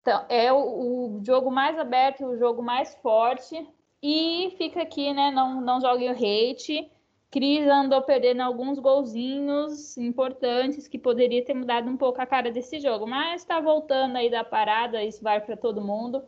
Então, 0.00 0.24
é 0.28 0.52
o, 0.52 1.18
o 1.18 1.20
jogo 1.24 1.50
mais 1.50 1.78
aberto, 1.78 2.24
o 2.24 2.36
jogo 2.36 2.62
mais 2.62 2.94
forte. 2.96 3.64
E 4.02 4.52
fica 4.58 4.82
aqui, 4.82 5.14
né? 5.14 5.30
Não, 5.30 5.60
não 5.60 5.80
joguem 5.80 6.10
o 6.10 6.12
hate. 6.12 6.90
Cris 7.32 7.66
andou 7.66 8.02
perdendo 8.02 8.42
alguns 8.42 8.78
golzinhos 8.78 9.96
importantes 9.96 10.86
que 10.86 10.98
poderia 10.98 11.42
ter 11.42 11.54
mudado 11.54 11.88
um 11.88 11.96
pouco 11.96 12.20
a 12.20 12.26
cara 12.26 12.52
desse 12.52 12.78
jogo, 12.78 13.06
mas 13.06 13.40
está 13.40 13.58
voltando 13.58 14.16
aí 14.16 14.30
da 14.30 14.44
parada, 14.44 15.02
isso 15.02 15.22
vai 15.22 15.40
para 15.40 15.56
todo 15.56 15.80
mundo. 15.80 16.22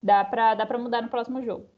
Dá 0.00 0.24
para 0.24 0.54
dá 0.54 0.78
mudar 0.78 1.02
no 1.02 1.08
próximo 1.08 1.42
jogo. 1.42 1.68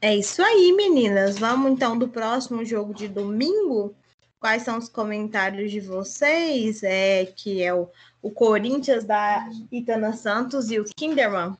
É 0.00 0.16
isso 0.16 0.42
aí, 0.42 0.72
meninas. 0.72 1.38
Vamos 1.38 1.70
então 1.70 1.98
do 1.98 2.08
próximo 2.08 2.64
jogo 2.64 2.94
de 2.94 3.06
domingo. 3.06 3.94
Quais 4.40 4.62
são 4.62 4.78
os 4.78 4.88
comentários 4.88 5.70
de 5.70 5.80
vocês? 5.80 6.82
É 6.82 7.26
que 7.26 7.62
é 7.62 7.74
o, 7.74 7.90
o 8.22 8.30
Corinthians 8.30 9.04
da 9.04 9.46
Itana 9.70 10.14
Santos 10.14 10.70
e 10.70 10.80
o 10.80 10.84
Kinderman. 10.84 11.54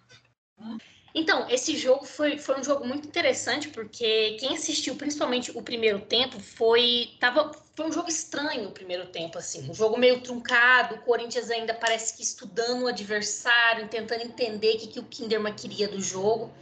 Então, 1.19 1.49
esse 1.49 1.75
jogo 1.79 2.05
foi, 2.05 2.37
foi 2.37 2.61
um 2.61 2.63
jogo 2.63 2.87
muito 2.87 3.09
interessante, 3.09 3.71
porque 3.71 4.37
quem 4.39 4.55
assistiu 4.55 4.95
principalmente 4.97 5.51
o 5.57 5.63
primeiro 5.63 5.99
tempo 5.99 6.39
foi. 6.39 7.13
Tava, 7.19 7.53
foi 7.75 7.87
um 7.87 7.93
jogo 7.93 8.11
estranho 8.11 8.69
o 8.69 8.71
primeiro 8.71 9.07
tempo, 9.07 9.39
assim. 9.39 9.67
Um 9.71 9.73
jogo 9.73 9.97
meio 9.97 10.21
truncado, 10.21 10.97
o 10.97 11.01
Corinthians 11.01 11.51
ainda 11.51 11.73
parece 11.73 12.15
que 12.15 12.23
estudando 12.23 12.83
o 12.83 12.89
adversário, 12.89 13.89
tentando 13.89 14.25
entender 14.25 14.75
o 14.75 14.79
que, 14.79 14.87
que 14.89 15.01
o 15.01 15.05
Kinderman 15.05 15.55
queria 15.55 15.89
do 15.89 15.99
jogo. 16.03 16.53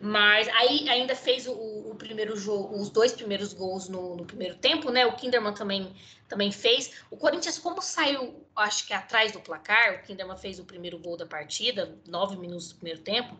Mas 0.00 0.46
aí 0.50 0.88
ainda 0.88 1.16
fez 1.16 1.48
o, 1.48 1.52
o 1.52 1.96
primeiro 1.96 2.36
jogo, 2.36 2.80
os 2.80 2.90
dois 2.90 3.10
primeiros 3.10 3.52
gols 3.52 3.88
no, 3.88 4.14
no, 4.14 4.24
primeiro 4.24 4.54
tempo, 4.54 4.92
né? 4.92 5.04
O 5.04 5.16
Kinderman 5.16 5.54
também, 5.54 5.92
também 6.28 6.52
fez. 6.52 6.92
O 7.10 7.16
Corinthians, 7.16 7.58
como 7.58 7.82
saiu, 7.82 8.46
acho 8.54 8.86
que 8.86 8.92
atrás 8.92 9.32
do 9.32 9.40
placar, 9.40 9.96
o 9.96 10.02
Kinderman 10.06 10.38
fez 10.38 10.60
o 10.60 10.64
primeiro 10.64 11.00
gol 11.00 11.16
da 11.16 11.26
partida, 11.26 11.98
nove 12.06 12.36
minutos 12.36 12.68
do 12.68 12.76
primeiro 12.76 13.00
tempo 13.00 13.36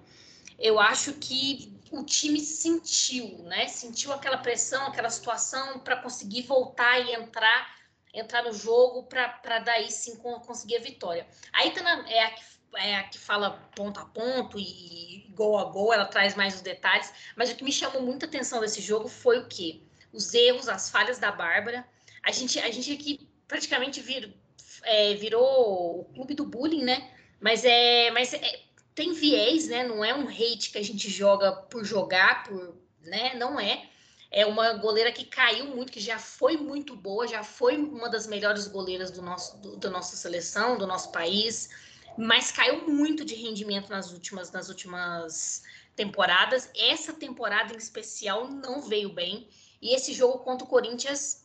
eu 0.58 0.78
acho 0.78 1.14
que 1.14 1.72
o 1.90 2.02
time 2.04 2.40
sentiu, 2.40 3.38
né? 3.44 3.68
Sentiu 3.68 4.12
aquela 4.12 4.38
pressão, 4.38 4.86
aquela 4.86 5.10
situação 5.10 5.78
para 5.78 5.96
conseguir 5.96 6.42
voltar 6.42 6.98
e 7.00 7.14
entrar, 7.14 7.76
entrar 8.12 8.42
no 8.42 8.52
jogo 8.52 9.04
para 9.04 9.58
daí 9.60 9.90
sim 9.90 10.16
conseguir 10.16 10.76
a 10.76 10.80
vitória. 10.80 11.26
A 11.52 11.66
Itana 11.66 12.04
é 12.08 12.24
a 12.24 12.30
que 12.30 12.54
é 12.76 12.96
a 12.96 13.04
que 13.04 13.18
fala 13.18 13.50
ponto 13.74 14.00
a 14.00 14.04
ponto 14.04 14.58
e 14.58 15.30
gol 15.34 15.58
a 15.58 15.64
gol, 15.64 15.92
ela 15.92 16.06
traz 16.06 16.34
mais 16.34 16.56
os 16.56 16.60
detalhes, 16.60 17.12
mas 17.36 17.50
o 17.50 17.56
que 17.56 17.64
me 17.64 17.72
chamou 17.72 18.02
muita 18.02 18.26
atenção 18.26 18.60
desse 18.60 18.80
jogo 18.80 19.08
foi 19.08 19.38
o 19.38 19.46
quê? 19.46 19.80
Os 20.12 20.32
erros, 20.34 20.68
as 20.68 20.90
falhas 20.90 21.18
da 21.18 21.30
Bárbara. 21.30 21.86
A 22.22 22.30
gente, 22.30 22.58
a 22.58 22.70
gente 22.70 22.92
aqui 22.92 23.28
praticamente 23.46 24.00
vir, 24.00 24.34
é, 24.82 25.14
virou 25.14 26.00
o 26.00 26.04
clube 26.14 26.34
do 26.34 26.44
bullying, 26.44 26.84
né? 26.84 27.10
Mas 27.40 27.64
é, 27.64 28.10
mas 28.10 28.32
é, 28.32 28.60
tem 28.94 29.12
viés, 29.12 29.68
né? 29.68 29.86
Não 29.86 30.04
é 30.04 30.14
um 30.14 30.28
hate 30.28 30.70
que 30.70 30.78
a 30.78 30.84
gente 30.84 31.10
joga 31.10 31.52
por 31.52 31.84
jogar, 31.84 32.44
por, 32.44 32.76
né? 33.00 33.34
Não 33.34 33.58
é. 33.58 33.88
É 34.30 34.44
uma 34.46 34.72
goleira 34.74 35.12
que 35.12 35.24
caiu 35.24 35.66
muito, 35.66 35.92
que 35.92 36.00
já 36.00 36.18
foi 36.18 36.56
muito 36.56 36.96
boa, 36.96 37.26
já 37.26 37.44
foi 37.44 37.76
uma 37.76 38.08
das 38.08 38.26
melhores 38.26 38.66
goleiras 38.66 39.10
do 39.10 39.22
nosso, 39.22 39.56
do, 39.58 39.76
da 39.76 39.90
nossa 39.90 40.16
seleção, 40.16 40.76
do 40.76 40.86
nosso 40.86 41.12
país, 41.12 41.70
mas 42.18 42.50
caiu 42.50 42.88
muito 42.88 43.24
de 43.24 43.34
rendimento 43.34 43.90
nas 43.90 44.12
últimas, 44.12 44.50
nas 44.50 44.68
últimas 44.68 45.62
temporadas. 45.94 46.68
Essa 46.76 47.12
temporada 47.12 47.74
em 47.74 47.78
especial 47.78 48.48
não 48.48 48.80
veio 48.80 49.12
bem. 49.12 49.48
E 49.80 49.94
esse 49.94 50.12
jogo 50.12 50.38
contra 50.38 50.64
o 50.64 50.70
Corinthians 50.70 51.44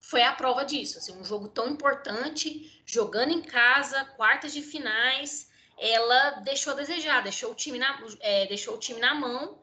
foi 0.00 0.22
a 0.22 0.32
prova 0.32 0.64
disso. 0.64 0.98
Assim, 0.98 1.12
um 1.18 1.24
jogo 1.24 1.48
tão 1.48 1.68
importante, 1.68 2.82
jogando 2.86 3.32
em 3.32 3.42
casa, 3.42 4.04
quartas 4.16 4.52
de 4.52 4.62
finais, 4.62 5.50
ela 5.78 6.30
deixou 6.40 6.72
a 6.72 6.76
desejar, 6.76 7.22
deixou 7.22 7.52
o 7.52 7.54
time 7.54 7.78
na, 7.78 8.02
é, 8.20 8.46
deixou 8.46 8.74
o 8.74 8.78
time 8.78 9.00
na 9.00 9.14
mão. 9.14 9.58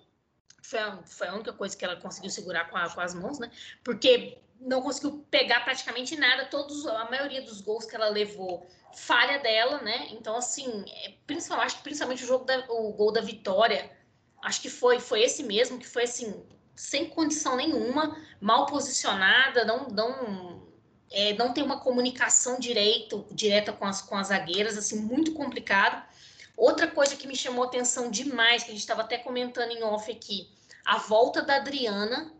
Foi 0.61 0.79
a, 0.79 0.97
foi 1.03 1.27
a 1.27 1.33
única 1.33 1.53
coisa 1.53 1.75
que 1.75 1.83
ela 1.83 1.95
conseguiu 1.95 2.29
segurar 2.29 2.69
com, 2.69 2.77
a, 2.77 2.89
com 2.89 3.01
as 3.01 3.13
mãos, 3.13 3.39
né? 3.39 3.51
Porque 3.83 4.37
não 4.59 4.81
conseguiu 4.81 5.25
pegar 5.29 5.61
praticamente 5.61 6.15
nada. 6.15 6.45
Todos, 6.45 6.85
a 6.85 7.05
maioria 7.09 7.41
dos 7.41 7.61
gols 7.61 7.85
que 7.85 7.95
ela 7.95 8.09
levou, 8.09 8.65
falha 8.93 9.39
dela, 9.39 9.81
né? 9.81 10.07
Então, 10.11 10.37
assim, 10.37 10.85
é, 11.03 11.13
principalmente, 11.25 11.65
acho 11.65 11.77
que 11.77 11.83
principalmente 11.83 12.23
o 12.23 12.27
jogo 12.27 12.45
da, 12.45 12.59
o 12.69 12.93
gol 12.93 13.11
da 13.11 13.21
vitória, 13.21 13.91
acho 14.41 14.61
que 14.61 14.69
foi, 14.69 14.99
foi 14.99 15.21
esse 15.21 15.43
mesmo, 15.43 15.79
que 15.79 15.87
foi 15.87 16.03
assim, 16.03 16.45
sem 16.75 17.09
condição 17.09 17.55
nenhuma, 17.55 18.17
mal 18.39 18.65
posicionada, 18.65 19.65
não, 19.65 19.87
não 19.89 20.62
é, 21.11 21.33
não 21.33 21.53
tem 21.53 21.63
uma 21.63 21.79
comunicação 21.79 22.59
direito, 22.59 23.25
direta 23.31 23.71
com 23.71 23.85
as, 23.85 24.01
com 24.01 24.15
as 24.15 24.27
zagueiras, 24.27 24.77
assim, 24.77 24.99
muito 24.99 25.33
complicado. 25.33 26.03
Outra 26.55 26.87
coisa 26.87 27.15
que 27.15 27.27
me 27.27 27.35
chamou 27.35 27.63
atenção 27.63 28.09
demais, 28.09 28.63
que 28.63 28.69
a 28.69 28.73
gente 28.73 28.81
estava 28.81 29.01
até 29.01 29.17
comentando 29.17 29.71
em 29.71 29.83
off 29.83 30.11
aqui, 30.11 30.49
a 30.85 30.97
volta 30.97 31.41
da 31.41 31.55
Adriana, 31.55 32.33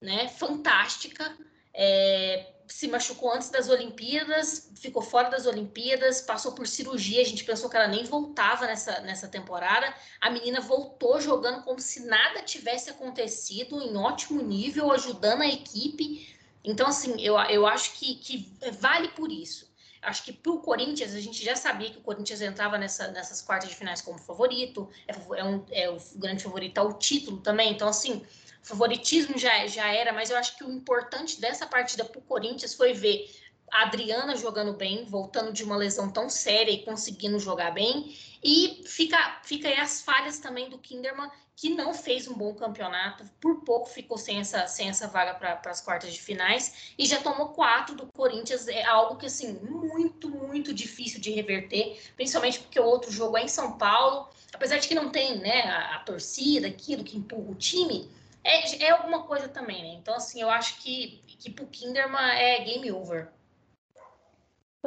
né, 0.00 0.28
fantástica, 0.28 1.36
é, 1.74 2.52
se 2.68 2.86
machucou 2.86 3.32
antes 3.32 3.48
das 3.48 3.68
Olimpíadas, 3.68 4.70
ficou 4.76 5.00
fora 5.00 5.30
das 5.30 5.46
Olimpíadas, 5.46 6.20
passou 6.20 6.52
por 6.52 6.66
cirurgia, 6.66 7.22
a 7.22 7.24
gente 7.24 7.44
pensou 7.44 7.70
que 7.70 7.76
ela 7.76 7.88
nem 7.88 8.04
voltava 8.04 8.66
nessa, 8.66 9.00
nessa 9.00 9.26
temporada. 9.26 9.92
A 10.20 10.30
menina 10.30 10.60
voltou 10.60 11.20
jogando 11.20 11.62
como 11.62 11.80
se 11.80 12.04
nada 12.04 12.42
tivesse 12.42 12.90
acontecido, 12.90 13.80
em 13.80 13.96
ótimo 13.96 14.42
nível, 14.42 14.92
ajudando 14.92 15.42
a 15.42 15.48
equipe. 15.48 16.37
Então, 16.68 16.86
assim, 16.86 17.18
eu, 17.18 17.34
eu 17.38 17.66
acho 17.66 17.94
que, 17.94 18.14
que 18.16 18.54
vale 18.78 19.08
por 19.08 19.32
isso. 19.32 19.66
Acho 20.02 20.22
que 20.22 20.32
para 20.32 20.52
o 20.52 20.60
Corinthians, 20.60 21.14
a 21.14 21.20
gente 21.20 21.42
já 21.42 21.56
sabia 21.56 21.90
que 21.90 21.96
o 21.98 22.02
Corinthians 22.02 22.42
entrava 22.42 22.76
nessa, 22.76 23.08
nessas 23.08 23.40
quartas 23.40 23.70
de 23.70 23.74
finais 23.74 24.02
como 24.02 24.18
favorito, 24.18 24.88
é, 25.06 25.40
é, 25.40 25.44
um, 25.44 25.64
é 25.70 25.90
o 25.90 25.96
grande 26.16 26.42
favorito 26.42 26.76
ao 26.76 26.92
título 26.98 27.38
também. 27.38 27.72
Então, 27.72 27.88
assim, 27.88 28.22
favoritismo 28.62 29.38
já, 29.38 29.66
já 29.66 29.88
era, 29.88 30.12
mas 30.12 30.28
eu 30.28 30.36
acho 30.36 30.58
que 30.58 30.64
o 30.64 30.70
importante 30.70 31.40
dessa 31.40 31.66
partida 31.66 32.04
para 32.04 32.18
o 32.18 32.22
Corinthians 32.22 32.74
foi 32.74 32.92
ver 32.92 33.26
a 33.72 33.82
Adriana 33.82 34.36
jogando 34.36 34.72
bem, 34.72 35.04
voltando 35.04 35.52
de 35.52 35.64
uma 35.64 35.76
lesão 35.76 36.10
tão 36.10 36.28
séria 36.28 36.70
e 36.70 36.84
conseguindo 36.84 37.38
jogar 37.38 37.72
bem. 37.72 38.14
E 38.42 38.82
fica, 38.86 39.40
fica 39.42 39.68
aí 39.68 39.74
as 39.74 40.00
falhas 40.00 40.38
também 40.38 40.70
do 40.70 40.78
Kinderman, 40.78 41.30
que 41.56 41.70
não 41.70 41.92
fez 41.92 42.28
um 42.28 42.34
bom 42.34 42.54
campeonato, 42.54 43.24
por 43.40 43.64
pouco 43.64 43.88
ficou 43.88 44.16
sem 44.16 44.38
essa, 44.38 44.68
sem 44.68 44.88
essa 44.88 45.08
vaga 45.08 45.34
para 45.34 45.70
as 45.70 45.80
quartas 45.80 46.12
de 46.12 46.20
finais, 46.22 46.92
e 46.96 47.04
já 47.04 47.20
tomou 47.20 47.48
quatro 47.48 47.96
do 47.96 48.06
Corinthians, 48.06 48.68
é 48.68 48.84
algo 48.84 49.16
que, 49.16 49.26
assim, 49.26 49.54
muito, 49.54 50.30
muito 50.30 50.72
difícil 50.72 51.20
de 51.20 51.32
reverter, 51.32 52.00
principalmente 52.14 52.60
porque 52.60 52.78
o 52.78 52.84
outro 52.84 53.10
jogo 53.10 53.36
é 53.36 53.42
em 53.42 53.48
São 53.48 53.76
Paulo, 53.76 54.28
apesar 54.52 54.78
de 54.78 54.86
que 54.86 54.94
não 54.94 55.10
tem, 55.10 55.36
né, 55.40 55.62
a, 55.62 55.96
a 55.96 55.98
torcida, 55.98 56.68
aquilo 56.68 57.02
que 57.02 57.18
empurra 57.18 57.50
o 57.50 57.56
time, 57.56 58.08
é, 58.44 58.84
é 58.84 58.90
alguma 58.90 59.24
coisa 59.24 59.48
também, 59.48 59.82
né? 59.82 59.94
Então, 60.00 60.14
assim, 60.14 60.40
eu 60.40 60.48
acho 60.48 60.80
que, 60.80 61.20
que 61.26 61.50
pro 61.50 61.66
Kinderman 61.66 62.20
é 62.20 62.62
game 62.64 62.92
over. 62.92 63.28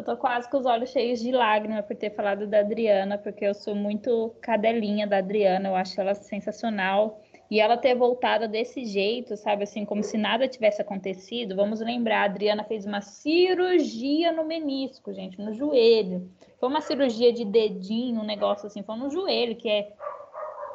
Eu 0.01 0.05
tô 0.05 0.17
quase 0.17 0.49
com 0.49 0.57
os 0.57 0.65
olhos 0.65 0.89
cheios 0.89 1.19
de 1.19 1.31
lágrimas 1.31 1.85
por 1.85 1.95
ter 1.95 2.09
falado 2.09 2.47
da 2.47 2.61
Adriana, 2.61 3.19
porque 3.19 3.45
eu 3.45 3.53
sou 3.53 3.75
muito 3.75 4.33
cadelinha 4.41 5.05
da 5.05 5.19
Adriana, 5.19 5.69
eu 5.69 5.75
acho 5.75 6.01
ela 6.01 6.15
sensacional. 6.15 7.21
E 7.51 7.59
ela 7.59 7.77
ter 7.77 7.93
voltado 7.93 8.47
desse 8.47 8.83
jeito, 8.83 9.37
sabe, 9.37 9.61
assim, 9.61 9.85
como 9.85 10.01
se 10.01 10.17
nada 10.17 10.47
tivesse 10.47 10.81
acontecido. 10.81 11.55
Vamos 11.55 11.81
lembrar, 11.81 12.21
a 12.21 12.25
Adriana 12.25 12.63
fez 12.63 12.83
uma 12.83 12.99
cirurgia 12.99 14.31
no 14.31 14.43
menisco, 14.43 15.13
gente, 15.13 15.37
no 15.37 15.53
joelho. 15.53 16.31
Foi 16.59 16.67
uma 16.67 16.81
cirurgia 16.81 17.31
de 17.31 17.45
dedinho, 17.45 18.21
um 18.21 18.25
negócio 18.25 18.65
assim, 18.65 18.81
foi 18.81 18.95
no 18.95 19.07
joelho, 19.07 19.55
que 19.55 19.69
é 19.69 19.93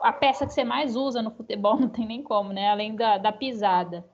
a 0.02 0.12
peça 0.12 0.46
que 0.46 0.52
você 0.52 0.62
mais 0.62 0.94
usa 0.94 1.20
no 1.20 1.32
futebol, 1.32 1.74
não 1.80 1.88
tem 1.88 2.06
nem 2.06 2.22
como, 2.22 2.52
né? 2.52 2.68
Além 2.68 2.94
da, 2.94 3.18
da 3.18 3.32
pisada. 3.32 4.04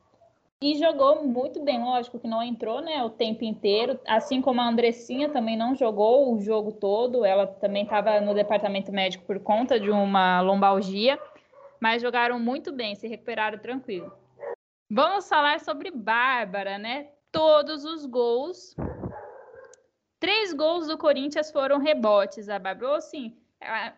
E 0.63 0.79
jogou 0.79 1.25
muito 1.25 1.61
bem. 1.61 1.83
Lógico 1.83 2.19
que 2.19 2.29
não 2.29 2.43
entrou 2.43 2.81
né, 2.81 3.03
o 3.03 3.11
tempo 3.11 3.43
inteiro, 3.45 3.99
assim 4.07 4.41
como 4.41 4.61
a 4.61 4.69
Andressinha 4.69 5.29
também 5.29 5.57
não 5.57 5.75
jogou 5.75 6.33
o 6.33 6.41
jogo 6.41 6.71
todo. 6.71 7.25
Ela 7.25 7.47
também 7.47 7.83
estava 7.83 8.21
no 8.21 8.33
departamento 8.33 8.93
médico 8.93 9.25
por 9.25 9.41
conta 9.41 9.81
de 9.81 9.91
uma 9.91 10.41
lombalgia, 10.41 11.19
mas 11.81 12.01
jogaram 12.01 12.39
muito 12.39 12.73
bem, 12.73 12.95
se 12.95 13.09
recuperaram 13.09 13.59
tranquilo. 13.59 14.13
Vamos 14.89 15.29
falar 15.29 15.59
sobre 15.59 15.91
Bárbara, 15.91 16.79
né? 16.79 17.09
Todos 17.33 17.85
os 17.85 18.07
gols. 18.07 18.77
Três 20.21 20.53
gols 20.53 20.87
do 20.87 20.97
Corinthians 20.97 21.51
foram 21.51 21.79
rebotes. 21.79 22.49
A 22.49 22.59
Bárbara, 22.59 22.97
assim, 22.97 23.37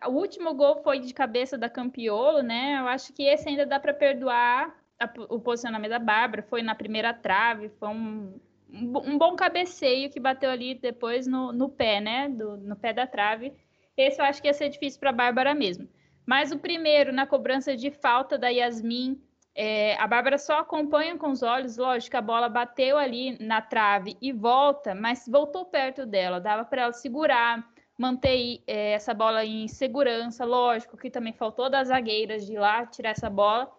o 0.07 0.11
último 0.11 0.53
gol 0.55 0.77
foi 0.77 0.99
de 0.99 1.13
cabeça 1.13 1.57
da 1.57 1.69
Campiolo, 1.69 2.41
né? 2.41 2.79
Eu 2.79 2.87
acho 2.87 3.13
que 3.13 3.23
esse 3.23 3.47
ainda 3.47 3.65
dá 3.65 3.79
para 3.79 3.93
perdoar 3.93 4.84
a, 4.99 5.09
o 5.29 5.39
posicionamento 5.39 5.91
da 5.91 5.99
Bárbara. 5.99 6.43
Foi 6.43 6.61
na 6.61 6.75
primeira 6.75 7.13
trave, 7.13 7.69
foi 7.79 7.89
um, 7.89 8.39
um 8.69 9.17
bom 9.17 9.35
cabeceio 9.35 10.09
que 10.09 10.19
bateu 10.19 10.49
ali 10.49 10.75
depois 10.75 11.27
no, 11.27 11.51
no 11.51 11.69
pé, 11.69 11.99
né? 11.99 12.29
Do, 12.29 12.57
no 12.57 12.75
pé 12.75 12.93
da 12.93 13.07
trave. 13.07 13.53
Esse 13.97 14.21
eu 14.21 14.25
acho 14.25 14.41
que 14.41 14.47
ia 14.47 14.53
ser 14.53 14.69
difícil 14.69 14.99
para 14.99 15.09
a 15.09 15.13
Bárbara 15.13 15.53
mesmo. 15.55 15.87
Mas 16.25 16.51
o 16.51 16.59
primeiro, 16.59 17.13
na 17.13 17.25
cobrança 17.25 17.75
de 17.75 17.91
falta 17.91 18.37
da 18.37 18.49
Yasmin, 18.49 19.21
é, 19.53 19.95
a 19.95 20.05
Bárbara 20.05 20.37
só 20.37 20.59
acompanha 20.59 21.17
com 21.17 21.29
os 21.29 21.41
olhos, 21.41 21.77
lógico, 21.77 22.17
a 22.17 22.21
bola 22.21 22.49
bateu 22.49 22.97
ali 22.97 23.37
na 23.39 23.61
trave 23.61 24.17
e 24.21 24.33
volta, 24.33 24.93
mas 24.93 25.25
voltou 25.27 25.63
perto 25.65 26.05
dela, 26.05 26.41
dava 26.41 26.65
para 26.65 26.81
ela 26.83 26.91
segurar, 26.91 27.65
manter 27.97 28.61
é, 28.67 28.91
essa 28.91 29.13
bola 29.13 29.45
em 29.45 29.67
segurança, 29.69 30.43
lógico 30.43 30.97
que 30.97 31.09
também 31.09 31.31
faltou 31.31 31.69
das 31.69 31.87
zagueiras 31.87 32.45
de 32.45 32.53
ir 32.53 32.59
lá 32.59 32.85
tirar 32.85 33.11
essa 33.11 33.29
bola, 33.29 33.71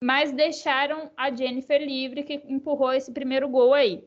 mas 0.00 0.32
deixaram 0.32 1.10
a 1.16 1.34
Jennifer 1.34 1.80
livre, 1.80 2.22
que 2.22 2.42
empurrou 2.46 2.92
esse 2.92 3.12
primeiro 3.12 3.48
gol 3.48 3.74
aí. 3.74 4.04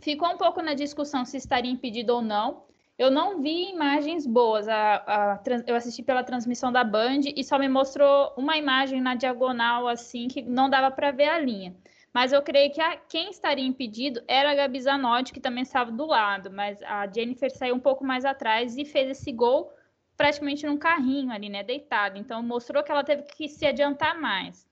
Ficou 0.00 0.28
um 0.28 0.36
pouco 0.36 0.60
na 0.62 0.74
discussão 0.74 1.24
se 1.24 1.36
estaria 1.36 1.70
impedido 1.70 2.14
ou 2.14 2.22
não, 2.22 2.64
eu 2.96 3.10
não 3.10 3.42
vi 3.42 3.70
imagens 3.70 4.26
boas. 4.26 4.68
A, 4.68 4.94
a, 5.06 5.42
eu 5.66 5.74
assisti 5.74 6.02
pela 6.02 6.22
transmissão 6.22 6.70
da 6.70 6.84
Band 6.84 7.22
e 7.34 7.42
só 7.42 7.58
me 7.58 7.68
mostrou 7.68 8.32
uma 8.36 8.56
imagem 8.56 9.00
na 9.00 9.14
diagonal, 9.14 9.88
assim, 9.88 10.28
que 10.28 10.42
não 10.42 10.70
dava 10.70 10.90
para 10.90 11.10
ver 11.10 11.28
a 11.28 11.38
linha. 11.38 11.74
Mas 12.12 12.32
eu 12.32 12.40
creio 12.42 12.72
que 12.72 12.80
a, 12.80 12.96
quem 12.96 13.30
estaria 13.30 13.66
impedido 13.66 14.22
era 14.28 14.52
a 14.52 14.54
Gabi 14.54 14.80
Zanotti, 14.80 15.32
que 15.32 15.40
também 15.40 15.64
estava 15.64 15.90
do 15.90 16.06
lado. 16.06 16.52
Mas 16.52 16.80
a 16.82 17.08
Jennifer 17.08 17.50
saiu 17.50 17.74
um 17.74 17.80
pouco 17.80 18.04
mais 18.04 18.24
atrás 18.24 18.76
e 18.76 18.84
fez 18.84 19.10
esse 19.10 19.32
gol 19.32 19.72
praticamente 20.16 20.66
num 20.66 20.76
carrinho 20.76 21.32
ali, 21.32 21.48
né, 21.48 21.62
deitado. 21.62 22.18
Então 22.18 22.42
mostrou 22.42 22.82
que 22.82 22.90
ela 22.90 23.04
teve 23.04 23.22
que 23.22 23.48
se 23.48 23.66
adiantar 23.66 24.20
mais. 24.20 24.68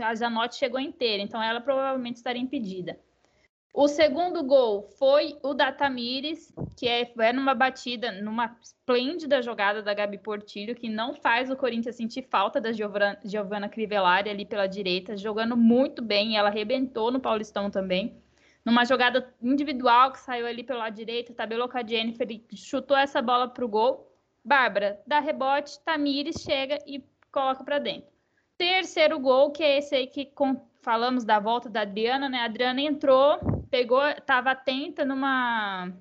A 0.00 0.14
Zanotti 0.14 0.56
chegou 0.56 0.80
inteira, 0.80 1.22
então 1.22 1.42
ela 1.42 1.60
provavelmente 1.60 2.16
estaria 2.16 2.42
impedida. 2.42 2.98
O 3.72 3.86
segundo 3.86 4.42
gol 4.42 4.88
foi 4.98 5.38
o 5.42 5.54
da 5.54 5.70
Tamires, 5.70 6.52
que 6.76 6.88
é, 6.88 7.12
é 7.18 7.32
numa 7.32 7.54
batida, 7.54 8.10
numa 8.10 8.56
esplêndida 8.60 9.40
jogada 9.40 9.82
da 9.82 9.94
Gabi 9.94 10.18
Portilho, 10.18 10.74
que 10.74 10.88
não 10.88 11.14
faz 11.14 11.50
o 11.50 11.56
Corinthians 11.56 11.94
sentir 11.94 12.22
falta 12.22 12.60
da 12.60 12.72
Giovana, 12.72 13.18
Giovana 13.24 13.68
Crivellari 13.68 14.30
ali 14.30 14.44
pela 14.44 14.66
direita, 14.66 15.16
jogando 15.16 15.56
muito 15.56 16.02
bem. 16.02 16.36
Ela 16.36 16.48
arrebentou 16.48 17.12
no 17.12 17.20
Paulistão 17.20 17.70
também. 17.70 18.16
Numa 18.64 18.84
jogada 18.84 19.32
individual 19.40 20.10
que 20.12 20.18
saiu 20.18 20.46
ali 20.46 20.64
pelo 20.64 20.80
lado 20.80 20.94
direito, 20.94 21.32
tabelou 21.32 21.68
com 21.68 21.78
a 21.78 21.86
Jennifer 21.86 22.28
e 22.30 22.56
chutou 22.56 22.96
essa 22.96 23.22
bola 23.22 23.46
para 23.46 23.64
o 23.64 23.68
gol. 23.68 24.07
Bárbara 24.44 25.00
dá 25.06 25.20
rebote, 25.20 25.78
Tamires 25.84 26.42
chega 26.42 26.78
e 26.86 27.04
coloca 27.30 27.64
para 27.64 27.78
dentro. 27.78 28.08
Terceiro 28.56 29.18
gol, 29.18 29.50
que 29.50 29.62
é 29.62 29.78
esse 29.78 29.94
aí 29.94 30.06
que 30.06 30.26
com, 30.26 30.60
falamos 30.82 31.24
da 31.24 31.38
volta 31.38 31.68
da 31.68 31.82
Adriana, 31.82 32.28
né? 32.28 32.40
A 32.40 32.44
Adriana 32.46 32.80
entrou, 32.80 33.38
pegou, 33.70 34.04
estava 34.08 34.50
atenta 34.50 35.04
numa 35.04 35.92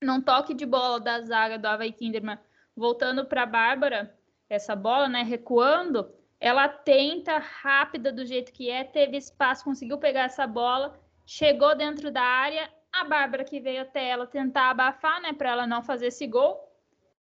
num 0.00 0.20
toque 0.20 0.54
de 0.54 0.64
bola 0.64 1.00
da 1.00 1.20
zaga 1.20 1.58
do 1.58 1.66
Havaí 1.66 1.92
Kinderman, 1.92 2.38
voltando 2.76 3.24
para 3.26 3.44
Bárbara, 3.44 4.16
essa 4.48 4.74
bola, 4.76 5.08
né, 5.08 5.22
recuando, 5.22 6.08
ela 6.40 6.68
tenta, 6.68 7.38
rápida 7.38 8.12
do 8.12 8.24
jeito 8.24 8.52
que 8.52 8.70
é, 8.70 8.84
teve 8.84 9.16
espaço, 9.16 9.64
conseguiu 9.64 9.98
pegar 9.98 10.22
essa 10.22 10.46
bola, 10.46 10.98
chegou 11.26 11.76
dentro 11.76 12.10
da 12.10 12.22
área, 12.22 12.70
a 12.92 13.04
Bárbara 13.04 13.44
que 13.44 13.60
veio 13.60 13.82
até 13.82 14.08
ela 14.08 14.26
tentar 14.26 14.70
abafar, 14.70 15.20
né, 15.20 15.32
para 15.32 15.50
ela 15.50 15.66
não 15.66 15.82
fazer 15.82 16.06
esse 16.06 16.26
gol, 16.26 16.56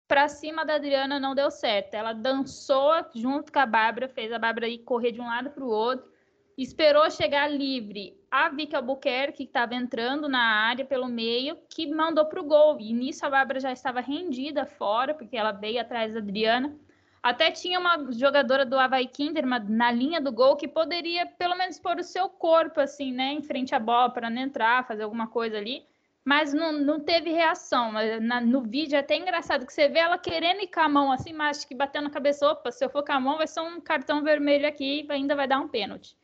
para 0.08 0.28
cima 0.28 0.64
da 0.64 0.74
Adriana 0.74 1.18
não 1.18 1.34
deu 1.34 1.50
certo. 1.50 1.94
Ela 1.94 2.12
dançou 2.12 2.92
junto 3.14 3.52
com 3.52 3.58
a 3.58 3.66
Bárbara, 3.66 4.08
fez 4.08 4.32
a 4.32 4.38
Bárbara 4.38 4.68
ir 4.68 4.78
correr 4.78 5.12
de 5.12 5.20
um 5.20 5.26
lado 5.26 5.50
para 5.50 5.64
o 5.64 5.68
outro, 5.68 6.10
esperou 6.56 7.10
chegar 7.10 7.48
livre 7.48 8.16
a 8.30 8.48
Vicky 8.48 8.76
Albuquerque, 8.76 9.38
que 9.38 9.44
estava 9.44 9.74
entrando 9.74 10.28
na 10.28 10.40
área 10.40 10.84
pelo 10.84 11.06
meio, 11.06 11.58
que 11.68 11.86
mandou 11.86 12.26
para 12.26 12.40
o 12.40 12.44
gol. 12.44 12.78
E 12.80 12.92
nisso 12.92 13.24
a 13.26 13.30
Bárbara 13.30 13.60
já 13.60 13.72
estava 13.72 14.00
rendida 14.00 14.64
fora, 14.66 15.14
porque 15.14 15.36
ela 15.36 15.52
veio 15.52 15.80
atrás 15.80 16.12
da 16.12 16.20
Adriana. 16.20 16.76
Até 17.22 17.50
tinha 17.50 17.80
uma 17.80 18.12
jogadora 18.12 18.64
do 18.64 18.78
Havaí 18.78 19.08
Kinderman 19.08 19.64
na 19.68 19.90
linha 19.90 20.20
do 20.20 20.30
gol 20.30 20.54
que 20.54 20.68
poderia 20.68 21.26
pelo 21.26 21.56
menos 21.56 21.76
pôr 21.78 21.98
o 21.98 22.04
seu 22.04 22.28
corpo 22.28 22.80
assim, 22.80 23.10
né, 23.10 23.32
em 23.32 23.42
frente 23.42 23.74
à 23.74 23.80
bola 23.80 24.10
para 24.10 24.30
não 24.30 24.40
entrar, 24.40 24.86
fazer 24.86 25.02
alguma 25.02 25.26
coisa 25.26 25.56
ali. 25.58 25.84
Mas 26.26 26.52
não, 26.52 26.72
não 26.72 26.98
teve 26.98 27.30
reação. 27.30 27.92
Na, 28.20 28.40
no 28.40 28.60
vídeo 28.60 28.96
é 28.96 28.98
até 28.98 29.16
engraçado 29.16 29.64
que 29.64 29.72
você 29.72 29.88
vê 29.88 30.00
ela 30.00 30.18
querendo 30.18 30.60
ir 30.60 30.66
com 30.66 30.80
a 30.80 30.88
mão 30.88 31.12
assim, 31.12 31.32
mas 31.32 31.64
que 31.64 31.72
batendo 31.72 32.02
na 32.02 32.10
cabeça, 32.10 32.50
opa, 32.50 32.72
se 32.72 32.84
eu 32.84 32.90
for 32.90 33.04
com 33.04 33.12
a 33.12 33.20
mão 33.20 33.36
vai 33.36 33.46
ser 33.46 33.60
um 33.60 33.80
cartão 33.80 34.24
vermelho 34.24 34.66
aqui 34.66 35.06
e 35.08 35.12
ainda 35.12 35.36
vai 35.36 35.46
dar 35.46 35.60
um 35.60 35.68
pênalti. 35.68 36.18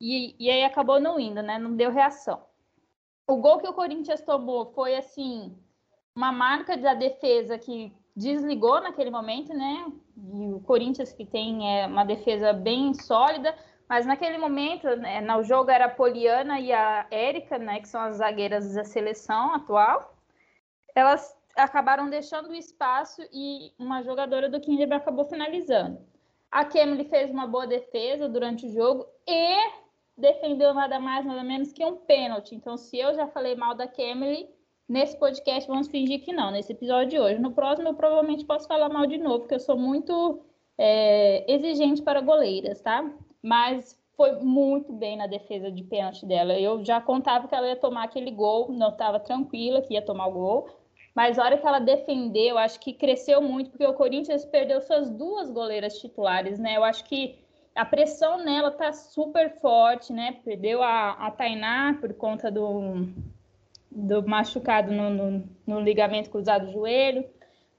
E, 0.00 0.36
e 0.38 0.48
aí 0.48 0.62
acabou 0.62 1.00
não 1.00 1.18
indo, 1.18 1.42
né? 1.42 1.58
Não 1.58 1.74
deu 1.74 1.90
reação. 1.90 2.40
O 3.26 3.38
gol 3.38 3.58
que 3.58 3.66
o 3.66 3.72
Corinthians 3.72 4.20
tomou 4.20 4.66
foi 4.66 4.94
assim 4.94 5.58
uma 6.14 6.30
marca 6.30 6.76
da 6.76 6.94
defesa 6.94 7.58
que 7.58 7.92
desligou 8.14 8.80
naquele 8.80 9.10
momento, 9.10 9.52
né? 9.52 9.86
E 10.34 10.52
o 10.52 10.60
Corinthians 10.60 11.12
que 11.12 11.26
tem 11.26 11.80
é, 11.80 11.86
uma 11.88 12.04
defesa 12.04 12.52
bem 12.52 12.94
sólida, 12.94 13.52
mas 13.88 14.04
naquele 14.04 14.36
momento, 14.36 14.86
né, 14.96 15.20
no 15.20 15.42
jogo 15.42 15.70
era 15.70 15.86
a 15.86 15.90
Poliana 15.90 16.60
e 16.60 16.72
a 16.72 17.06
Érica, 17.10 17.58
né, 17.58 17.80
que 17.80 17.88
são 17.88 18.00
as 18.02 18.16
zagueiras 18.16 18.74
da 18.74 18.84
seleção 18.84 19.54
atual. 19.54 20.14
Elas 20.94 21.34
acabaram 21.56 22.10
deixando 22.10 22.50
o 22.50 22.54
espaço 22.54 23.22
e 23.32 23.72
uma 23.78 24.02
jogadora 24.02 24.48
do 24.48 24.60
Kinder 24.60 24.92
acabou 24.92 25.24
finalizando. 25.24 25.98
A 26.50 26.64
Kemily 26.64 27.04
fez 27.04 27.30
uma 27.30 27.46
boa 27.46 27.66
defesa 27.66 28.28
durante 28.28 28.66
o 28.66 28.72
jogo 28.72 29.06
e 29.26 29.54
defendeu 30.16 30.74
nada 30.74 30.98
mais, 30.98 31.24
nada 31.24 31.42
menos 31.42 31.72
que 31.72 31.84
um 31.84 31.96
pênalti. 31.96 32.54
Então, 32.54 32.76
se 32.76 32.98
eu 32.98 33.14
já 33.14 33.26
falei 33.28 33.54
mal 33.54 33.74
da 33.74 33.86
Kemily, 33.86 34.48
nesse 34.88 35.18
podcast 35.18 35.68
vamos 35.68 35.88
fingir 35.88 36.24
que 36.24 36.32
não, 36.32 36.50
nesse 36.50 36.72
episódio 36.72 37.10
de 37.10 37.18
hoje. 37.18 37.38
No 37.38 37.52
próximo, 37.52 37.88
eu 37.88 37.94
provavelmente 37.94 38.44
posso 38.44 38.66
falar 38.66 38.88
mal 38.88 39.06
de 39.06 39.18
novo, 39.18 39.40
porque 39.40 39.54
eu 39.54 39.60
sou 39.60 39.76
muito 39.76 40.42
é, 40.76 41.50
exigente 41.52 42.02
para 42.02 42.20
goleiras, 42.20 42.80
tá? 42.80 43.10
Mas 43.48 43.98
foi 44.14 44.32
muito 44.40 44.92
bem 44.92 45.16
na 45.16 45.26
defesa 45.26 45.72
de 45.72 45.82
pênalti 45.82 46.26
dela. 46.26 46.52
Eu 46.58 46.84
já 46.84 47.00
contava 47.00 47.48
que 47.48 47.54
ela 47.54 47.68
ia 47.68 47.76
tomar 47.76 48.04
aquele 48.04 48.30
gol, 48.30 48.70
não 48.70 48.90
estava 48.90 49.18
tranquila 49.18 49.80
que 49.80 49.94
ia 49.94 50.02
tomar 50.02 50.26
o 50.26 50.32
gol. 50.32 50.68
Mas 51.14 51.38
a 51.38 51.44
hora 51.44 51.56
que 51.56 51.66
ela 51.66 51.78
defendeu, 51.78 52.58
acho 52.58 52.78
que 52.78 52.92
cresceu 52.92 53.40
muito, 53.40 53.70
porque 53.70 53.86
o 53.86 53.94
Corinthians 53.94 54.44
perdeu 54.44 54.82
suas 54.82 55.10
duas 55.10 55.50
goleiras 55.50 55.98
titulares, 55.98 56.58
né? 56.58 56.76
Eu 56.76 56.84
acho 56.84 57.04
que 57.04 57.38
a 57.74 57.86
pressão 57.86 58.44
nela 58.44 58.70
tá 58.70 58.92
super 58.92 59.58
forte, 59.60 60.12
né? 60.12 60.36
Perdeu 60.44 60.82
a, 60.82 61.12
a 61.12 61.30
Tainá 61.30 61.96
por 61.98 62.12
conta 62.12 62.50
do, 62.50 63.08
do 63.90 64.28
machucado 64.28 64.92
no, 64.92 65.08
no, 65.08 65.48
no 65.66 65.80
ligamento 65.80 66.28
cruzado 66.28 66.66
do 66.66 66.72
joelho. 66.72 67.24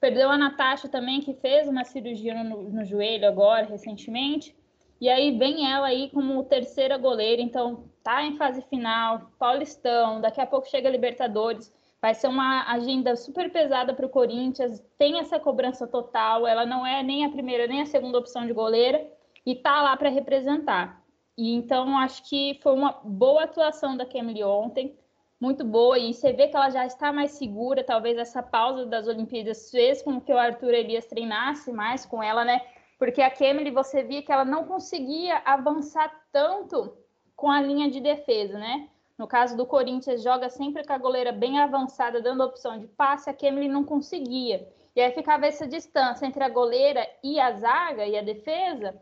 Perdeu 0.00 0.30
a 0.30 0.36
Natasha 0.36 0.88
também, 0.88 1.20
que 1.20 1.34
fez 1.34 1.68
uma 1.68 1.84
cirurgia 1.84 2.42
no, 2.42 2.62
no, 2.64 2.84
joelho 2.84 3.28
agora, 3.28 3.66
recentemente. 3.66 4.56
E 5.00 5.08
aí 5.08 5.36
vem 5.38 5.70
ela 5.72 5.86
aí 5.86 6.10
como 6.10 6.44
terceira 6.44 6.98
goleira, 6.98 7.40
então 7.40 7.84
tá 8.02 8.22
em 8.22 8.36
fase 8.36 8.60
final, 8.62 9.30
Paulistão, 9.38 10.20
daqui 10.20 10.40
a 10.40 10.46
pouco 10.46 10.68
chega 10.68 10.88
a 10.88 10.92
Libertadores. 10.92 11.72
Vai 12.02 12.14
ser 12.14 12.28
uma 12.28 12.70
agenda 12.70 13.16
super 13.16 13.50
pesada 13.50 13.94
para 13.94 14.06
o 14.06 14.10
Corinthians, 14.10 14.82
tem 14.98 15.18
essa 15.18 15.38
cobrança 15.38 15.86
total, 15.86 16.46
ela 16.46 16.66
não 16.66 16.86
é 16.86 17.02
nem 17.02 17.24
a 17.24 17.30
primeira 17.30 17.66
nem 17.66 17.82
a 17.82 17.86
segunda 17.86 18.18
opção 18.18 18.46
de 18.46 18.52
goleira 18.52 19.06
e 19.44 19.54
tá 19.54 19.82
lá 19.82 19.96
para 19.96 20.08
representar. 20.10 21.02
E 21.36 21.54
então 21.54 21.96
acho 21.98 22.28
que 22.28 22.58
foi 22.62 22.72
uma 22.72 22.92
boa 23.02 23.44
atuação 23.44 23.96
da 23.96 24.04
Kemily 24.04 24.44
ontem, 24.44 24.98
muito 25.40 25.64
boa, 25.64 25.98
e 25.98 26.12
você 26.12 26.34
vê 26.34 26.48
que 26.48 26.56
ela 26.56 26.68
já 26.68 26.84
está 26.84 27.10
mais 27.10 27.30
segura, 27.32 27.82
talvez 27.82 28.18
essa 28.18 28.42
pausa 28.42 28.84
das 28.84 29.08
Olimpíadas 29.08 29.70
fez 29.70 30.02
com 30.02 30.20
que 30.20 30.30
o 30.30 30.38
Arthur 30.38 30.74
Elias 30.74 31.06
treinasse 31.06 31.72
mais 31.72 32.04
com 32.04 32.22
ela, 32.22 32.44
né? 32.44 32.60
Porque 33.00 33.22
a 33.22 33.30
Kemily, 33.30 33.70
você 33.70 34.02
via 34.02 34.22
que 34.22 34.30
ela 34.30 34.44
não 34.44 34.66
conseguia 34.66 35.40
avançar 35.46 36.14
tanto 36.30 36.98
com 37.34 37.50
a 37.50 37.58
linha 37.58 37.90
de 37.90 37.98
defesa, 37.98 38.58
né? 38.58 38.90
No 39.16 39.26
caso 39.26 39.56
do 39.56 39.64
Corinthians, 39.64 40.22
joga 40.22 40.50
sempre 40.50 40.86
com 40.86 40.92
a 40.92 40.98
goleira 40.98 41.32
bem 41.32 41.58
avançada, 41.58 42.20
dando 42.20 42.44
opção 42.44 42.78
de 42.78 42.86
passe, 42.86 43.30
a 43.30 43.32
Kemily 43.32 43.68
não 43.68 43.84
conseguia. 43.84 44.68
E 44.94 45.00
aí 45.00 45.10
ficava 45.12 45.46
essa 45.46 45.66
distância 45.66 46.26
entre 46.26 46.44
a 46.44 46.48
goleira 46.50 47.08
e 47.24 47.40
a 47.40 47.52
zaga 47.52 48.06
e 48.06 48.18
a 48.18 48.22
defesa, 48.22 48.94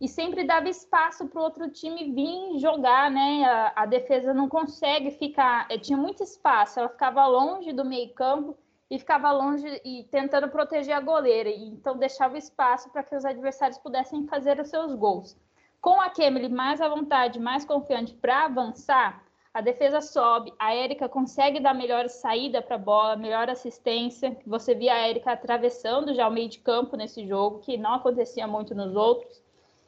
e 0.00 0.08
sempre 0.08 0.42
dava 0.42 0.68
espaço 0.68 1.28
para 1.28 1.40
o 1.40 1.44
outro 1.44 1.70
time 1.70 2.10
vir 2.10 2.58
jogar, 2.58 3.08
né? 3.08 3.44
A, 3.44 3.82
a, 3.82 3.86
defesa 3.86 4.34
não 4.34 4.48
consegue 4.48 5.12
ficar, 5.12 5.68
eh, 5.70 5.78
tinha 5.78 5.96
muito 5.96 6.24
espaço, 6.24 6.80
ela 6.80 6.88
ficava 6.88 7.24
longe 7.24 7.72
do 7.72 7.84
meio-campo 7.84 8.58
e 8.90 8.98
ficava 8.98 9.32
longe 9.32 9.80
e 9.84 10.04
tentando 10.10 10.48
proteger 10.48 10.94
a 10.94 11.00
goleira, 11.00 11.48
e 11.48 11.68
então 11.68 11.96
deixava 11.96 12.38
espaço 12.38 12.90
para 12.90 13.02
que 13.02 13.16
os 13.16 13.24
adversários 13.24 13.78
pudessem 13.78 14.26
fazer 14.26 14.60
os 14.60 14.68
seus 14.68 14.94
gols. 14.94 15.36
Com 15.80 16.00
a 16.00 16.10
Kemily 16.10 16.48
mais 16.48 16.80
à 16.80 16.88
vontade, 16.88 17.38
mais 17.38 17.64
confiante 17.64 18.14
para 18.14 18.44
avançar, 18.44 19.24
a 19.54 19.60
defesa 19.60 20.00
sobe, 20.00 20.52
a 20.58 20.74
Érica 20.74 21.08
consegue 21.08 21.60
dar 21.60 21.74
melhor 21.74 22.08
saída 22.08 22.60
para 22.60 22.74
a 22.74 22.78
bola, 22.78 23.14
melhor 23.14 23.48
assistência. 23.48 24.36
Você 24.44 24.74
via 24.74 24.92
a 24.92 25.06
Érica 25.06 25.30
atravessando 25.30 26.12
já 26.12 26.26
o 26.26 26.32
meio 26.32 26.48
de 26.48 26.58
campo 26.58 26.96
nesse 26.96 27.24
jogo, 27.24 27.60
que 27.60 27.76
não 27.76 27.94
acontecia 27.94 28.48
muito 28.48 28.74
nos 28.74 28.96
outros. 28.96 29.40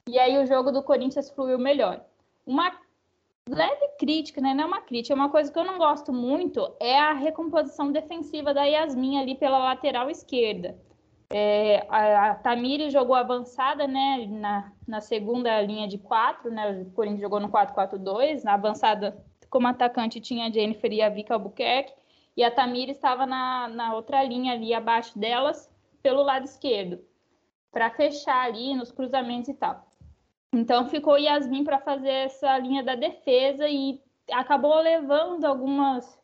E 0.09 0.21
aí 0.21 0.39
o 0.39 0.47
jogo 0.47 0.71
do 0.71 0.85
Corinthians 0.85 1.31
fluiu 1.31 1.59
melhor. 1.59 2.01
Uma 2.47 2.71
leve 3.49 3.89
crítica, 3.99 4.41
né? 4.41 4.53
Não 4.55 4.65
é 4.65 4.67
uma 4.67 4.81
crítica, 4.81 5.15
é 5.15 5.17
uma 5.17 5.31
coisa 5.31 5.53
que 5.53 5.59
eu 5.59 5.65
não 5.65 5.79
gosto 5.79 6.13
muito 6.13 6.75
é 6.81 6.99
a 6.99 7.13
recomposição 7.13 7.93
defensiva 7.93 8.53
da 8.53 8.65
Yasmin 8.65 9.19
ali 9.19 9.35
pela 9.35 9.59
lateral 9.59 10.11
esquerda. 10.11 10.77
É, 11.31 11.85
a, 11.89 12.31
a 12.31 12.35
Tamiri 12.37 12.91
jogou 12.91 13.15
avançada, 13.15 13.87
né? 13.87 14.27
Na, 14.29 14.73
na 14.87 15.01
segunda 15.01 15.61
linha 15.61 15.89
de 15.89 15.99
quatro, 15.99 16.51
né? 16.51 16.83
O 16.83 16.91
Corinthians 16.93 17.23
jogou 17.23 17.41
no 17.41 17.49
4-4-2. 17.49 18.43
Na 18.43 18.55
avançada, 18.55 19.25
como 19.51 19.67
atacante, 19.69 20.21
tinha 20.21 20.47
a 20.47 20.51
Jennifer 20.51 20.93
e 20.93 21.03
a 21.03 21.09
Vika 21.09 21.35
Albuquerque. 21.35 21.93
E 22.37 22.45
a 22.45 22.51
Tamiri 22.51 22.93
estava 22.93 23.27
na, 23.27 23.69
na 23.69 23.95
outra 23.95 24.23
linha 24.23 24.53
ali 24.53 24.75
abaixo 24.75 25.19
delas, 25.19 25.71
pelo 26.03 26.23
lado 26.23 26.45
esquerdo, 26.45 27.01
para 27.73 27.91
fechar 27.91 28.45
ali 28.45 28.75
nos 28.75 28.93
cruzamentos 28.93 29.49
e 29.49 29.55
tal. 29.55 29.86
Então 30.57 30.89
ficou 30.89 31.19
Yasmin 31.19 31.65
para 31.65 31.79
fazer 31.79 32.09
essa 32.09 32.57
linha 32.57 32.83
da 32.83 32.95
defesa 32.95 33.69
e 33.69 34.01
acabou 34.33 34.81
levando 34.81 35.45
algumas 35.45 36.19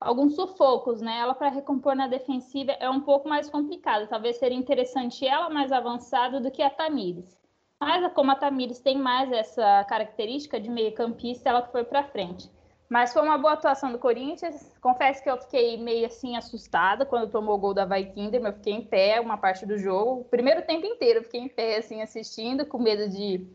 alguns 0.00 0.34
sufocos, 0.34 1.02
né? 1.02 1.18
Ela 1.18 1.34
para 1.34 1.50
recompor 1.50 1.94
na 1.94 2.08
defensiva 2.08 2.72
é 2.72 2.88
um 2.88 3.00
pouco 3.00 3.28
mais 3.28 3.50
complicado. 3.50 4.08
Talvez 4.08 4.38
seria 4.38 4.56
interessante 4.56 5.26
ela 5.26 5.50
mais 5.50 5.70
avançada 5.70 6.40
do 6.40 6.50
que 6.50 6.62
a 6.62 6.70
Tamires. 6.70 7.38
Mas 7.78 8.10
como 8.14 8.30
a 8.30 8.36
Tamires 8.36 8.80
tem 8.80 8.96
mais 8.96 9.30
essa 9.30 9.84
característica 9.84 10.58
de 10.58 10.70
meio-campista, 10.70 11.50
ela 11.50 11.62
foi 11.62 11.84
para 11.84 12.04
frente. 12.04 12.50
Mas 12.92 13.10
foi 13.10 13.22
uma 13.22 13.38
boa 13.38 13.54
atuação 13.54 13.90
do 13.90 13.98
Corinthians. 13.98 14.70
Confesso 14.78 15.22
que 15.22 15.30
eu 15.30 15.38
fiquei 15.38 15.78
meio 15.78 16.04
assim 16.04 16.36
assustada 16.36 17.06
quando 17.06 17.30
tomou 17.30 17.54
o 17.54 17.58
gol 17.58 17.72
da 17.72 17.86
Vaikinder, 17.86 18.44
eu 18.44 18.52
fiquei 18.52 18.74
em 18.74 18.84
pé 18.84 19.18
uma 19.18 19.38
parte 19.38 19.64
do 19.64 19.78
jogo. 19.78 20.20
O 20.20 20.24
primeiro 20.24 20.60
tempo 20.60 20.84
inteiro 20.84 21.20
eu 21.20 21.22
fiquei 21.22 21.40
em 21.40 21.48
pé 21.48 21.78
assim 21.78 22.02
assistindo, 22.02 22.66
com 22.66 22.76
medo 22.78 23.08
de, 23.08 23.46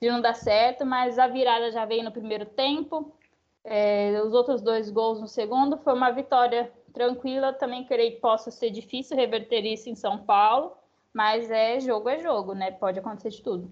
de 0.00 0.08
não 0.08 0.22
dar 0.22 0.32
certo, 0.32 0.86
mas 0.86 1.18
a 1.18 1.26
virada 1.26 1.70
já 1.70 1.84
veio 1.84 2.04
no 2.04 2.10
primeiro 2.10 2.46
tempo. 2.46 3.14
É, 3.62 4.18
os 4.24 4.32
outros 4.32 4.62
dois 4.62 4.88
gols 4.88 5.20
no 5.20 5.28
segundo 5.28 5.76
foi 5.76 5.92
uma 5.92 6.10
vitória 6.10 6.72
tranquila. 6.94 7.52
Também 7.52 7.84
creio 7.84 8.12
que 8.12 8.20
possa 8.22 8.50
ser 8.50 8.70
difícil 8.70 9.14
reverter 9.14 9.60
isso 9.66 9.90
em 9.90 9.94
São 9.94 10.16
Paulo, 10.16 10.72
mas 11.12 11.50
é 11.50 11.78
jogo 11.80 12.08
é 12.08 12.18
jogo, 12.18 12.54
né? 12.54 12.70
Pode 12.70 12.98
acontecer 12.98 13.28
de 13.28 13.42
tudo. 13.42 13.70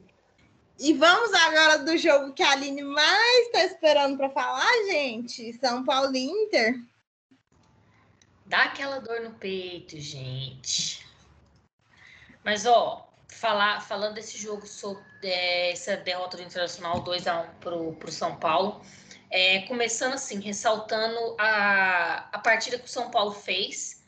E 0.79 0.93
vamos 0.93 1.33
agora 1.33 1.79
do 1.79 1.97
jogo 1.97 2.33
que 2.33 2.43
a 2.43 2.51
Aline 2.51 2.83
mais 2.83 3.47
está 3.47 3.65
esperando 3.65 4.17
para 4.17 4.29
falar, 4.31 4.73
gente. 4.87 5.53
São 5.55 5.85
Paulo 5.85 6.15
Inter. 6.17 6.81
Dá 8.47 8.65
aquela 8.65 8.99
dor 8.99 9.21
no 9.21 9.31
peito, 9.35 9.99
gente. 9.99 11.07
Mas, 12.45 12.67
ó, 12.67 13.09
falar, 13.29 13.81
falando 13.81 14.15
desse 14.15 14.37
jogo, 14.37 14.67
sobre 14.67 15.03
é, 15.23 15.71
essa 15.71 15.97
derrota 15.97 16.37
do 16.37 16.43
Internacional 16.43 17.01
2 17.01 17.27
a 17.29 17.43
1 17.43 17.55
pro, 17.61 17.93
pro 17.95 18.13
São 18.13 18.37
Paulo, 18.37 18.83
é, 19.31 19.61
começando 19.63 20.15
assim, 20.15 20.41
ressaltando 20.41 21.37
a, 21.39 22.29
a 22.33 22.39
partida 22.41 22.79
que 22.79 22.85
o 22.85 22.89
São 22.89 23.11
Paulo 23.11 23.33
fez, 23.33 24.03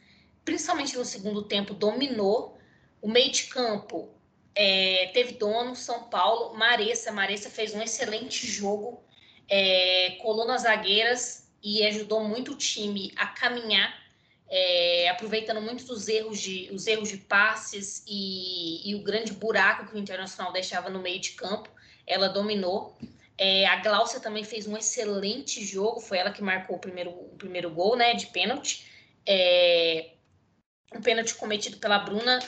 principalmente 0.44 0.98
no 0.98 1.04
segundo 1.04 1.44
tempo, 1.44 1.72
dominou. 1.72 2.58
O 3.00 3.08
meio 3.08 3.30
de 3.30 3.44
campo 3.44 4.15
é, 4.56 5.10
teve 5.12 5.34
dono, 5.34 5.76
São 5.76 6.04
Paulo, 6.04 6.56
Maressa. 6.56 7.12
Maressa 7.12 7.50
fez 7.50 7.74
um 7.74 7.82
excelente 7.82 8.46
jogo, 8.46 9.04
é, 9.48 10.16
colou 10.22 10.46
nas 10.46 10.62
zagueiras 10.62 11.46
e 11.62 11.84
ajudou 11.86 12.24
muito 12.24 12.52
o 12.52 12.56
time 12.56 13.12
a 13.16 13.26
caminhar, 13.26 13.94
é, 14.48 15.08
aproveitando 15.10 15.60
muito 15.60 15.84
dos 15.84 16.08
erros 16.08 16.40
de, 16.40 16.70
os 16.72 16.86
erros 16.86 17.10
de 17.10 17.18
passes 17.18 18.02
e, 18.06 18.88
e, 18.90 18.94
o 18.94 19.02
grande 19.02 19.32
buraco 19.32 19.88
que 19.88 19.94
o 19.94 19.98
Internacional 19.98 20.52
deixava 20.52 20.88
no 20.88 21.00
meio 21.00 21.20
de 21.20 21.32
campo. 21.32 21.68
Ela 22.06 22.28
dominou. 22.28 22.96
É, 23.36 23.66
a 23.66 23.76
Gláucia 23.76 24.20
também 24.20 24.44
fez 24.44 24.66
um 24.66 24.76
excelente 24.76 25.62
jogo, 25.62 26.00
foi 26.00 26.16
ela 26.16 26.30
que 26.30 26.42
marcou 26.42 26.76
o 26.76 26.78
primeiro, 26.78 27.10
o 27.10 27.36
primeiro 27.36 27.68
gol 27.68 27.94
né, 27.94 28.14
de 28.14 28.26
pênalti. 28.28 28.86
É, 29.26 30.12
um 30.94 31.02
pênalti 31.02 31.34
cometido 31.34 31.76
pela 31.76 31.98
Bruna 31.98 32.38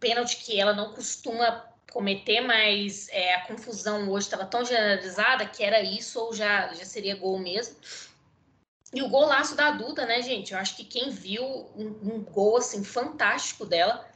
pênalti 0.00 0.36
que 0.36 0.60
ela 0.60 0.72
não 0.72 0.92
costuma 0.92 1.64
cometer, 1.90 2.40
mas 2.40 3.08
é, 3.10 3.34
a 3.34 3.46
confusão 3.46 4.08
hoje 4.10 4.26
estava 4.26 4.44
tão 4.44 4.64
generalizada 4.64 5.46
que 5.46 5.62
era 5.62 5.82
isso 5.82 6.20
ou 6.20 6.34
já, 6.34 6.72
já 6.74 6.84
seria 6.84 7.16
gol 7.16 7.38
mesmo. 7.38 7.76
E 8.92 9.02
o 9.02 9.08
golaço 9.08 9.54
da 9.54 9.70
Duda, 9.70 10.06
né, 10.06 10.22
gente? 10.22 10.52
Eu 10.52 10.58
acho 10.58 10.76
que 10.76 10.84
quem 10.84 11.10
viu 11.10 11.44
um, 11.44 11.86
um 12.02 12.22
gol 12.22 12.56
assim 12.56 12.82
fantástico 12.82 13.66
dela, 13.66 14.06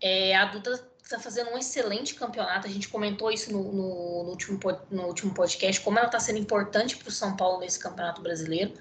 é, 0.00 0.36
a 0.36 0.44
Duda 0.46 0.88
está 1.02 1.18
fazendo 1.18 1.50
um 1.50 1.58
excelente 1.58 2.14
campeonato. 2.14 2.66
A 2.66 2.70
gente 2.70 2.88
comentou 2.88 3.30
isso 3.30 3.52
no, 3.52 3.62
no, 3.72 4.24
no 4.24 4.30
último, 4.30 4.58
no 4.90 5.02
último 5.06 5.34
podcast, 5.34 5.80
como 5.80 5.98
ela 5.98 6.06
está 6.06 6.20
sendo 6.20 6.38
importante 6.38 6.96
para 6.96 7.08
o 7.08 7.12
São 7.12 7.36
Paulo 7.36 7.60
nesse 7.60 7.78
campeonato 7.78 8.22
brasileiro. 8.22 8.72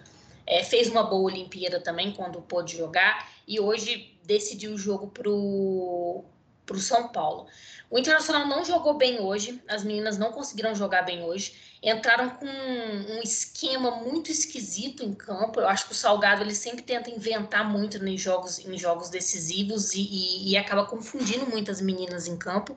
É, 0.45 0.63
fez 0.63 0.89
uma 0.89 1.03
boa 1.03 1.31
Olimpíada 1.31 1.79
também 1.79 2.11
quando 2.11 2.41
pôde 2.41 2.77
jogar 2.77 3.31
e 3.47 3.59
hoje 3.59 4.13
decidiu 4.23 4.73
o 4.73 4.77
jogo 4.77 5.07
para 5.07 5.29
o 5.29 6.25
para 6.65 6.75
o 6.75 6.79
São 6.79 7.07
Paulo. 7.09 7.47
O 7.89 7.99
Internacional 7.99 8.47
não 8.47 8.65
jogou 8.65 8.95
bem 8.95 9.19
hoje, 9.19 9.61
as 9.67 9.83
meninas 9.83 10.17
não 10.17 10.31
conseguiram 10.31 10.73
jogar 10.73 11.03
bem 11.03 11.23
hoje, 11.23 11.53
entraram 11.81 12.31
com 12.31 12.45
um 12.47 13.21
esquema 13.21 13.91
muito 13.91 14.31
esquisito 14.31 15.03
em 15.03 15.13
campo. 15.13 15.59
Eu 15.59 15.67
acho 15.67 15.85
que 15.85 15.91
o 15.91 15.95
Salgado 15.95 16.41
ele 16.41 16.55
sempre 16.55 16.81
tenta 16.81 17.11
inventar 17.11 17.69
muito 17.69 18.03
em 18.03 18.17
jogos, 18.17 18.57
em 18.59 18.77
jogos 18.77 19.09
decisivos 19.09 19.93
e, 19.93 20.01
e, 20.01 20.51
e 20.51 20.57
acaba 20.57 20.85
confundindo 20.85 21.45
muitas 21.45 21.81
meninas 21.81 22.27
em 22.27 22.37
campo. 22.37 22.75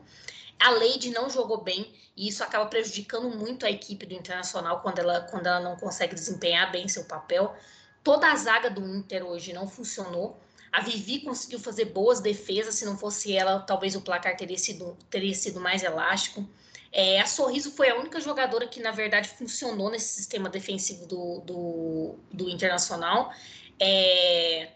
A 0.59 0.71
Leide 0.71 1.11
não 1.11 1.31
jogou 1.31 1.63
bem 1.63 1.95
e 2.17 2.29
isso 2.29 2.43
acaba 2.43 2.67
prejudicando 2.67 3.31
muito 3.31 3.65
a 3.65 3.71
equipe 3.71 4.07
do 4.07 4.15
Internacional 4.15 4.81
quando 4.81 4.99
ela, 4.99 5.21
quando 5.23 5.47
ela 5.47 5.61
não 5.61 5.77
consegue 5.77 6.15
desempenhar 6.15 6.73
bem 6.73 6.89
seu 6.89 7.05
papel. 7.05 7.55
Toda 8.03 8.31
a 8.31 8.37
zaga 8.37 8.71
do 8.71 8.85
Inter 8.87 9.25
hoje 9.25 9.53
não 9.53 9.69
funcionou. 9.69 10.41
A 10.77 10.81
Vivi 10.83 11.21
conseguiu 11.21 11.59
fazer 11.59 11.87
boas 11.87 12.21
defesas, 12.21 12.75
se 12.75 12.85
não 12.85 12.99
fosse 12.99 13.35
ela, 13.35 13.61
talvez 13.61 13.97
o 13.97 14.03
placar 14.03 14.37
teria 14.37 14.59
sido, 14.59 14.95
teria 15.09 15.35
sido 15.35 15.59
mais 15.59 15.83
elástico. 15.83 16.47
É, 16.93 17.19
a 17.19 17.25
Sorriso 17.25 17.71
foi 17.71 17.89
a 17.89 17.97
única 17.97 18.21
jogadora 18.21 18.69
que, 18.69 18.79
na 18.79 18.91
verdade, 18.91 19.27
funcionou 19.31 19.91
nesse 19.91 20.15
sistema 20.15 20.51
defensivo 20.51 21.07
do, 21.07 21.41
do, 21.41 22.15
do 22.31 22.51
Internacional. 22.51 23.33
É, 23.81 24.69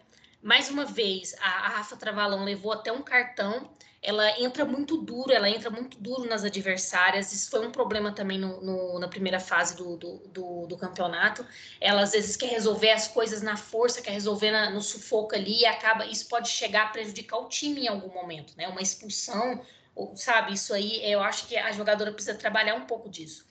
mais 0.43 0.71
uma 0.71 0.87
vez, 0.87 1.35
a, 1.39 1.67
a 1.67 1.69
Rafa 1.69 1.97
Travalão 1.97 2.45
levou 2.45 2.73
até 2.73 2.91
um 2.91 3.03
cartão 3.03 3.69
ela 4.03 4.41
entra 4.41 4.65
muito 4.65 4.97
duro, 4.97 5.31
ela 5.31 5.49
entra 5.49 5.69
muito 5.71 5.99
duro 5.99 6.27
nas 6.27 6.43
adversárias. 6.43 7.33
Isso 7.33 7.51
foi 7.51 7.67
um 7.67 7.71
problema 7.71 8.13
também 8.13 8.39
no, 8.39 8.61
no, 8.63 8.99
na 8.99 9.09
primeira 9.09 9.39
fase 9.39 9.77
do, 9.77 9.97
do, 9.97 10.19
do, 10.29 10.67
do, 10.67 10.77
campeonato. 10.79 11.47
Ela 11.81 12.03
às 12.03 12.13
vezes 12.13 12.35
quer 12.37 12.49
resolver 12.49 12.91
as 12.91 13.09
coisas 13.09 13.43
na 13.43 13.57
força, 13.57 14.01
quer 14.01 14.13
resolver 14.13 14.51
na, 14.51 14.71
no 14.71 14.81
sufoco 14.81 15.35
ali 15.35 15.61
e 15.61 15.67
acaba. 15.67 16.07
Isso 16.07 16.29
pode 16.29 16.49
chegar 16.49 16.85
a 16.85 16.89
prejudicar 16.89 17.39
o 17.39 17.49
time 17.49 17.83
em 17.83 17.89
algum 17.89 18.09
momento, 18.09 18.55
né? 18.57 18.69
Uma 18.69 18.81
expulsão, 18.81 19.63
ou, 19.95 20.17
sabe? 20.17 20.55
Isso 20.55 20.73
aí, 20.73 21.01
eu 21.05 21.23
acho 21.23 21.47
que 21.47 21.57
a 21.57 21.71
jogadora 21.73 22.13
precisa 22.13 22.37
trabalhar 22.37 22.75
um 22.77 22.87
pouco 22.87 23.11
disso. 23.11 23.45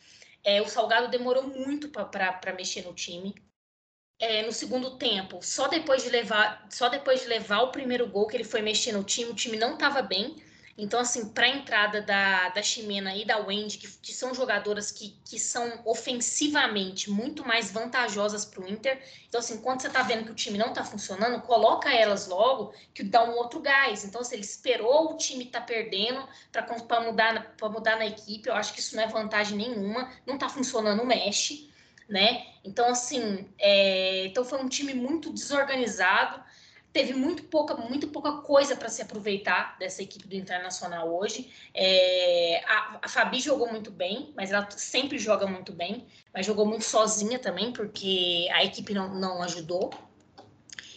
É, 0.44 0.62
o 0.62 0.68
Salgado 0.68 1.10
demorou 1.10 1.44
muito 1.44 1.90
para 1.90 2.54
mexer 2.54 2.84
no 2.86 2.94
time. 2.94 3.36
É, 4.20 4.44
no 4.44 4.52
segundo 4.52 4.98
tempo, 4.98 5.40
só 5.42 5.70
depois 5.70 6.04
de 6.04 6.10
levar, 6.10 6.68
só 6.70 6.90
depois 6.90 7.22
de 7.22 7.28
levar 7.28 7.62
o 7.62 7.72
primeiro 7.72 8.06
gol 8.06 8.28
que 8.28 8.36
ele 8.36 8.44
foi 8.44 8.62
mexer 8.62 8.92
no 8.92 9.02
time, 9.02 9.32
o 9.32 9.34
time 9.34 9.56
não 9.58 9.76
estava 9.76 10.02
bem. 10.02 10.36
Então, 10.78 11.00
assim, 11.00 11.30
para 11.30 11.46
a 11.46 11.50
entrada 11.50 12.02
da, 12.02 12.50
da 12.50 12.62
Ximena 12.62 13.14
e 13.16 13.26
da 13.26 13.38
Wendy, 13.38 13.78
que, 13.78 13.88
que 14.02 14.14
são 14.14 14.34
jogadoras 14.34 14.92
que, 14.92 15.18
que 15.26 15.38
são 15.38 15.82
ofensivamente 15.86 17.10
muito 17.10 17.46
mais 17.46 17.72
vantajosas 17.72 18.46
para 18.46 18.64
o 18.64 18.68
Inter. 18.68 19.02
Então, 19.28 19.40
assim, 19.40 19.58
quando 19.62 19.82
você 19.82 19.88
está 19.88 20.04
vendo 20.04 20.26
que 20.26 20.32
o 20.32 20.36
time 20.36 20.58
não 20.58 20.70
está 20.70 20.84
funcionando, 20.84 21.42
coloca 21.42 21.94
elas 21.94 22.28
logo, 22.28 22.74
que 22.94 23.04
dá 23.04 23.24
um 23.24 23.36
outro 23.36 23.60
gás. 23.60 24.06
Então, 24.06 24.24
se 24.24 24.36
ele 24.36 24.44
esperou 24.44 25.14
o 25.14 25.18
time 25.18 25.46
tá 25.46 25.60
perdendo 25.60 26.28
para 26.52 27.02
mudar, 27.02 27.56
mudar 27.62 27.98
na 27.98 28.06
equipe, 28.06 28.48
eu 28.48 28.56
acho 28.56 28.74
que 28.74 28.80
isso 28.80 28.96
não 28.96 29.04
é 29.04 29.08
vantagem 29.08 29.58
nenhuma. 29.58 30.10
Não 30.26 30.36
está 30.36 30.48
funcionando, 30.48 31.06
mexe 31.06 31.70
né? 32.10 32.48
Então, 32.64 32.90
assim, 32.90 33.48
é... 33.58 34.26
então 34.26 34.44
foi 34.44 34.60
um 34.60 34.68
time 34.68 34.94
muito 34.94 35.32
desorganizado. 35.32 36.44
teve 36.92 37.14
muito 37.14 37.44
pouca, 37.44 37.76
muito 37.76 38.08
pouca 38.08 38.42
coisa 38.42 38.76
para 38.76 38.90
se 38.90 39.02
aproveitar 39.02 39.78
dessa 39.78 40.02
equipe 40.02 40.28
do 40.28 40.36
Internacional 40.36 41.08
hoje. 41.16 41.54
É, 41.74 42.64
a, 42.66 43.00
a, 43.04 43.08
Fabi 43.08 43.40
jogou 43.40 43.70
muito 43.72 43.92
bem, 43.92 44.34
mas 44.36 44.52
ela 44.52 44.68
sempre 44.72 45.20
joga 45.20 45.46
muito 45.46 45.72
bem, 45.72 46.08
mas 46.34 46.48
jogou 46.48 46.66
muito 46.66 46.84
sozinha 46.84 47.38
também, 47.38 47.72
porque 47.72 48.48
a 48.52 48.64
equipe 48.64 48.92
não, 48.94 49.14
não 49.14 49.44
ajudou. 49.44 49.92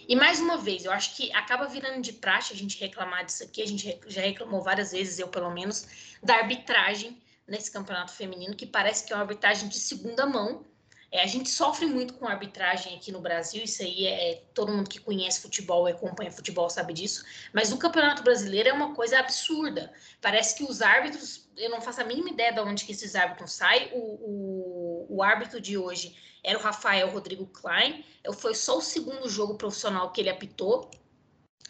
E 0.09 0.17
mais 0.17 0.41
uma 0.41 0.57
vez, 0.57 0.85
eu 0.85 0.93
acho 0.93 1.15
que 1.15 1.33
acaba 1.33 1.67
virando 1.67 2.01
de 2.01 2.13
praxe 2.15 2.53
a 2.53 2.57
gente 2.57 2.79
reclamar 2.81 3.25
disso 3.25 3.45
aqui, 3.45 3.63
a 3.63 3.67
gente 3.67 4.01
já 4.07 4.23
reclamou 4.23 4.61
várias 4.61 4.93
vezes, 4.93 5.19
eu 5.19 5.29
pelo 5.29 5.51
menos, 5.51 6.17
da 6.23 6.37
arbitragem 6.37 7.23
nesse 7.47 7.71
campeonato 7.71 8.13
feminino, 8.13 8.57
que 8.57 8.67
parece 8.67 9.05
que 9.05 9.13
é 9.13 9.17
uma 9.17 9.23
arbitragem 9.23 9.69
de 9.69 9.79
segunda 9.79 10.27
mão, 10.27 10.65
é, 11.13 11.23
a 11.23 11.27
gente 11.27 11.51
sofre 11.51 11.85
muito 11.85 12.15
com 12.15 12.27
arbitragem 12.27 12.97
aqui 12.97 13.13
no 13.13 13.21
Brasil, 13.21 13.63
isso 13.63 13.83
aí 13.83 14.07
é, 14.07 14.33
é 14.33 14.43
todo 14.55 14.73
mundo 14.73 14.89
que 14.89 14.99
conhece 14.99 15.43
futebol 15.43 15.87
e 15.87 15.93
acompanha 15.93 16.33
futebol 16.33 16.71
sabe 16.71 16.95
disso, 16.95 17.23
mas 17.53 17.71
o 17.71 17.77
Campeonato 17.77 18.23
Brasileiro 18.23 18.71
é 18.71 18.73
uma 18.73 18.95
coisa 18.95 19.19
absurda. 19.19 19.93
Parece 20.23 20.57
que 20.57 20.65
os 20.65 20.81
árbitros, 20.81 21.47
eu 21.55 21.69
não 21.69 21.83
faço 21.83 22.01
a 22.01 22.05
mínima 22.05 22.31
ideia 22.31 22.51
de 22.51 22.61
onde 22.61 22.87
que 22.87 22.93
esses 22.93 23.15
árbitros 23.15 23.53
saem. 23.53 23.91
O, 23.93 23.99
o, 23.99 25.17
o 25.17 25.23
árbitro 25.23 25.61
de 25.61 25.77
hoje 25.77 26.17
era 26.43 26.59
o 26.59 26.63
Rafael 26.63 27.11
Rodrigo 27.11 27.47
Klein, 27.47 28.03
foi 28.39 28.55
só 28.55 28.79
o 28.79 28.83
segundo 28.83 29.29
jogo 29.29 29.57
profissional 29.57 30.11
que 30.13 30.21
ele 30.21 30.31
apitou, 30.31 30.91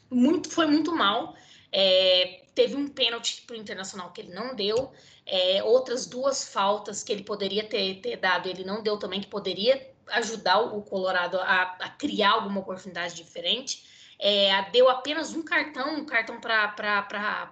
muito, 0.09 0.49
foi 0.51 0.67
muito 0.67 0.95
mal. 0.95 1.35
É, 1.73 2.42
teve 2.55 2.77
um 2.77 2.89
pênalti 2.89 3.43
para 3.47 3.55
o 3.55 3.59
Internacional 3.59 4.11
que 4.13 4.21
ele 4.21 4.35
não 4.35 4.55
deu. 4.55 4.93
É, 5.25 5.63
outras 5.63 6.07
duas 6.07 6.45
faltas 6.45 7.03
que 7.03 7.13
ele 7.13 7.23
poderia 7.23 7.65
ter, 7.65 8.01
ter, 8.01 8.17
dado, 8.17 8.49
ele 8.49 8.65
não 8.65 8.83
deu 8.83 8.97
também, 8.97 9.21
que 9.21 9.27
poderia 9.27 9.91
ajudar 10.09 10.61
o 10.61 10.83
Colorado 10.83 11.39
a, 11.39 11.63
a 11.81 11.89
criar 11.91 12.33
alguma 12.33 12.61
oportunidade 12.61 13.15
diferente. 13.15 13.85
É, 14.19 14.71
deu 14.71 14.89
apenas 14.89 15.35
um 15.35 15.43
cartão, 15.43 15.97
um 15.97 16.05
cartão 16.05 16.41
para 16.41 16.75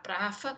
Rafa 0.07 0.57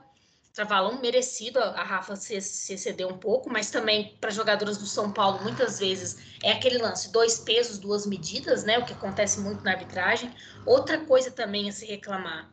Travalão, 0.52 1.00
merecido, 1.00 1.58
a 1.58 1.82
Rafa 1.82 2.14
se, 2.14 2.38
se 2.42 2.74
excedeu 2.74 3.08
um 3.08 3.16
pouco, 3.16 3.48
mas 3.48 3.70
também 3.70 4.14
para 4.20 4.30
jogadoras 4.30 4.76
do 4.76 4.84
São 4.84 5.10
Paulo, 5.10 5.42
muitas 5.42 5.78
vezes 5.78 6.36
é 6.42 6.52
aquele 6.52 6.76
lance, 6.76 7.10
dois 7.10 7.38
pesos, 7.38 7.78
duas 7.78 8.04
medidas, 8.04 8.62
né? 8.62 8.78
O 8.78 8.84
que 8.84 8.92
acontece 8.92 9.40
muito 9.40 9.64
na 9.64 9.70
arbitragem. 9.70 10.30
Outra 10.66 10.98
coisa 10.98 11.30
também 11.30 11.70
a 11.70 11.72
se 11.72 11.86
reclamar 11.86 12.52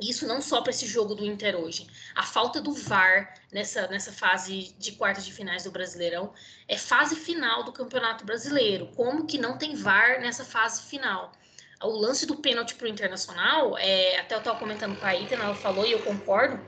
isso 0.00 0.26
não 0.26 0.42
só 0.42 0.60
para 0.60 0.70
esse 0.70 0.86
jogo 0.86 1.14
do 1.14 1.24
Inter 1.24 1.56
hoje. 1.56 1.86
A 2.14 2.22
falta 2.22 2.60
do 2.60 2.72
VAR 2.72 3.34
nessa, 3.50 3.86
nessa 3.88 4.12
fase 4.12 4.74
de 4.78 4.92
quartas 4.92 5.24
de 5.24 5.32
finais 5.32 5.64
do 5.64 5.70
Brasileirão 5.70 6.32
é 6.68 6.76
fase 6.76 7.16
final 7.16 7.64
do 7.64 7.72
Campeonato 7.72 8.24
Brasileiro. 8.24 8.88
Como 8.94 9.26
que 9.26 9.38
não 9.38 9.56
tem 9.56 9.74
VAR 9.74 10.20
nessa 10.20 10.44
fase 10.44 10.82
final? 10.82 11.32
O 11.82 11.90
lance 11.90 12.26
do 12.26 12.36
pênalti 12.36 12.74
para 12.74 12.86
o 12.86 12.88
Internacional, 12.88 13.76
é, 13.78 14.18
até 14.18 14.34
eu 14.34 14.38
estava 14.38 14.58
comentando 14.58 14.98
com 14.98 15.06
a 15.06 15.14
Ita, 15.14 15.34
ela 15.34 15.54
falou 15.54 15.86
e 15.86 15.92
eu 15.92 16.02
concordo, 16.02 16.58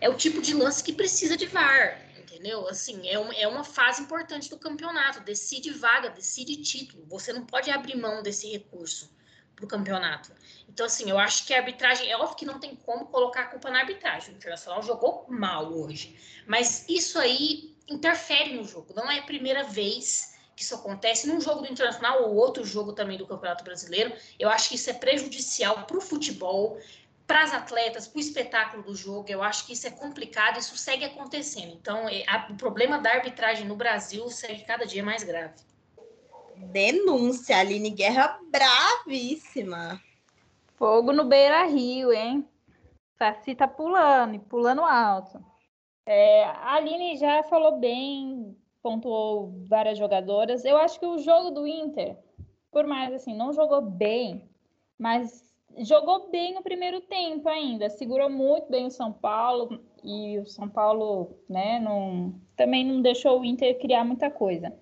é 0.00 0.08
o 0.08 0.14
tipo 0.14 0.40
de 0.40 0.54
lance 0.54 0.84
que 0.84 0.92
precisa 0.92 1.36
de 1.36 1.46
VAR, 1.46 2.00
entendeu? 2.18 2.68
Assim, 2.68 3.08
é, 3.08 3.18
um, 3.18 3.32
é 3.32 3.48
uma 3.48 3.64
fase 3.64 4.02
importante 4.02 4.48
do 4.50 4.58
campeonato, 4.58 5.20
decide 5.20 5.70
vaga, 5.70 6.10
decide 6.10 6.56
título. 6.56 7.04
Você 7.06 7.32
não 7.32 7.44
pode 7.44 7.70
abrir 7.70 7.96
mão 7.96 8.22
desse 8.22 8.48
recurso 8.48 9.10
para 9.56 9.64
o 9.64 9.68
campeonato. 9.68 10.30
Então, 10.68 10.86
assim, 10.86 11.10
eu 11.10 11.18
acho 11.18 11.46
que 11.46 11.54
a 11.54 11.58
arbitragem, 11.58 12.10
é 12.10 12.16
óbvio 12.16 12.36
que 12.36 12.44
não 12.44 12.60
tem 12.60 12.76
como 12.76 13.06
colocar 13.06 13.42
a 13.42 13.46
culpa 13.46 13.70
na 13.70 13.80
arbitragem. 13.80 14.34
O 14.34 14.36
Internacional 14.36 14.82
jogou 14.82 15.24
mal 15.28 15.72
hoje. 15.72 16.16
Mas 16.46 16.84
isso 16.88 17.18
aí 17.18 17.74
interfere 17.88 18.54
no 18.54 18.64
jogo. 18.64 18.92
Não 18.94 19.10
é 19.10 19.18
a 19.18 19.22
primeira 19.22 19.64
vez 19.64 20.36
que 20.54 20.62
isso 20.62 20.74
acontece 20.74 21.26
num 21.26 21.40
jogo 21.40 21.62
do 21.62 21.72
Internacional 21.72 22.24
ou 22.24 22.34
outro 22.34 22.64
jogo 22.64 22.92
também 22.92 23.16
do 23.16 23.26
Campeonato 23.26 23.64
Brasileiro. 23.64 24.12
Eu 24.38 24.48
acho 24.48 24.68
que 24.68 24.74
isso 24.74 24.90
é 24.90 24.92
prejudicial 24.92 25.86
para 25.86 25.96
o 25.96 26.00
futebol, 26.00 26.78
para 27.26 27.42
as 27.42 27.52
atletas, 27.52 28.08
para 28.08 28.18
o 28.18 28.20
espetáculo 28.20 28.82
do 28.82 28.94
jogo. 28.94 29.26
Eu 29.28 29.42
acho 29.42 29.66
que 29.66 29.72
isso 29.72 29.86
é 29.86 29.90
complicado, 29.90 30.58
isso 30.58 30.76
segue 30.76 31.04
acontecendo. 31.04 31.72
Então, 31.74 32.08
é, 32.08 32.24
a, 32.26 32.48
o 32.50 32.56
problema 32.56 32.98
da 32.98 33.10
arbitragem 33.10 33.66
no 33.66 33.76
Brasil 33.76 34.28
segue 34.30 34.64
cada 34.64 34.84
dia 34.84 35.02
mais 35.02 35.22
grave. 35.22 35.54
Denúncia, 36.56 37.58
Aline 37.58 37.90
Guerra 37.90 38.38
bravíssima. 38.50 40.02
Fogo 40.78 41.12
no 41.12 41.24
Beira 41.24 41.64
Rio, 41.64 42.12
hein? 42.12 42.48
Saci 43.18 43.52
tá 43.56 43.66
pulando 43.66 44.36
e 44.36 44.38
pulando 44.38 44.82
alto. 44.82 45.44
É, 46.06 46.44
a 46.44 46.74
Aline 46.74 47.16
já 47.16 47.42
falou 47.42 47.80
bem, 47.80 48.56
pontuou 48.80 49.52
várias 49.68 49.98
jogadoras. 49.98 50.64
Eu 50.64 50.76
acho 50.76 51.00
que 51.00 51.04
o 51.04 51.18
jogo 51.18 51.50
do 51.50 51.66
Inter, 51.66 52.16
por 52.70 52.86
mais 52.86 53.12
assim, 53.12 53.34
não 53.34 53.52
jogou 53.52 53.82
bem, 53.82 54.48
mas 54.96 55.52
jogou 55.78 56.30
bem 56.30 56.54
no 56.54 56.62
primeiro 56.62 57.00
tempo 57.00 57.48
ainda. 57.48 57.90
Segurou 57.90 58.30
muito 58.30 58.70
bem 58.70 58.86
o 58.86 58.90
São 58.90 59.12
Paulo 59.12 59.80
e 60.04 60.38
o 60.38 60.46
São 60.46 60.68
Paulo, 60.68 61.40
né, 61.48 61.80
não, 61.80 62.40
também 62.56 62.84
não 62.84 63.02
deixou 63.02 63.40
o 63.40 63.44
Inter 63.44 63.80
criar 63.80 64.04
muita 64.04 64.30
coisa. 64.30 64.72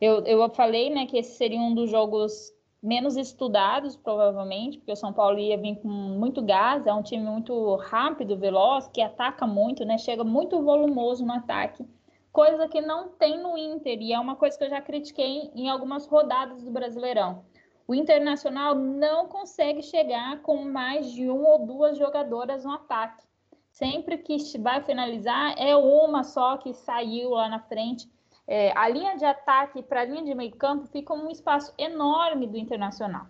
Eu, 0.00 0.24
eu 0.26 0.48
falei, 0.50 0.90
né, 0.90 1.06
que 1.06 1.18
esse 1.18 1.36
seria 1.36 1.58
um 1.58 1.74
dos 1.74 1.90
jogos 1.90 2.53
menos 2.84 3.16
estudados, 3.16 3.96
provavelmente, 3.96 4.76
porque 4.76 4.92
o 4.92 4.96
São 4.96 5.10
Paulo 5.10 5.38
ia 5.38 5.56
vir 5.56 5.76
com 5.76 5.88
muito 5.88 6.42
gás, 6.42 6.86
é 6.86 6.92
um 6.92 7.02
time 7.02 7.24
muito 7.24 7.76
rápido, 7.76 8.36
veloz, 8.36 8.86
que 8.88 9.00
ataca 9.00 9.46
muito, 9.46 9.86
né? 9.86 9.96
Chega 9.96 10.22
muito 10.22 10.62
volumoso 10.62 11.24
no 11.24 11.32
ataque, 11.32 11.82
coisa 12.30 12.68
que 12.68 12.82
não 12.82 13.08
tem 13.08 13.42
no 13.42 13.56
Inter, 13.56 13.98
e 14.02 14.12
é 14.12 14.20
uma 14.20 14.36
coisa 14.36 14.58
que 14.58 14.64
eu 14.64 14.68
já 14.68 14.82
critiquei 14.82 15.50
em 15.54 15.70
algumas 15.70 16.06
rodadas 16.06 16.62
do 16.62 16.70
Brasileirão. 16.70 17.42
O 17.88 17.94
Internacional 17.94 18.74
não 18.74 19.28
consegue 19.28 19.82
chegar 19.82 20.42
com 20.42 20.62
mais 20.64 21.10
de 21.10 21.28
uma 21.28 21.50
ou 21.50 21.66
duas 21.66 21.96
jogadoras 21.96 22.64
no 22.64 22.72
ataque. 22.72 23.24
Sempre 23.70 24.18
que 24.18 24.36
vai 24.58 24.82
finalizar, 24.82 25.54
é 25.58 25.74
uma 25.74 26.22
só 26.22 26.58
que 26.58 26.74
saiu 26.74 27.30
lá 27.30 27.48
na 27.48 27.60
frente. 27.60 28.08
É, 28.46 28.72
a 28.76 28.88
linha 28.88 29.16
de 29.16 29.24
ataque 29.24 29.82
para 29.82 30.02
a 30.02 30.04
linha 30.04 30.22
de 30.22 30.34
meio 30.34 30.54
campo 30.56 30.86
fica 30.86 31.14
um 31.14 31.30
espaço 31.30 31.72
enorme 31.78 32.46
do 32.46 32.58
Internacional. 32.58 33.26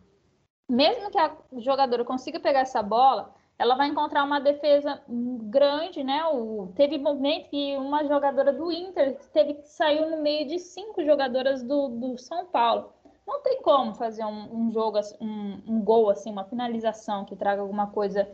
Mesmo 0.69 1.11
que 1.11 1.19
a 1.19 1.37
jogadora 1.59 2.05
consiga 2.05 2.41
pegar 2.41 2.61
essa 2.61 2.83
bola, 2.83 3.35
ela 3.59 3.77
vai 3.77 3.89
encontrar 3.89 4.25
uma 4.25 4.41
defesa 4.41 5.01
grande, 5.09 6.03
né? 6.03 6.25
O, 6.27 6.73
teve 6.75 6.99
momento 6.99 7.51
que 7.51 7.77
uma 7.77 8.05
jogadora 8.05 8.53
do 8.53 8.73
Inter 8.73 9.17
teve 9.33 9.55
que 9.55 9.69
sair 9.69 10.05
no 10.11 10.23
meio 10.23 10.49
de 10.49 10.59
cinco 10.59 11.05
jogadoras 11.05 11.63
do, 11.63 11.89
do 11.89 12.19
São 12.19 12.47
Paulo. 12.47 12.93
Não 13.27 13.43
tem 13.43 13.63
como 13.63 13.95
fazer 13.95 14.25
um, 14.25 14.67
um 14.67 14.73
jogo, 14.73 14.99
um, 15.21 15.63
um 15.67 15.81
gol 15.83 16.11
assim, 16.11 16.31
uma 16.31 16.45
finalização 16.45 17.25
que 17.25 17.37
traga 17.37 17.63
alguma 17.63 17.87
coisa 17.87 18.29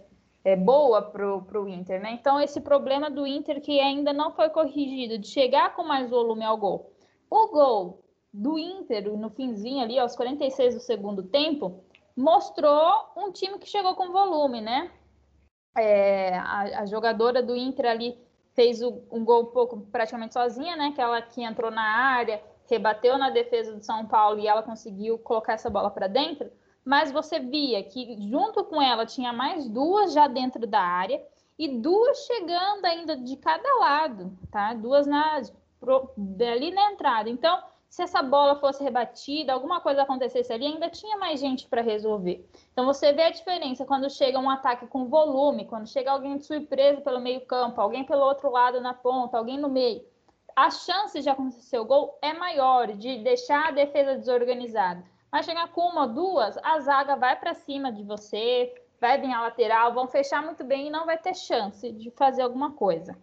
é, 0.45 0.57
boa 0.57 1.03
para 1.03 1.61
o 1.61 1.69
Inter, 1.69 2.01
né? 2.01 2.13
Então, 2.13 2.41
esse 2.41 2.61
problema 2.61 3.11
do 3.11 3.27
Inter 3.27 3.61
que 3.61 3.79
ainda 3.79 4.13
não 4.13 4.33
foi 4.33 4.49
corrigido, 4.49 5.19
de 5.19 5.29
chegar 5.29 5.75
com 5.75 5.85
mais 5.85 6.09
volume 6.09 6.45
ao 6.45 6.57
gol. 6.57 6.93
O 7.29 7.49
gol 7.49 8.05
do 8.33 8.59
Inter, 8.59 9.17
no 9.17 9.31
finzinho 9.31 9.83
ali, 9.83 9.99
aos 9.99 10.17
46 10.17 10.75
do 10.75 10.81
segundo 10.81 11.23
tempo, 11.25 11.85
mostrou 12.17 13.13
um 13.17 13.31
time 13.31 13.59
que 13.59 13.69
chegou 13.69 13.95
com 13.95 14.13
volume, 14.13 14.61
né? 14.61 14.91
É, 15.77 16.37
a, 16.37 16.81
a, 16.81 16.87
jogadora 16.87 17.43
do 17.43 17.55
Inter 17.55 17.87
ali 17.87 18.19
fez 18.55 18.83
o, 18.83 19.03
um 19.11 19.25
gol 19.25 19.43
um 19.43 19.53
pouco 19.53 19.81
praticamente 19.93 20.35
sozinha, 20.35 20.75
né? 20.77 20.93
Que 20.93 21.01
ela 21.01 21.21
que 21.23 21.43
entrou 21.43 21.71
na 21.71 21.83
área, 21.83 22.43
rebateu 22.69 23.19
na 23.19 23.31
defesa 23.31 23.75
do 23.75 23.85
São 23.85 24.07
Paulo 24.07 24.41
e 24.41 24.49
ela 24.49 24.63
conseguiu 24.63 25.19
colocar 25.19 25.53
essa 25.53 25.71
bola 25.71 25.91
para 25.91 26.07
dentro 26.07 26.51
mas 26.91 27.13
você 27.13 27.39
via 27.39 27.85
que 27.85 28.17
junto 28.29 28.65
com 28.65 28.83
ela 28.83 29.07
tinha 29.07 29.33
mais 29.33 29.69
duas 29.69 30.13
já 30.13 30.27
dentro 30.27 30.67
da 30.67 30.81
área 30.81 31.25
e 31.57 31.69
duas 31.69 32.27
chegando 32.27 32.85
ainda 32.85 33.17
de 33.17 33.37
cada 33.37 33.77
lado, 33.77 34.37
tá? 34.51 34.75
Duas 34.75 35.07
na 35.07 35.41
ali 36.53 36.73
na 36.73 36.91
entrada. 36.91 37.31
Então, 37.31 37.63
se 37.89 38.03
essa 38.03 38.21
bola 38.21 38.57
fosse 38.57 38.83
rebatida, 38.83 39.53
alguma 39.53 39.81
coisa 39.81 40.03
acontecesse 40.03 40.53
ali, 40.53 40.67
ainda 40.67 40.91
tinha 40.91 41.17
mais 41.17 41.39
gente 41.39 41.69
para 41.69 41.81
resolver. 41.81 42.45
Então 42.73 42.85
você 42.85 43.13
vê 43.13 43.23
a 43.23 43.31
diferença 43.31 43.85
quando 43.85 44.11
chega 44.11 44.41
um 44.41 44.51
ataque 44.51 44.89
com 44.89 45.07
volume, 45.07 45.67
quando 45.67 45.87
chega 45.87 46.11
alguém 46.11 46.39
de 46.39 46.45
surpresa 46.45 47.01
pelo 47.03 47.21
meio-campo, 47.21 47.81
alguém 47.81 48.03
pelo 48.03 48.23
outro 48.23 48.51
lado 48.51 48.81
na 48.81 48.95
ponta, 48.95 49.39
alguém 49.39 49.59
no 49.59 49.69
meio. 49.69 50.05
A 50.57 50.71
chance 50.71 51.21
de 51.21 51.31
acontecer 51.31 51.79
o 51.79 51.85
gol 51.85 52.19
é 52.21 52.33
maior, 52.33 52.89
de 52.89 53.19
deixar 53.19 53.69
a 53.69 53.71
defesa 53.71 54.17
desorganizada. 54.17 55.05
Mas 55.31 55.47
chegar 55.47 55.69
com 55.69 55.83
uma 55.83 56.07
duas, 56.07 56.59
a 56.59 56.81
zaga 56.81 57.17
vai 57.17 57.39
para 57.39 57.55
cima 57.55 57.93
de 57.93 58.03
você, 58.03 58.75
vai 59.01 59.21
vir 59.21 59.33
a 59.33 59.43
lateral, 59.43 59.95
vão 59.95 60.09
fechar 60.09 60.43
muito 60.43 60.65
bem 60.65 60.89
e 60.89 60.91
não 60.91 61.07
vai 61.07 61.17
ter 61.17 61.35
chance 61.35 61.91
de 61.93 62.11
fazer 62.11 62.43
alguma 62.43 62.73
coisa. 62.73 63.17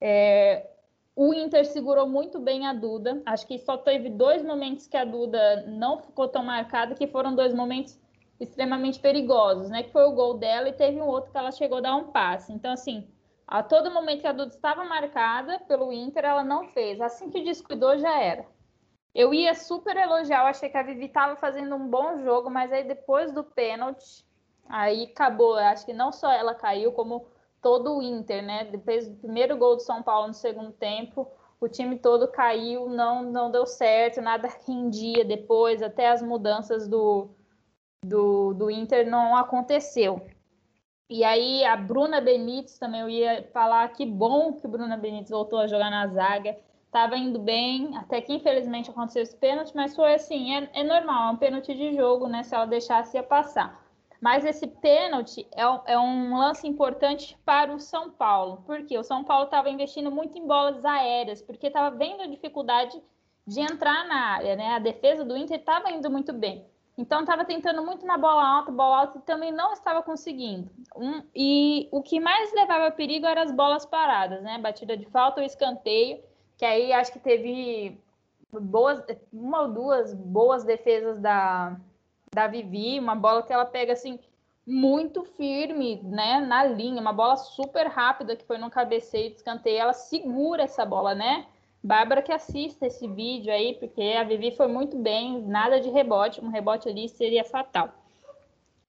É, 0.00 0.68
o 1.14 1.32
Inter 1.32 1.64
segurou 1.64 2.06
muito 2.06 2.38
bem 2.38 2.66
a 2.66 2.74
Duda. 2.74 3.22
Acho 3.24 3.46
que 3.46 3.58
só 3.58 3.76
teve 3.78 4.10
dois 4.10 4.42
momentos 4.42 4.86
que 4.86 4.96
a 4.96 5.04
Duda 5.04 5.64
não 5.66 5.98
ficou 5.98 6.28
tão 6.28 6.44
marcada, 6.44 6.94
que 6.94 7.06
foram 7.06 7.34
dois 7.34 7.54
momentos 7.54 7.98
extremamente 8.38 9.00
perigosos, 9.00 9.70
né? 9.70 9.82
Que 9.82 9.92
foi 9.92 10.04
o 10.04 10.12
gol 10.12 10.34
dela 10.34 10.68
e 10.68 10.72
teve 10.74 11.00
um 11.00 11.06
outro 11.06 11.30
que 11.32 11.38
ela 11.38 11.50
chegou 11.52 11.78
a 11.78 11.80
dar 11.80 11.96
um 11.96 12.10
passe. 12.10 12.52
Então, 12.52 12.72
assim, 12.72 13.08
a 13.46 13.62
todo 13.62 13.90
momento 13.90 14.20
que 14.20 14.26
a 14.26 14.32
Duda 14.32 14.54
estava 14.54 14.84
marcada 14.84 15.58
pelo 15.60 15.92
Inter, 15.92 16.24
ela 16.24 16.44
não 16.44 16.64
fez. 16.68 17.00
Assim 17.00 17.30
que 17.30 17.42
descuidou, 17.42 17.96
já 17.96 18.20
era. 18.20 18.44
Eu 19.16 19.32
ia 19.34 19.54
super 19.54 19.96
elogiar, 19.96 20.42
eu 20.42 20.46
achei 20.46 20.68
que 20.68 20.76
a 20.76 20.82
Vivi 20.82 21.06
estava 21.06 21.36
fazendo 21.36 21.74
um 21.74 21.88
bom 21.88 22.22
jogo, 22.22 22.50
mas 22.50 22.72
aí 22.72 22.84
depois 22.84 23.32
do 23.32 23.42
pênalti, 23.42 24.26
Aí 24.68 25.04
acabou. 25.04 25.54
Acho 25.54 25.86
que 25.86 25.92
não 25.92 26.12
só 26.12 26.32
ela 26.32 26.54
caiu, 26.54 26.92
como 26.92 27.26
todo 27.60 27.96
o 27.96 28.02
Inter, 28.02 28.44
né? 28.44 28.64
Depois 28.64 29.08
do 29.08 29.16
primeiro 29.16 29.56
gol 29.56 29.76
do 29.76 29.82
São 29.82 30.02
Paulo 30.02 30.28
no 30.28 30.34
segundo 30.34 30.72
tempo, 30.72 31.30
o 31.60 31.68
time 31.68 31.98
todo 31.98 32.28
caiu, 32.28 32.88
não, 32.88 33.22
não 33.22 33.50
deu 33.50 33.66
certo, 33.66 34.20
nada 34.20 34.48
rendia 34.66 35.24
depois, 35.24 35.82
até 35.82 36.08
as 36.08 36.22
mudanças 36.22 36.86
do, 36.86 37.30
do, 38.04 38.54
do 38.54 38.70
Inter 38.70 39.08
não 39.08 39.36
aconteceu. 39.36 40.26
E 41.08 41.22
aí 41.24 41.64
a 41.64 41.76
Bruna 41.76 42.20
Benítez 42.20 42.78
também 42.78 43.00
eu 43.00 43.08
ia 43.08 43.48
falar 43.52 43.88
que 43.92 44.04
bom 44.04 44.52
que 44.52 44.66
Bruna 44.66 44.96
Benítez 44.96 45.30
voltou 45.30 45.60
a 45.60 45.66
jogar 45.66 45.90
na 45.90 46.06
zaga. 46.08 46.58
Estava 46.96 47.18
indo 47.18 47.38
bem, 47.38 47.94
até 47.98 48.22
que 48.22 48.32
infelizmente 48.32 48.88
aconteceu 48.88 49.22
esse 49.22 49.36
pênalti, 49.36 49.76
mas 49.76 49.94
foi 49.94 50.14
assim, 50.14 50.56
é, 50.56 50.70
é 50.72 50.82
normal, 50.82 51.28
é 51.28 51.32
um 51.32 51.36
pênalti 51.36 51.74
de 51.74 51.94
jogo, 51.94 52.26
né? 52.26 52.42
Se 52.42 52.54
ela 52.54 52.64
deixasse 52.64 53.18
ia 53.18 53.22
passar. 53.22 53.84
Mas 54.18 54.46
esse 54.46 54.66
pênalti 54.66 55.46
é, 55.54 55.92
é, 55.92 55.98
um 55.98 56.38
lance 56.38 56.66
importante 56.66 57.36
para 57.44 57.70
o 57.70 57.78
São 57.78 58.10
Paulo, 58.10 58.62
porque 58.64 58.96
o 58.96 59.02
São 59.02 59.22
Paulo 59.24 59.44
estava 59.44 59.68
investindo 59.68 60.10
muito 60.10 60.38
em 60.38 60.46
bolas 60.46 60.82
aéreas, 60.86 61.42
porque 61.42 61.66
estava 61.66 61.94
vendo 61.94 62.22
a 62.22 62.26
dificuldade 62.26 62.98
de 63.46 63.60
entrar 63.60 64.08
na 64.08 64.30
área, 64.30 64.56
né? 64.56 64.72
A 64.72 64.78
defesa 64.78 65.22
do 65.22 65.36
Inter 65.36 65.58
estava 65.58 65.90
indo 65.90 66.10
muito 66.10 66.32
bem. 66.32 66.64
Então 66.96 67.20
estava 67.20 67.44
tentando 67.44 67.84
muito 67.84 68.06
na 68.06 68.16
bola 68.16 68.42
alta, 68.42 68.72
bola 68.72 69.00
alta 69.00 69.18
e 69.18 69.20
também 69.20 69.52
não 69.52 69.74
estava 69.74 70.02
conseguindo. 70.02 70.70
Um, 70.96 71.22
e 71.34 71.90
o 71.92 72.02
que 72.02 72.18
mais 72.18 72.54
levava 72.54 72.90
perigo 72.90 73.26
eram 73.26 73.42
as 73.42 73.52
bolas 73.52 73.84
paradas, 73.84 74.42
né? 74.42 74.56
Batida 74.56 74.96
de 74.96 75.04
falta 75.04 75.42
ou 75.42 75.46
escanteio, 75.46 76.24
que 76.56 76.64
aí 76.64 76.92
acho 76.92 77.12
que 77.12 77.18
teve 77.18 78.00
boas, 78.52 79.02
uma 79.32 79.62
ou 79.62 79.72
duas 79.72 80.14
boas 80.14 80.64
defesas 80.64 81.18
da, 81.20 81.76
da 82.32 82.46
Vivi, 82.46 82.98
uma 82.98 83.14
bola 83.14 83.42
que 83.42 83.52
ela 83.52 83.64
pega 83.64 83.92
assim 83.92 84.18
muito 84.66 85.22
firme, 85.22 86.00
né, 86.02 86.40
na 86.40 86.64
linha, 86.64 87.00
uma 87.00 87.12
bola 87.12 87.36
super 87.36 87.86
rápida 87.86 88.34
que 88.34 88.44
foi 88.44 88.58
no 88.58 88.68
cabeceio 88.68 89.30
de 89.30 89.36
escanteio, 89.36 89.78
ela 89.78 89.92
segura 89.92 90.64
essa 90.64 90.84
bola, 90.84 91.14
né? 91.14 91.46
Bárbara 91.82 92.20
que 92.20 92.32
assista 92.32 92.86
esse 92.86 93.06
vídeo 93.06 93.52
aí, 93.52 93.74
porque 93.74 94.02
a 94.02 94.24
Vivi 94.24 94.50
foi 94.56 94.66
muito 94.66 94.98
bem, 94.98 95.40
nada 95.42 95.80
de 95.80 95.88
rebote, 95.88 96.44
um 96.44 96.48
rebote 96.48 96.88
ali 96.88 97.08
seria 97.08 97.44
fatal. 97.44 97.92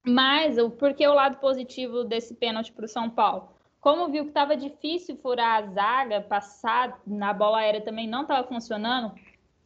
Mas 0.04 0.56
porque 0.80 1.08
o 1.08 1.14
lado 1.14 1.38
positivo 1.38 2.04
desse 2.04 2.34
pênalti 2.34 2.72
para 2.72 2.86
o 2.86 2.88
São 2.88 3.08
Paulo? 3.08 3.50
Como 3.88 4.10
viu 4.10 4.26
que 4.26 4.32
estava 4.32 4.58
difícil 4.58 5.16
furar 5.16 5.64
a 5.64 5.68
zaga, 5.68 6.20
passar 6.20 7.00
na 7.08 7.32
bola 7.32 7.60
aérea 7.60 7.80
também 7.80 8.06
não 8.06 8.24
estava 8.24 8.46
funcionando, 8.46 9.16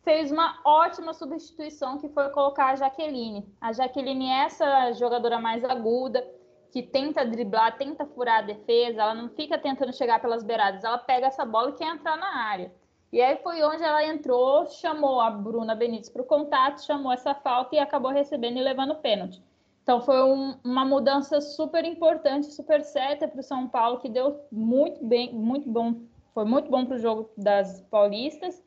fez 0.04 0.32
uma 0.32 0.62
ótima 0.64 1.12
substituição 1.12 1.98
que 1.98 2.08
foi 2.08 2.30
colocar 2.30 2.68
a 2.68 2.76
Jaqueline. 2.76 3.52
A 3.60 3.74
Jaqueline 3.74 4.30
é 4.30 4.44
essa 4.44 4.92
jogadora 4.92 5.40
mais 5.40 5.64
aguda, 5.64 6.24
que 6.72 6.84
tenta 6.84 7.26
driblar, 7.26 7.80
tenta 7.80 8.06
furar 8.06 8.38
a 8.38 8.42
defesa, 8.44 9.02
ela 9.02 9.16
não 9.16 9.28
fica 9.28 9.58
tentando 9.58 9.92
chegar 9.92 10.22
pelas 10.22 10.44
beiradas, 10.44 10.84
ela 10.84 11.00
pega 11.00 11.26
essa 11.26 11.44
bola 11.44 11.72
e 11.72 11.74
quer 11.74 11.88
entrar 11.88 12.16
na 12.16 12.44
área. 12.46 12.72
E 13.12 13.20
aí 13.20 13.38
foi 13.38 13.64
onde 13.64 13.84
ela 13.84 14.06
entrou, 14.06 14.68
chamou 14.68 15.20
a 15.20 15.32
Bruna 15.32 15.74
Benítez 15.74 16.10
para 16.10 16.22
o 16.22 16.26
contato, 16.26 16.86
chamou 16.86 17.12
essa 17.12 17.34
falta 17.34 17.76
e 17.76 17.80
acabou 17.80 18.12
recebendo 18.12 18.58
e 18.58 18.62
levando 18.62 18.92
o 18.92 19.02
pênalti. 19.02 19.42
Então 19.84 20.02
foi 20.02 20.22
um, 20.24 20.56
uma 20.64 20.86
mudança 20.86 21.42
super 21.42 21.84
importante, 21.84 22.54
super 22.54 22.82
certa 22.84 23.28
para 23.28 23.40
o 23.40 23.44
São 23.44 23.68
Paulo, 23.68 24.00
que 24.00 24.10
deu 24.10 24.46
muito 24.52 25.04
bem, 25.04 25.34
muito 25.34 25.70
bom, 25.70 25.96
foi 26.34 26.46
muito 26.46 26.70
bom 26.70 26.86
para 26.86 26.96
o 26.96 27.00
jogo 27.00 27.30
das 27.36 27.82
paulistas. 27.82 28.64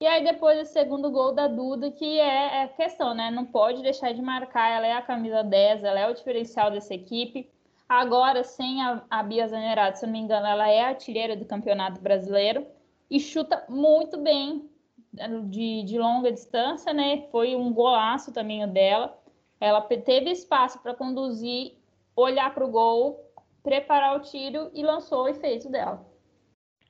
E 0.00 0.06
aí 0.06 0.22
depois 0.24 0.60
o 0.60 0.72
segundo 0.72 1.10
gol 1.10 1.32
da 1.32 1.48
Duda, 1.48 1.90
que 1.90 2.18
é, 2.18 2.62
é 2.62 2.68
questão, 2.68 3.14
né? 3.14 3.30
Não 3.30 3.44
pode 3.44 3.82
deixar 3.82 4.12
de 4.12 4.20
marcar, 4.20 4.68
ela 4.70 4.86
é 4.86 4.92
a 4.92 5.02
camisa 5.02 5.42
10, 5.42 5.84
ela 5.84 6.00
é 6.00 6.08
o 6.08 6.14
diferencial 6.14 6.70
dessa 6.70 6.94
equipe. 6.94 7.50
Agora, 7.88 8.42
sem 8.42 8.82
a, 8.82 9.02
a 9.10 9.22
Bia 9.22 9.46
Zanerato, 9.46 9.98
se 9.98 10.06
não 10.06 10.12
me 10.12 10.18
engano, 10.18 10.46
ela 10.46 10.68
é 10.68 10.82
artilheira 10.82 11.36
do 11.36 11.44
Campeonato 11.44 12.00
Brasileiro 12.00 12.66
e 13.10 13.20
chuta 13.20 13.64
muito 13.68 14.18
bem 14.18 14.68
de, 15.44 15.84
de 15.84 15.98
longa 15.98 16.32
distância, 16.32 16.92
né? 16.92 17.26
Foi 17.30 17.54
um 17.54 17.72
golaço 17.72 18.32
também 18.32 18.64
o 18.64 18.66
dela. 18.66 19.16
Ela 19.60 19.80
teve 19.80 20.30
espaço 20.30 20.78
para 20.80 20.94
conduzir, 20.94 21.74
olhar 22.14 22.54
para 22.54 22.64
o 22.64 22.70
gol, 22.70 23.32
preparar 23.62 24.16
o 24.16 24.20
tiro 24.20 24.70
e 24.74 24.82
lançou 24.82 25.28
e 25.28 25.34
fez 25.34 25.64
o 25.64 25.70
dela. 25.70 26.14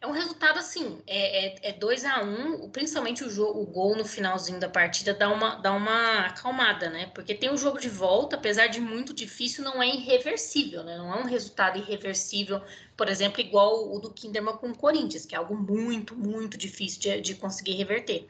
É 0.05 0.07
um 0.07 0.13
resultado 0.13 0.59
assim, 0.59 1.01
é 1.07 1.73
2 1.73 2.05
é, 2.05 2.07
é 2.07 2.11
a 2.11 2.23
1 2.23 2.65
um, 2.65 2.69
principalmente 2.69 3.25
o, 3.25 3.31
jogo, 3.31 3.63
o 3.63 3.65
gol 3.65 3.97
no 3.97 4.05
finalzinho 4.05 4.61
da 4.61 4.69
partida 4.69 5.15
dá 5.15 5.31
uma, 5.31 5.55
dá 5.55 5.73
uma 5.73 6.27
acalmada, 6.27 6.91
né? 6.91 7.11
Porque 7.15 7.35
tem 7.35 7.49
o 7.49 7.57
jogo 7.57 7.81
de 7.81 7.89
volta, 7.89 8.37
apesar 8.37 8.67
de 8.67 8.83
muito 8.83 9.15
difícil, 9.15 9.65
não 9.65 9.83
é 9.83 9.89
irreversível, 9.89 10.85
né? 10.85 10.99
Não 10.99 11.11
é 11.11 11.17
um 11.23 11.25
resultado 11.25 11.79
irreversível, 11.79 12.61
por 12.95 13.09
exemplo, 13.09 13.41
igual 13.41 13.91
o 13.95 13.99
do 13.99 14.13
Kinderman 14.13 14.59
com 14.59 14.69
o 14.69 14.77
Corinthians, 14.77 15.25
que 15.25 15.35
é 15.35 15.39
algo 15.39 15.57
muito, 15.57 16.15
muito 16.15 16.59
difícil 16.59 17.01
de, 17.01 17.21
de 17.23 17.35
conseguir 17.37 17.73
reverter. 17.73 18.29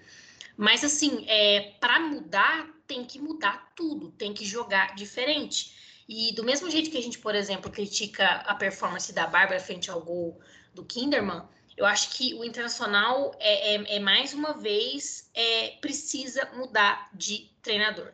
Mas 0.57 0.85
assim, 0.85 1.25
é, 1.27 1.73
para 1.81 1.99
mudar, 1.99 2.69
tem 2.87 3.05
que 3.05 3.19
mudar 3.19 3.73
tudo, 3.75 4.11
tem 4.13 4.33
que 4.33 4.45
jogar 4.45 4.95
diferente. 4.95 6.05
E 6.09 6.33
do 6.33 6.45
mesmo 6.45 6.71
jeito 6.71 6.91
que 6.91 6.99
a 6.99 7.03
gente, 7.03 7.19
por 7.19 7.35
exemplo, 7.35 7.71
critica 7.71 8.27
a 8.27 8.55
performance 8.55 9.13
da 9.13 9.27
Bárbara 9.27 9.61
frente 9.61 9.91
ao 9.91 10.03
gol 10.03 10.41
do 10.75 10.85
Kinderman, 10.85 11.43
eu 11.77 11.87
acho 11.87 12.11
que 12.11 12.35
o 12.35 12.45
Internacional 12.45 13.35
é, 13.41 13.75
é, 13.75 13.97
é 13.97 13.99
mais 13.99 14.33
uma 14.33 14.53
vez 14.53 15.31
é, 15.35 15.71
precisa 15.81 16.49
mudar 16.55 17.11
de 17.13 17.51
treinador. 17.63 18.13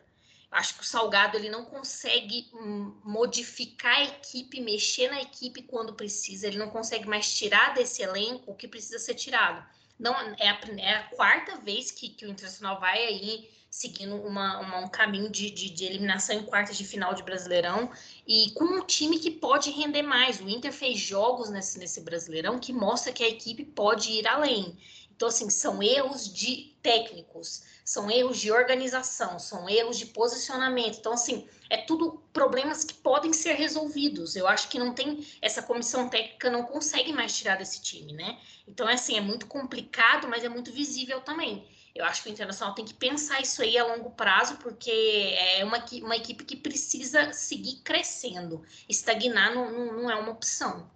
Eu 0.51 0.57
acho 0.57 0.75
que 0.75 0.81
o 0.81 0.85
Salgado 0.85 1.37
ele 1.37 1.49
não 1.49 1.63
consegue 1.63 2.49
hum, 2.53 2.99
modificar 3.03 3.97
a 3.97 4.03
equipe, 4.03 4.59
mexer 4.59 5.09
na 5.09 5.21
equipe 5.21 5.61
quando 5.61 5.93
precisa. 5.93 6.47
Ele 6.47 6.57
não 6.57 6.69
consegue 6.69 7.07
mais 7.07 7.33
tirar 7.33 7.73
desse 7.73 8.01
elenco 8.01 8.51
o 8.51 8.55
que 8.55 8.67
precisa 8.67 8.99
ser 8.99 9.15
tirado. 9.15 9.63
Não 9.97 10.13
é 10.13 10.49
a, 10.49 10.59
é 10.77 10.93
a 10.95 11.03
quarta 11.09 11.57
vez 11.57 11.91
que, 11.91 12.09
que 12.09 12.25
o 12.25 12.29
Internacional 12.29 12.79
vai 12.79 13.05
aí 13.05 13.49
seguindo 13.71 14.17
uma, 14.17 14.59
uma, 14.59 14.79
um 14.79 14.89
caminho 14.89 15.29
de, 15.29 15.49
de, 15.49 15.69
de, 15.69 15.85
eliminação 15.85 16.35
em 16.35 16.43
quartas 16.43 16.77
de 16.77 16.83
final 16.83 17.13
de 17.13 17.23
Brasileirão 17.23 17.89
e 18.27 18.51
com 18.51 18.65
um 18.65 18.85
time 18.85 19.17
que 19.17 19.31
pode 19.31 19.71
render 19.71 20.01
mais. 20.01 20.41
O 20.41 20.49
Inter 20.49 20.73
fez 20.73 20.99
jogos 20.99 21.49
nesse, 21.49 21.79
nesse 21.79 22.01
Brasileirão 22.01 22.59
que 22.59 22.73
mostra 22.73 23.13
que 23.13 23.23
a 23.23 23.29
equipe 23.29 23.63
pode 23.63 24.11
ir 24.11 24.27
além. 24.27 24.77
Então, 25.15 25.29
assim, 25.29 25.49
são 25.49 25.81
erros 25.81 26.33
de 26.33 26.75
técnicos, 26.81 27.63
são 27.85 28.11
erros 28.11 28.39
de 28.39 28.51
organização, 28.51 29.39
são 29.39 29.69
erros 29.69 29.97
de 29.97 30.07
posicionamento. 30.07 30.97
Então, 30.97 31.13
assim, 31.13 31.47
é 31.69 31.77
tudo 31.77 32.21
problemas 32.33 32.83
que 32.83 32.95
podem 32.95 33.31
ser 33.31 33.53
resolvidos. 33.53 34.35
Eu 34.35 34.47
acho 34.47 34.67
que 34.67 34.79
não 34.79 34.93
tem, 34.93 35.25
essa 35.41 35.61
comissão 35.61 36.09
técnica 36.09 36.49
não 36.49 36.63
consegue 36.63 37.13
mais 37.13 37.37
tirar 37.37 37.55
desse 37.55 37.81
time, 37.81 38.11
né? 38.11 38.37
Então, 38.67 38.89
é 38.89 38.95
assim, 38.95 39.15
é 39.15 39.21
muito 39.21 39.47
complicado, 39.47 40.27
mas 40.27 40.43
é 40.43 40.49
muito 40.49 40.73
visível 40.73 41.21
também. 41.21 41.65
Eu 41.93 42.05
acho 42.05 42.23
que 42.23 42.29
o 42.29 42.31
Internacional 42.31 42.73
tem 42.73 42.85
que 42.85 42.93
pensar 42.93 43.41
isso 43.41 43.61
aí 43.61 43.77
a 43.77 43.85
longo 43.85 44.11
prazo, 44.11 44.57
porque 44.57 45.35
é 45.57 45.63
uma, 45.63 45.83
uma 46.03 46.15
equipe 46.15 46.45
que 46.45 46.55
precisa 46.55 47.33
seguir 47.33 47.81
crescendo. 47.83 48.61
Estagnar 48.87 49.53
não, 49.53 49.71
não, 49.71 50.03
não 50.03 50.09
é 50.09 50.15
uma 50.15 50.31
opção. 50.31 50.89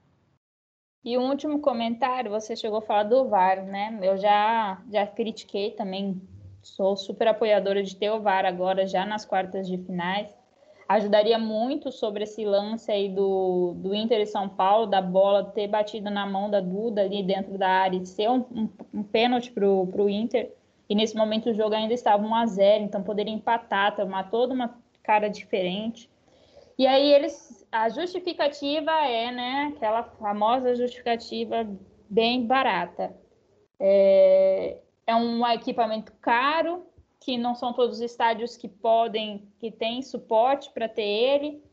E 1.03 1.17
um 1.17 1.29
último 1.29 1.59
comentário, 1.59 2.31
você 2.31 2.55
chegou 2.55 2.79
a 2.79 2.81
falar 2.81 3.03
do 3.03 3.27
VAR, 3.27 3.63
né? 3.63 3.99
Eu 4.01 4.17
já, 4.17 4.81
já 4.91 5.05
critiquei 5.05 5.71
também, 5.71 6.19
sou 6.63 6.95
super 6.97 7.27
apoiadora 7.27 7.83
de 7.83 7.95
ter 7.95 8.09
o 8.09 8.21
VAR 8.21 8.45
agora, 8.45 8.87
já 8.87 9.05
nas 9.05 9.23
quartas 9.23 9.67
de 9.67 9.77
finais. 9.77 10.35
Ajudaria 10.87 11.37
muito 11.37 11.91
sobre 11.91 12.23
esse 12.23 12.45
lance 12.45 12.91
aí 12.91 13.09
do, 13.09 13.73
do 13.77 13.93
Inter 13.93 14.21
e 14.21 14.25
São 14.25 14.47
Paulo, 14.47 14.85
da 14.85 15.01
bola 15.01 15.43
ter 15.43 15.67
batido 15.67 16.09
na 16.09 16.25
mão 16.25 16.49
da 16.49 16.61
Duda 16.61 17.01
ali 17.01 17.21
dentro 17.21 17.57
da 17.57 17.67
área 17.67 17.97
e 17.97 18.05
ser 18.05 18.29
um, 18.29 18.45
um, 18.51 18.69
um 18.93 19.03
pênalti 19.03 19.51
para 19.51 19.67
o 19.67 20.09
Inter 20.09 20.51
e 20.89 20.95
nesse 20.95 21.15
momento 21.15 21.49
o 21.49 21.53
jogo 21.53 21.75
ainda 21.75 21.93
estava 21.93 22.23
1 22.23 22.35
a 22.35 22.45
0 22.45 22.83
então 22.83 23.03
poderia 23.03 23.33
empatar, 23.33 23.95
tomar 23.95 24.29
toda 24.29 24.53
uma 24.53 24.77
cara 25.03 25.29
diferente. 25.29 26.09
E 26.77 26.85
aí 26.85 27.13
eles, 27.13 27.65
a 27.71 27.87
justificativa 27.89 28.91
é, 28.91 29.31
né, 29.31 29.73
aquela 29.75 30.03
famosa 30.03 30.75
justificativa 30.75 31.67
bem 32.09 32.45
barata. 32.45 33.15
É, 33.79 34.77
é 35.07 35.15
um 35.15 35.45
equipamento 35.47 36.11
caro, 36.21 36.85
que 37.19 37.37
não 37.37 37.55
são 37.55 37.73
todos 37.73 37.97
os 37.97 38.01
estádios 38.01 38.57
que 38.57 38.67
podem, 38.67 39.47
que 39.57 39.71
têm 39.71 40.01
suporte 40.01 40.69
para 40.71 40.89
ter 40.89 41.01
ele. 41.01 41.63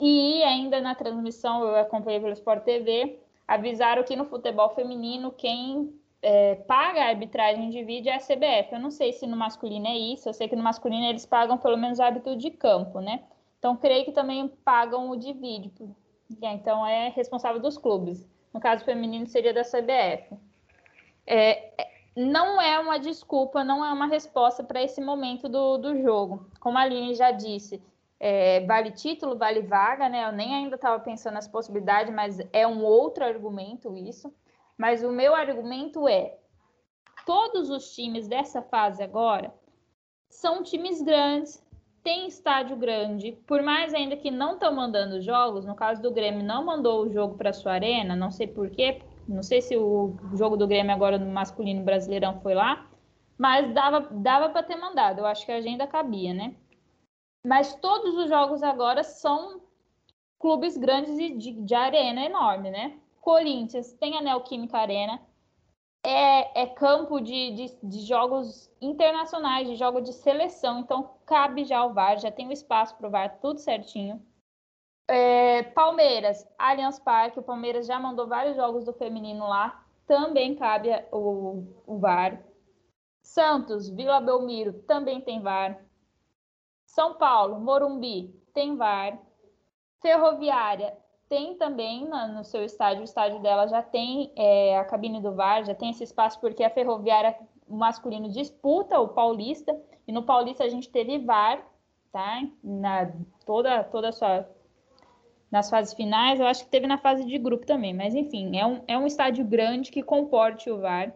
E 0.00 0.42
ainda 0.42 0.80
na 0.80 0.94
transmissão, 0.94 1.62
eu 1.62 1.76
acompanhei 1.76 2.18
pelo 2.20 2.32
Sport 2.32 2.64
TV, 2.64 3.20
avisaram 3.46 4.02
que 4.02 4.16
no 4.16 4.24
futebol 4.24 4.70
feminino 4.70 5.30
quem 5.30 5.99
é, 6.22 6.54
paga 6.54 7.02
a 7.02 7.08
arbitragem 7.08 7.70
de 7.70 7.82
vídeo 7.82 8.10
é 8.10 8.16
a 8.16 8.18
CBF. 8.18 8.72
Eu 8.72 8.80
não 8.80 8.90
sei 8.90 9.12
se 9.12 9.26
no 9.26 9.36
masculino 9.36 9.86
é 9.86 9.96
isso, 9.96 10.28
eu 10.28 10.34
sei 10.34 10.48
que 10.48 10.56
no 10.56 10.62
masculino 10.62 11.06
eles 11.06 11.24
pagam 11.24 11.56
pelo 11.58 11.76
menos 11.76 11.98
o 11.98 12.02
árbitro 12.02 12.36
de 12.36 12.50
campo, 12.50 13.00
né? 13.00 13.22
Então, 13.58 13.76
creio 13.76 14.04
que 14.04 14.12
também 14.12 14.48
pagam 14.64 15.10
o 15.10 15.16
de 15.16 15.32
vídeo. 15.32 15.94
Então, 16.40 16.86
é 16.86 17.08
responsável 17.10 17.60
dos 17.60 17.76
clubes. 17.76 18.26
No 18.52 18.60
caso 18.60 18.84
feminino, 18.84 19.26
seria 19.26 19.52
da 19.52 19.62
CBF. 19.62 20.34
É, 21.26 21.80
é, 21.80 21.90
não 22.16 22.60
é 22.60 22.78
uma 22.78 22.98
desculpa, 22.98 23.62
não 23.62 23.84
é 23.84 23.92
uma 23.92 24.06
resposta 24.06 24.64
para 24.64 24.82
esse 24.82 25.00
momento 25.00 25.48
do, 25.48 25.76
do 25.76 26.00
jogo. 26.00 26.46
Como 26.58 26.78
a 26.78 26.82
Aline 26.82 27.14
já 27.14 27.30
disse, 27.30 27.82
é, 28.18 28.60
vale 28.66 28.90
título, 28.90 29.36
vale 29.36 29.60
vaga, 29.60 30.08
né? 30.08 30.26
Eu 30.26 30.32
nem 30.32 30.54
ainda 30.54 30.76
estava 30.76 30.98
pensando 31.00 31.34
nessa 31.34 31.50
possibilidade, 31.50 32.10
mas 32.10 32.38
é 32.52 32.66
um 32.66 32.82
outro 32.82 33.24
argumento 33.24 33.96
isso. 33.96 34.32
Mas 34.80 35.04
o 35.04 35.12
meu 35.12 35.34
argumento 35.34 36.08
é: 36.08 36.38
todos 37.26 37.68
os 37.68 37.94
times 37.94 38.26
dessa 38.26 38.62
fase 38.62 39.02
agora 39.02 39.52
são 40.30 40.62
times 40.62 41.02
grandes, 41.02 41.62
tem 42.02 42.26
estádio 42.26 42.78
grande, 42.78 43.32
por 43.46 43.62
mais 43.62 43.92
ainda 43.92 44.16
que 44.16 44.30
não 44.30 44.54
estão 44.54 44.74
mandando 44.74 45.20
jogos, 45.20 45.66
no 45.66 45.74
caso 45.74 46.00
do 46.00 46.10
Grêmio 46.10 46.42
não 46.42 46.64
mandou 46.64 47.02
o 47.02 47.12
jogo 47.12 47.36
para 47.36 47.52
sua 47.52 47.72
arena, 47.72 48.16
não 48.16 48.30
sei 48.30 48.46
porquê, 48.46 49.02
não 49.28 49.42
sei 49.42 49.60
se 49.60 49.76
o 49.76 50.16
jogo 50.32 50.56
do 50.56 50.66
Grêmio 50.66 50.94
agora 50.94 51.18
no 51.18 51.30
masculino 51.30 51.84
brasileirão 51.84 52.40
foi 52.40 52.54
lá, 52.54 52.88
mas 53.36 53.70
dava, 53.74 54.00
dava 54.10 54.48
para 54.48 54.62
ter 54.62 54.76
mandado, 54.76 55.18
eu 55.18 55.26
acho 55.26 55.44
que 55.44 55.52
a 55.52 55.56
agenda 55.56 55.86
cabia, 55.86 56.32
né? 56.32 56.54
Mas 57.46 57.74
todos 57.74 58.16
os 58.16 58.30
jogos 58.30 58.62
agora 58.62 59.02
são 59.04 59.60
clubes 60.38 60.78
grandes 60.78 61.18
de, 61.18 61.36
de, 61.36 61.52
de 61.52 61.74
arena 61.74 62.24
enorme, 62.24 62.70
né? 62.70 62.98
Corinthians 63.20 63.92
tem 63.92 64.16
a 64.16 64.22
Neoquímica 64.22 64.78
Arena, 64.78 65.20
é, 66.02 66.62
é 66.62 66.66
campo 66.66 67.20
de, 67.20 67.52
de, 67.52 67.78
de, 67.82 68.00
jogos 68.06 68.70
internacionais, 68.80 69.68
de 69.68 69.76
jogos 69.76 70.04
de 70.04 70.12
seleção, 70.12 70.80
então 70.80 71.14
cabe 71.26 71.64
já 71.64 71.84
o 71.84 71.92
VAR, 71.92 72.18
já 72.18 72.30
tem 72.30 72.48
o 72.48 72.52
espaço 72.52 72.96
para 72.96 73.06
o 73.06 73.10
VAR, 73.10 73.38
tudo 73.40 73.60
certinho. 73.60 74.24
É, 75.06 75.62
Palmeiras, 75.62 76.46
Allianz 76.58 76.98
Parque, 76.98 77.38
o 77.38 77.42
Palmeiras 77.42 77.86
já 77.86 77.98
mandou 77.98 78.26
vários 78.26 78.56
jogos 78.56 78.84
do 78.84 78.92
feminino 78.94 79.46
lá, 79.46 79.84
também 80.06 80.54
cabe 80.54 80.88
o, 81.12 81.64
o 81.86 81.98
VAR. 81.98 82.42
Santos, 83.22 83.88
Vila 83.90 84.20
Belmiro, 84.20 84.72
também 84.84 85.20
tem 85.20 85.42
VAR. 85.42 85.84
São 86.86 87.14
Paulo, 87.14 87.60
Morumbi, 87.60 88.34
tem 88.54 88.76
VAR. 88.76 89.20
Ferroviária, 90.00 90.96
tem 91.30 91.54
também 91.54 92.04
no, 92.06 92.28
no 92.34 92.44
seu 92.44 92.64
estádio, 92.64 93.02
o 93.02 93.04
estádio 93.04 93.38
dela 93.38 93.68
já 93.68 93.80
tem 93.80 94.32
é, 94.34 94.76
a 94.76 94.84
cabine 94.84 95.20
do 95.20 95.32
VAR, 95.32 95.64
já 95.64 95.74
tem 95.76 95.90
esse 95.90 96.02
espaço, 96.02 96.40
porque 96.40 96.64
a 96.64 96.68
Ferroviária 96.68 97.38
masculino 97.68 98.28
disputa 98.28 98.98
o 98.98 99.08
Paulista, 99.08 99.80
e 100.08 100.12
no 100.12 100.24
Paulista 100.24 100.64
a 100.64 100.68
gente 100.68 100.90
teve 100.90 101.20
VAR, 101.20 101.64
tá? 102.10 102.42
Na 102.62 103.12
toda, 103.46 103.84
toda 103.84 104.10
sua. 104.10 104.46
Nas 105.52 105.70
fases 105.70 105.94
finais, 105.94 106.38
eu 106.38 106.46
acho 106.46 106.64
que 106.64 106.70
teve 106.70 106.86
na 106.86 106.98
fase 106.98 107.24
de 107.24 107.38
grupo 107.38 107.64
também, 107.64 107.94
mas 107.94 108.14
enfim, 108.14 108.56
é 108.56 108.66
um, 108.66 108.82
é 108.86 108.98
um 108.98 109.06
estádio 109.06 109.44
grande 109.44 109.92
que 109.92 110.02
comporte 110.02 110.68
o 110.68 110.78
VAR. 110.78 111.14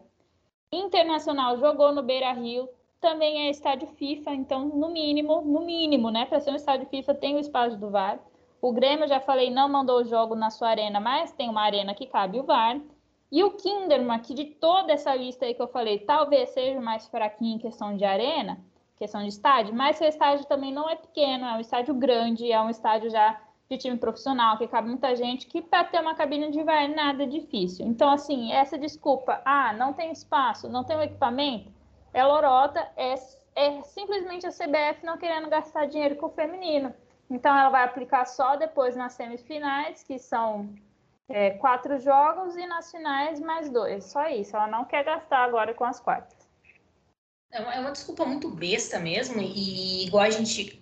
Internacional 0.73 1.57
jogou 1.59 1.93
no 1.93 2.03
Beira 2.05 2.33
Rio, 2.33 2.69
também 3.01 3.47
é 3.47 3.51
estádio 3.51 3.89
FIFA, 3.89 4.33
então, 4.35 4.69
no 4.69 4.91
mínimo, 4.91 5.41
no 5.43 5.61
mínimo, 5.61 6.11
né? 6.11 6.25
Para 6.25 6.41
ser 6.41 6.53
um 6.53 6.57
estádio 6.57 6.87
FIFA, 6.87 7.15
tem 7.15 7.35
o 7.35 7.41
espaço 7.41 7.77
do 7.77 7.91
VAR. 7.91 8.21
O 8.65 8.73
Grêmio, 8.73 9.07
já 9.07 9.21
falei, 9.21 9.51
não 9.51 9.69
mandou 9.69 10.01
o 10.01 10.05
jogo 10.07 10.35
na 10.35 10.49
sua 10.49 10.71
arena, 10.71 10.99
mas 10.99 11.31
tem 11.31 11.51
uma 11.51 11.61
arena 11.61 11.95
que 11.95 12.07
cabe 12.07 12.41
o 12.41 12.45
VAR. 12.45 12.81
E 13.31 13.45
o 13.45 13.51
Kinderman, 13.51 14.19
que 14.21 14.33
de 14.33 14.47
toda 14.47 14.91
essa 14.91 15.15
lista 15.15 15.45
aí 15.45 15.53
que 15.53 15.61
eu 15.61 15.69
falei, 15.69 15.99
talvez 15.99 16.49
seja 16.49 16.81
mais 16.81 17.07
fraquinho 17.07 17.57
em 17.57 17.59
questão 17.59 17.95
de 17.95 18.07
arena, 18.07 18.59
questão 18.97 19.21
de 19.21 19.29
estádio, 19.29 19.75
mas 19.75 19.97
seu 19.97 20.09
estádio 20.09 20.47
também 20.47 20.73
não 20.73 20.89
é 20.89 20.97
pequeno, 20.97 21.45
é 21.45 21.53
um 21.53 21.61
estádio 21.61 21.93
grande, 21.93 22.51
é 22.51 22.59
um 22.59 22.71
estádio 22.71 23.11
já 23.11 23.39
de 23.69 23.77
time 23.77 23.99
profissional, 23.99 24.57
que 24.57 24.67
cabe 24.67 24.89
muita 24.89 25.15
gente, 25.15 25.47
que 25.47 25.61
para 25.61 25.85
ter 25.85 26.01
uma 26.01 26.15
cabine 26.15 26.51
de 26.51 26.63
VAR 26.63 26.89
nada 26.89 27.25
é 27.25 27.27
difícil. 27.27 27.87
Então, 27.87 28.09
assim, 28.09 28.51
essa 28.51 28.79
desculpa, 28.79 29.43
ah, 29.45 29.75
não 29.75 29.93
tem 29.93 30.11
espaço, 30.11 30.71
não 30.71 30.85
tem 30.85 30.97
o 30.97 31.03
equipamento, 31.03 31.71
é 32.15 32.25
lorota, 32.25 32.81
é, 32.97 33.15
é 33.57 33.83
simplesmente 33.83 34.47
a 34.47 34.51
CBF 34.51 35.05
não 35.05 35.19
querendo 35.19 35.51
gastar 35.51 35.85
dinheiro 35.85 36.17
com 36.17 36.29
o 36.29 36.31
feminino. 36.31 36.95
Então, 37.35 37.53
ela 37.59 37.69
vai 37.69 37.83
aplicar 37.83 38.25
só 38.27 38.55
depois 38.55 38.95
nas 38.95 39.15
semifinais, 39.15 40.05
que 40.05 40.21
são 40.21 40.73
é, 41.29 41.51
quatro 41.51 41.99
jogos, 41.99 42.55
e 42.57 42.65
nas 42.65 42.93
finais 42.93 43.41
mais 43.41 43.69
dois. 43.69 44.05
Só 44.05 44.29
isso. 44.29 44.55
Ela 44.55 44.69
não 44.69 44.85
quer 44.85 45.05
gastar 45.05 45.43
agora 45.43 45.75
com 45.75 45.85
as 45.85 45.99
quartas. 45.99 46.49
É 47.51 47.61
uma, 47.61 47.75
é 47.75 47.81
uma 47.81 47.91
desculpa 47.91 48.25
muito 48.25 48.49
besta 48.49 49.01
mesmo, 49.01 49.43
e 49.43 50.07
igual 50.07 50.23
a 50.23 50.31
gente 50.31 50.81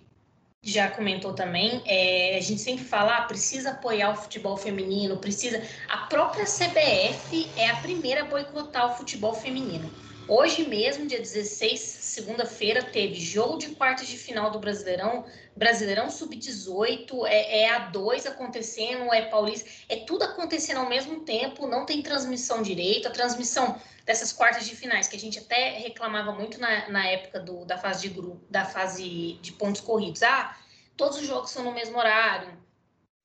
já 0.61 0.91
comentou 0.91 1.33
também, 1.33 1.81
é, 1.87 2.37
a 2.37 2.41
gente 2.41 2.61
sempre 2.61 2.85
fala, 2.85 3.17
ah, 3.17 3.21
precisa 3.23 3.71
apoiar 3.71 4.11
o 4.11 4.15
futebol 4.15 4.55
feminino, 4.55 5.17
precisa. 5.17 5.59
A 5.89 6.05
própria 6.05 6.45
CBF 6.45 7.49
é 7.57 7.71
a 7.71 7.77
primeira 7.77 8.21
a 8.21 8.25
boicotar 8.25 8.91
o 8.91 8.95
futebol 8.95 9.33
feminino. 9.33 9.91
Hoje 10.25 10.65
mesmo, 10.65 11.05
dia 11.05 11.19
16, 11.19 11.79
segunda-feira, 11.81 12.81
teve 12.81 13.15
jogo 13.15 13.57
de 13.57 13.75
quartas 13.75 14.07
de 14.07 14.17
final 14.17 14.49
do 14.51 14.57
Brasileirão, 14.57 15.25
Brasileirão 15.53 16.09
Sub-18, 16.09 17.25
é, 17.27 17.63
é 17.63 17.69
a 17.69 17.79
2 17.89 18.25
acontecendo, 18.27 19.13
é 19.13 19.23
Paulista, 19.23 19.69
é 19.89 19.97
tudo 19.97 20.23
acontecendo 20.23 20.77
ao 20.77 20.87
mesmo 20.87 21.25
tempo, 21.25 21.67
não 21.67 21.85
tem 21.85 22.01
transmissão 22.01 22.61
direito, 22.61 23.09
a 23.09 23.11
transmissão 23.11 23.77
dessas 24.05 24.31
quartas 24.31 24.65
de 24.65 24.73
finais, 24.77 25.09
que 25.09 25.17
a 25.17 25.19
gente 25.19 25.39
até 25.39 25.71
reclamava 25.71 26.31
muito 26.31 26.57
na, 26.57 26.87
na 26.89 27.05
época 27.05 27.41
do, 27.41 27.65
da 27.65 27.77
fase 27.77 28.07
de 28.07 28.13
grupo, 28.13 28.41
da 28.49 28.63
fase 28.63 29.37
de 29.41 29.51
pontos 29.51 29.81
corridos. 29.81 30.23
Ah, 30.23 30.57
todos 30.95 31.17
os 31.17 31.27
jogos 31.27 31.51
são 31.51 31.65
no 31.65 31.73
mesmo 31.73 31.97
horário, 31.97 32.57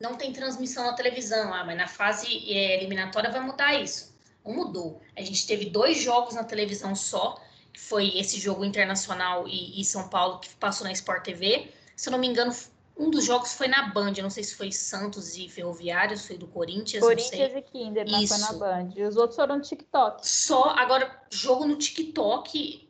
não 0.00 0.16
tem 0.16 0.32
transmissão 0.32 0.84
na 0.84 0.94
televisão, 0.94 1.54
ah, 1.54 1.64
mas 1.64 1.76
na 1.76 1.86
fase 1.86 2.26
é, 2.52 2.76
eliminatória 2.76 3.30
vai 3.30 3.40
mudar 3.40 3.80
isso 3.80 4.07
mudou. 4.52 5.00
A 5.16 5.20
gente 5.20 5.46
teve 5.46 5.66
dois 5.66 6.00
jogos 6.00 6.34
na 6.34 6.44
televisão 6.44 6.94
só, 6.94 7.40
que 7.72 7.80
foi 7.80 8.18
esse 8.18 8.38
jogo 8.38 8.64
internacional 8.64 9.46
e, 9.46 9.80
e 9.80 9.84
São 9.84 10.08
Paulo, 10.08 10.38
que 10.38 10.48
passou 10.56 10.86
na 10.86 10.92
Sport 10.92 11.24
TV. 11.24 11.70
Se 11.94 12.08
eu 12.08 12.12
não 12.12 12.18
me 12.18 12.26
engano, 12.26 12.52
um 12.98 13.10
dos 13.10 13.24
jogos 13.24 13.52
foi 13.52 13.68
na 13.68 13.88
Band, 13.88 14.14
eu 14.16 14.24
não 14.24 14.30
sei 14.30 14.42
se 14.42 14.56
foi 14.56 14.72
Santos 14.72 15.36
e 15.36 15.48
Ferroviários, 15.48 16.26
foi 16.26 16.36
do 16.36 16.48
Corinthians. 16.48 17.02
Corinthians 17.02 17.52
e 17.54 17.62
Kinder, 17.62 18.06
mas 18.10 18.28
foi 18.28 18.38
na 18.38 18.52
Band. 18.54 18.90
E 18.96 19.02
os 19.04 19.16
outros 19.16 19.36
foram 19.36 19.56
no 19.56 19.62
TikTok. 19.62 20.26
Só, 20.26 20.70
agora, 20.70 21.22
jogo 21.30 21.64
no 21.64 21.76
TikTok, 21.76 22.88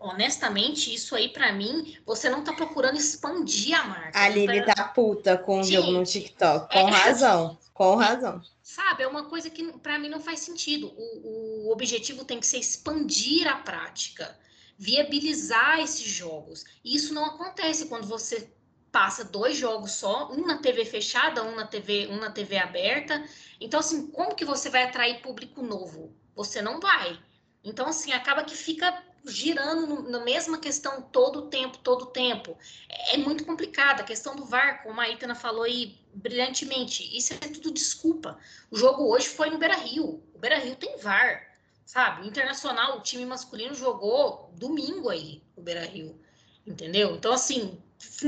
honestamente, 0.00 0.92
isso 0.92 1.14
aí 1.14 1.28
para 1.28 1.52
mim, 1.52 1.96
você 2.04 2.28
não 2.28 2.42
tá 2.42 2.52
procurando 2.52 2.96
expandir 2.96 3.78
a 3.78 3.84
marca. 3.84 4.18
A 4.18 4.28
Lili 4.28 4.64
tá... 4.64 4.74
tá 4.74 4.84
puta 4.84 5.38
com 5.38 5.60
o 5.60 5.64
jogo 5.64 5.92
no 5.92 6.04
TikTok, 6.04 6.72
com 6.72 6.88
é... 6.88 6.90
razão, 6.90 7.56
com 7.76 7.94
razão. 7.94 8.40
Sabe, 8.62 9.02
é 9.02 9.06
uma 9.06 9.28
coisa 9.28 9.50
que 9.50 9.62
para 9.78 9.98
mim 9.98 10.08
não 10.08 10.18
faz 10.18 10.40
sentido. 10.40 10.90
O, 10.96 11.66
o 11.66 11.72
objetivo 11.72 12.24
tem 12.24 12.40
que 12.40 12.46
ser 12.46 12.58
expandir 12.58 13.46
a 13.46 13.56
prática, 13.56 14.34
viabilizar 14.78 15.80
esses 15.80 16.06
jogos. 16.06 16.64
E 16.82 16.96
isso 16.96 17.12
não 17.12 17.26
acontece 17.26 17.86
quando 17.86 18.06
você 18.06 18.50
passa 18.90 19.22
dois 19.22 19.58
jogos 19.58 19.92
só, 19.92 20.32
um 20.32 20.46
na 20.46 20.56
TV 20.56 20.86
fechada, 20.86 21.44
um 21.44 21.54
na 21.54 21.66
TV, 21.66 22.06
um 22.06 22.16
na 22.16 22.30
TV 22.30 22.56
aberta. 22.56 23.22
Então, 23.60 23.80
assim, 23.80 24.06
como 24.06 24.34
que 24.34 24.44
você 24.44 24.70
vai 24.70 24.84
atrair 24.84 25.20
público 25.20 25.60
novo? 25.60 26.16
Você 26.34 26.62
não 26.62 26.80
vai. 26.80 27.20
Então, 27.62 27.88
assim, 27.88 28.12
acaba 28.12 28.42
que 28.42 28.56
fica 28.56 29.04
girando 29.26 30.08
na 30.08 30.20
mesma 30.20 30.58
questão 30.58 31.02
todo 31.02 31.40
o 31.40 31.46
tempo, 31.48 31.78
todo 31.78 32.02
o 32.02 32.06
tempo. 32.06 32.56
É, 32.88 33.14
é 33.14 33.18
muito 33.18 33.44
complicado. 33.44 34.00
A 34.00 34.04
questão 34.04 34.36
do 34.36 34.44
VAR, 34.44 34.82
como 34.82 35.00
a 35.00 35.08
Itana 35.08 35.34
falou 35.34 35.64
aí 35.64 35.98
brilhantemente, 36.14 37.16
isso 37.16 37.34
é 37.34 37.36
tudo 37.36 37.70
desculpa. 37.70 38.38
O 38.70 38.76
jogo 38.76 39.04
hoje 39.10 39.28
foi 39.28 39.50
no 39.50 39.58
Beira 39.58 39.76
Rio. 39.76 40.22
O 40.34 40.38
Beira 40.38 40.58
Rio 40.58 40.76
tem 40.76 40.98
VAR, 40.98 41.58
sabe? 41.84 42.22
O 42.22 42.26
Internacional, 42.26 42.98
o 42.98 43.02
time 43.02 43.26
masculino 43.26 43.74
jogou 43.74 44.52
domingo 44.54 45.08
aí, 45.08 45.42
o 45.56 45.60
Beira 45.60 45.84
Rio. 45.84 46.18
Entendeu? 46.66 47.14
Então, 47.14 47.32
assim, 47.32 47.80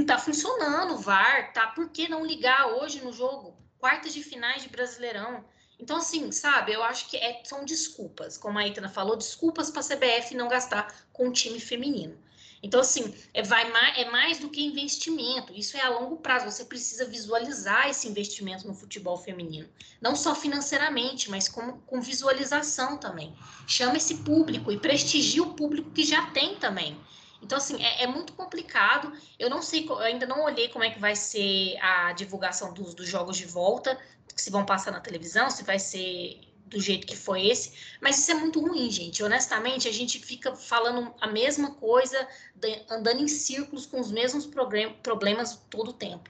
tá 0.06 0.18
funcionando 0.18 0.94
o 0.94 0.98
VAR, 0.98 1.52
tá? 1.52 1.68
Por 1.68 1.90
que 1.90 2.08
não 2.08 2.24
ligar 2.24 2.66
hoje 2.74 3.00
no 3.00 3.12
jogo? 3.12 3.56
Quartas 3.78 4.12
de 4.12 4.22
finais 4.22 4.62
de 4.62 4.68
Brasileirão. 4.68 5.44
Então, 5.78 5.96
assim, 5.96 6.32
sabe, 6.32 6.72
eu 6.72 6.82
acho 6.82 7.08
que 7.08 7.16
é, 7.16 7.40
são 7.44 7.64
desculpas, 7.64 8.36
como 8.36 8.58
a 8.58 8.66
Itana 8.66 8.88
falou, 8.88 9.16
desculpas 9.16 9.70
para 9.70 9.80
a 9.80 9.84
CBF 9.84 10.34
não 10.34 10.48
gastar 10.48 11.06
com 11.12 11.28
o 11.28 11.32
time 11.32 11.60
feminino. 11.60 12.18
Então, 12.62 12.80
assim, 12.80 13.14
é, 13.32 13.42
vai 13.42 13.70
mais, 13.70 13.98
é 13.98 14.10
mais 14.10 14.38
do 14.38 14.50
que 14.50 14.64
investimento, 14.64 15.52
isso 15.52 15.76
é 15.76 15.80
a 15.80 15.90
longo 15.90 16.16
prazo. 16.16 16.50
Você 16.50 16.64
precisa 16.64 17.04
visualizar 17.04 17.88
esse 17.88 18.08
investimento 18.08 18.66
no 18.66 18.74
futebol 18.74 19.16
feminino. 19.16 19.68
Não 20.00 20.16
só 20.16 20.34
financeiramente, 20.34 21.30
mas 21.30 21.48
com, 21.48 21.78
com 21.80 22.00
visualização 22.00 22.98
também. 22.98 23.32
Chama 23.66 23.96
esse 23.96 24.16
público 24.18 24.72
e 24.72 24.78
prestigia 24.78 25.42
o 25.42 25.54
público 25.54 25.92
que 25.92 26.02
já 26.02 26.26
tem 26.30 26.56
também. 26.56 26.98
Então, 27.42 27.58
assim, 27.58 27.82
é, 27.82 28.04
é, 28.04 28.06
muito 28.06 28.32
complicado. 28.32 29.12
Eu 29.38 29.48
não 29.48 29.62
sei, 29.62 29.86
eu 29.88 29.98
ainda 29.98 30.26
não 30.26 30.44
olhei 30.44 30.68
como 30.68 30.84
é 30.84 30.90
que 30.90 30.98
vai 30.98 31.14
ser 31.14 31.76
a 31.80 32.12
divulgação 32.12 32.72
dos, 32.72 32.94
dos 32.94 33.08
jogos 33.08 33.36
de 33.36 33.46
volta 33.46 33.98
se 34.40 34.50
vão 34.50 34.64
passar 34.64 34.92
na 34.92 35.00
televisão, 35.00 35.50
se 35.50 35.64
vai 35.64 35.78
ser 35.78 36.40
do 36.66 36.80
jeito 36.80 37.06
que 37.06 37.16
foi 37.16 37.46
esse, 37.46 37.72
mas 38.00 38.18
isso 38.18 38.30
é 38.30 38.34
muito 38.34 38.60
ruim, 38.60 38.90
gente. 38.90 39.22
Honestamente, 39.22 39.88
a 39.88 39.92
gente 39.92 40.18
fica 40.18 40.54
falando 40.54 41.12
a 41.20 41.26
mesma 41.26 41.74
coisa, 41.74 42.28
andando 42.90 43.22
em 43.22 43.28
círculos 43.28 43.86
com 43.86 43.98
os 43.98 44.10
mesmos 44.10 44.46
problemas 45.02 45.56
todo 45.70 45.88
o 45.88 45.94
tempo. 45.94 46.28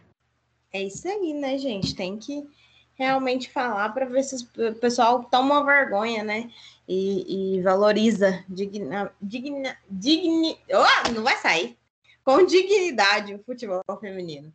É 0.73 0.83
isso 0.83 1.09
aí, 1.09 1.35
né, 1.35 1.59
gente? 1.59 1.95
Tem 1.95 2.17
que 2.19 2.47
realmente 2.95 3.51
falar 3.51 3.89
para 3.91 4.07
ver 4.07 4.23
se 4.23 4.37
o 4.37 4.75
pessoal 4.77 5.25
toma 5.25 5.65
vergonha, 5.65 6.23
né? 6.23 6.51
E, 6.89 7.59
e 7.59 7.63
valoriza 7.63 8.43
digna, 8.49 9.13
digna, 9.21 9.77
digni, 9.91 10.59
oh, 10.71 11.13
não 11.13 11.23
vai 11.23 11.37
sair 11.37 11.77
com 12.25 12.47
dignidade 12.47 13.35
o 13.35 13.45
futebol 13.45 13.83
feminino. 14.01 14.53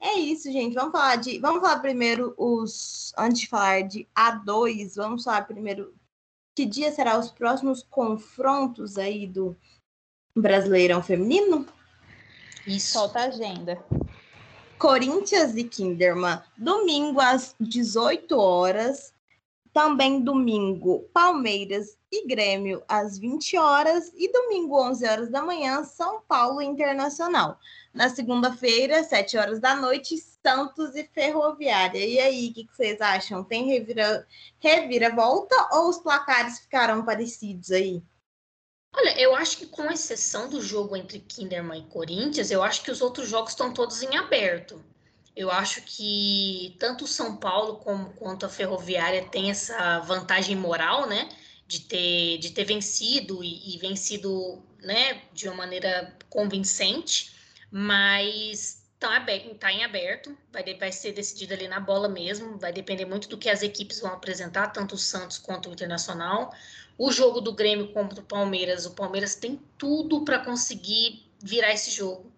É 0.00 0.14
isso, 0.18 0.50
gente. 0.52 0.74
Vamos 0.74 0.92
falar 0.92 1.16
de. 1.16 1.38
Vamos 1.38 1.60
falar 1.62 1.80
primeiro 1.80 2.34
os. 2.36 3.12
Antes 3.16 3.42
de 3.42 3.48
falar 3.48 3.82
de 3.82 4.06
A2, 4.14 4.96
vamos 4.96 5.24
falar 5.24 5.46
primeiro 5.46 5.94
que 6.54 6.66
dia 6.66 6.92
serão 6.92 7.18
os 7.18 7.30
próximos 7.30 7.82
confrontos 7.82 8.98
aí 8.98 9.26
do 9.26 9.56
Brasileirão 10.36 11.02
Feminino? 11.02 11.66
Isso. 12.66 12.92
Solta 12.92 13.20
a 13.20 13.24
agenda. 13.24 13.82
Corinthians 14.78 15.56
e 15.56 15.64
Kinderman, 15.64 16.42
domingo 16.58 17.20
às 17.20 17.54
18 17.58 18.38
horas. 18.38 19.14
Também 19.74 20.20
domingo, 20.20 21.00
Palmeiras 21.12 21.98
e 22.10 22.28
Grêmio 22.28 22.84
às 22.86 23.18
20 23.18 23.58
horas. 23.58 24.12
E 24.14 24.30
domingo, 24.30 24.80
11 24.80 25.04
horas 25.04 25.28
da 25.30 25.42
manhã, 25.42 25.82
São 25.82 26.20
Paulo 26.20 26.62
Internacional. 26.62 27.58
Na 27.92 28.08
segunda-feira, 28.08 29.02
7 29.02 29.36
horas 29.36 29.58
da 29.58 29.74
noite, 29.74 30.16
Santos 30.16 30.94
e 30.94 31.02
Ferroviária. 31.02 31.98
E 31.98 32.20
aí, 32.20 32.50
o 32.50 32.54
que, 32.54 32.64
que, 32.66 32.76
vocês 32.76 33.00
acham? 33.00 33.42
Tem 33.42 33.66
revira, 33.66 34.24
reviravolta 34.60 35.56
ou 35.72 35.88
os 35.88 35.98
placares 35.98 36.60
ficaram 36.60 37.04
parecidos 37.04 37.72
aí? 37.72 38.00
Olha, 38.94 39.20
eu 39.20 39.34
acho 39.34 39.58
que 39.58 39.66
com 39.66 39.90
exceção 39.90 40.48
do 40.48 40.62
jogo 40.62 40.94
entre 40.94 41.18
Kinderman 41.18 41.80
e 41.80 41.90
Corinthians, 41.90 42.52
eu 42.52 42.62
acho 42.62 42.84
que 42.84 42.92
os 42.92 43.02
outros 43.02 43.28
jogos 43.28 43.50
estão 43.50 43.74
todos 43.74 44.04
em 44.04 44.16
aberto. 44.16 44.80
Eu 45.36 45.50
acho 45.50 45.82
que 45.82 46.76
tanto 46.78 47.04
o 47.04 47.08
São 47.08 47.36
Paulo 47.36 47.76
como, 47.78 48.12
quanto 48.14 48.46
a 48.46 48.48
Ferroviária 48.48 49.24
tem 49.28 49.50
essa 49.50 49.98
vantagem 50.00 50.56
moral, 50.56 51.08
né? 51.08 51.28
De 51.66 51.80
ter, 51.80 52.38
de 52.38 52.50
ter 52.50 52.64
vencido 52.64 53.42
e, 53.42 53.74
e 53.74 53.78
vencido 53.78 54.62
né, 54.84 55.22
de 55.32 55.48
uma 55.48 55.56
maneira 55.56 56.16
convincente, 56.28 57.34
mas 57.70 58.84
tá, 58.98 59.16
aberto, 59.16 59.54
tá 59.54 59.72
em 59.72 59.82
aberto, 59.82 60.36
vai, 60.52 60.62
vai 60.74 60.92
ser 60.92 61.12
decidido 61.12 61.54
ali 61.54 61.66
na 61.66 61.80
bola 61.80 62.08
mesmo, 62.08 62.58
vai 62.58 62.72
depender 62.72 63.04
muito 63.04 63.28
do 63.28 63.38
que 63.38 63.48
as 63.48 63.62
equipes 63.62 64.00
vão 64.00 64.12
apresentar, 64.12 64.68
tanto 64.68 64.94
o 64.94 64.98
Santos 64.98 65.38
quanto 65.38 65.68
o 65.68 65.72
Internacional. 65.72 66.54
O 66.96 67.10
jogo 67.10 67.40
do 67.40 67.52
Grêmio 67.52 67.92
contra 67.92 68.20
o 68.20 68.24
Palmeiras, 68.24 68.86
o 68.86 68.92
Palmeiras 68.92 69.34
tem 69.34 69.60
tudo 69.76 70.24
para 70.24 70.38
conseguir 70.44 71.26
virar 71.42 71.72
esse 71.72 71.90
jogo. 71.90 72.33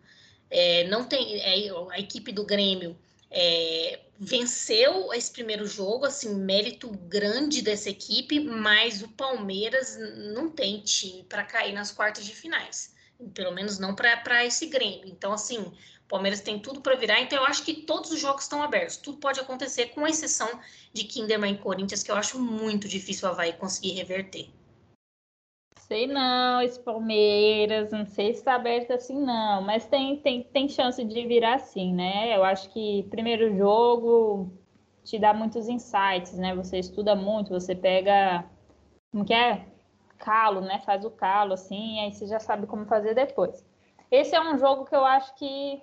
É, 0.51 0.84
não 0.84 1.05
tem 1.05 1.40
é, 1.40 1.70
a 1.90 1.99
equipe 1.99 2.32
do 2.32 2.44
Grêmio 2.44 2.97
é, 3.30 4.01
venceu 4.18 5.12
esse 5.12 5.30
primeiro 5.30 5.66
jogo, 5.66 6.07
assim, 6.07 6.34
mérito 6.34 6.88
grande 6.88 7.61
dessa 7.62 7.90
equipe, 7.90 8.40
mas 8.40 9.03
o 9.03 9.09
Palmeiras 9.09 9.97
não 10.32 10.49
tem 10.49 10.80
time 10.80 11.24
para 11.24 11.44
cair 11.44 11.72
nas 11.72 11.90
quartas 11.90 12.24
de 12.24 12.34
finais, 12.34 12.94
pelo 13.34 13.53
menos 13.53 13.78
não 13.78 13.94
para 13.94 14.44
esse 14.44 14.66
Grêmio. 14.66 15.09
Então, 15.09 15.32
assim, 15.32 15.59
o 15.59 16.09
Palmeiras 16.09 16.40
tem 16.40 16.59
tudo 16.59 16.80
para 16.80 16.94
virar, 16.94 17.20
então 17.20 17.38
eu 17.38 17.47
acho 17.47 17.64
que 17.64 17.82
todos 17.82 18.11
os 18.11 18.20
jogos 18.20 18.44
estão 18.44 18.62
abertos, 18.62 18.97
tudo 18.97 19.18
pode 19.18 19.40
acontecer, 19.40 19.88
com 19.88 20.07
exceção 20.07 20.49
de 20.92 21.05
Kinderman 21.05 21.55
e 21.55 21.59
Corinthians, 21.59 22.03
que 22.03 22.11
eu 22.11 22.16
acho 22.16 22.38
muito 22.38 22.88
difícil 22.88 23.28
o 23.28 23.32
Havaí 23.32 23.53
conseguir 23.53 23.92
reverter. 23.92 24.49
Sei 25.87 26.09
não, 26.09 26.61
esse 26.62 26.80
Palmeiras, 26.80 27.93
não 27.93 28.05
sei 28.07 28.32
se 28.32 28.41
está 28.41 28.57
aberto 28.57 28.91
assim 28.91 29.20
não, 29.20 29.62
mas 29.62 29.87
tem, 29.87 30.16
tem, 30.16 30.43
tem 30.43 30.68
chance 30.68 31.03
de 31.05 31.26
virar 31.28 31.55
assim, 31.55 31.95
né? 31.95 32.37
Eu 32.37 32.43
acho 32.43 32.68
que 32.70 33.05
primeiro 33.05 33.57
jogo 33.57 34.51
te 35.05 35.16
dá 35.16 35.32
muitos 35.32 35.68
insights, 35.68 36.37
né? 36.37 36.57
Você 36.57 36.80
estuda 36.80 37.14
muito, 37.14 37.51
você 37.51 37.72
pega, 37.72 38.45
como 39.12 39.24
que 39.24 39.32
é? 39.32 39.64
Calo, 40.18 40.61
né? 40.61 40.80
Faz 40.80 41.05
o 41.05 41.11
calo, 41.11 41.53
assim, 41.53 42.01
aí 42.01 42.12
você 42.12 42.26
já 42.26 42.41
sabe 42.41 42.66
como 42.66 42.84
fazer 42.87 43.14
depois. 43.14 43.64
Esse 44.11 44.34
é 44.34 44.41
um 44.41 44.59
jogo 44.59 44.87
que 44.87 44.97
eu 44.97 45.05
acho 45.05 45.37
que 45.37 45.80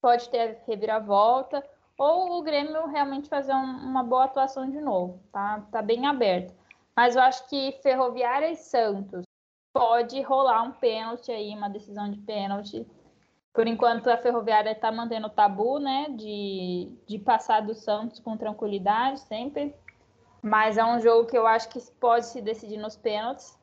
pode 0.00 0.28
ter 0.30 0.62
reviravolta, 0.68 1.64
ou 1.98 2.38
o 2.38 2.42
Grêmio 2.42 2.86
realmente 2.86 3.28
fazer 3.28 3.54
um, 3.54 3.88
uma 3.88 4.04
boa 4.04 4.26
atuação 4.26 4.70
de 4.70 4.80
novo, 4.80 5.18
tá? 5.32 5.66
Tá 5.72 5.82
bem 5.82 6.06
aberto. 6.06 6.54
Mas 6.96 7.14
eu 7.14 7.22
acho 7.22 7.46
que 7.48 7.72
Ferroviária 7.82 8.50
e 8.50 8.56
Santos 8.56 9.24
pode 9.72 10.20
rolar 10.22 10.62
um 10.62 10.72
pênalti 10.72 11.30
aí, 11.30 11.54
uma 11.54 11.68
decisão 11.68 12.10
de 12.10 12.18
pênalti. 12.18 12.86
Por 13.52 13.66
enquanto, 13.66 14.08
a 14.08 14.16
Ferroviária 14.16 14.70
está 14.70 14.90
mantendo 14.90 15.26
o 15.26 15.30
tabu, 15.30 15.78
né, 15.78 16.08
de, 16.10 16.90
de 17.06 17.18
passar 17.18 17.60
do 17.60 17.74
Santos 17.74 18.20
com 18.20 18.36
tranquilidade 18.36 19.20
sempre. 19.20 19.74
Mas 20.42 20.78
é 20.78 20.84
um 20.84 21.00
jogo 21.00 21.28
que 21.28 21.36
eu 21.36 21.46
acho 21.46 21.68
que 21.68 21.80
pode 22.00 22.26
se 22.26 22.40
decidir 22.40 22.78
nos 22.78 22.96
pênaltis. 22.96 23.58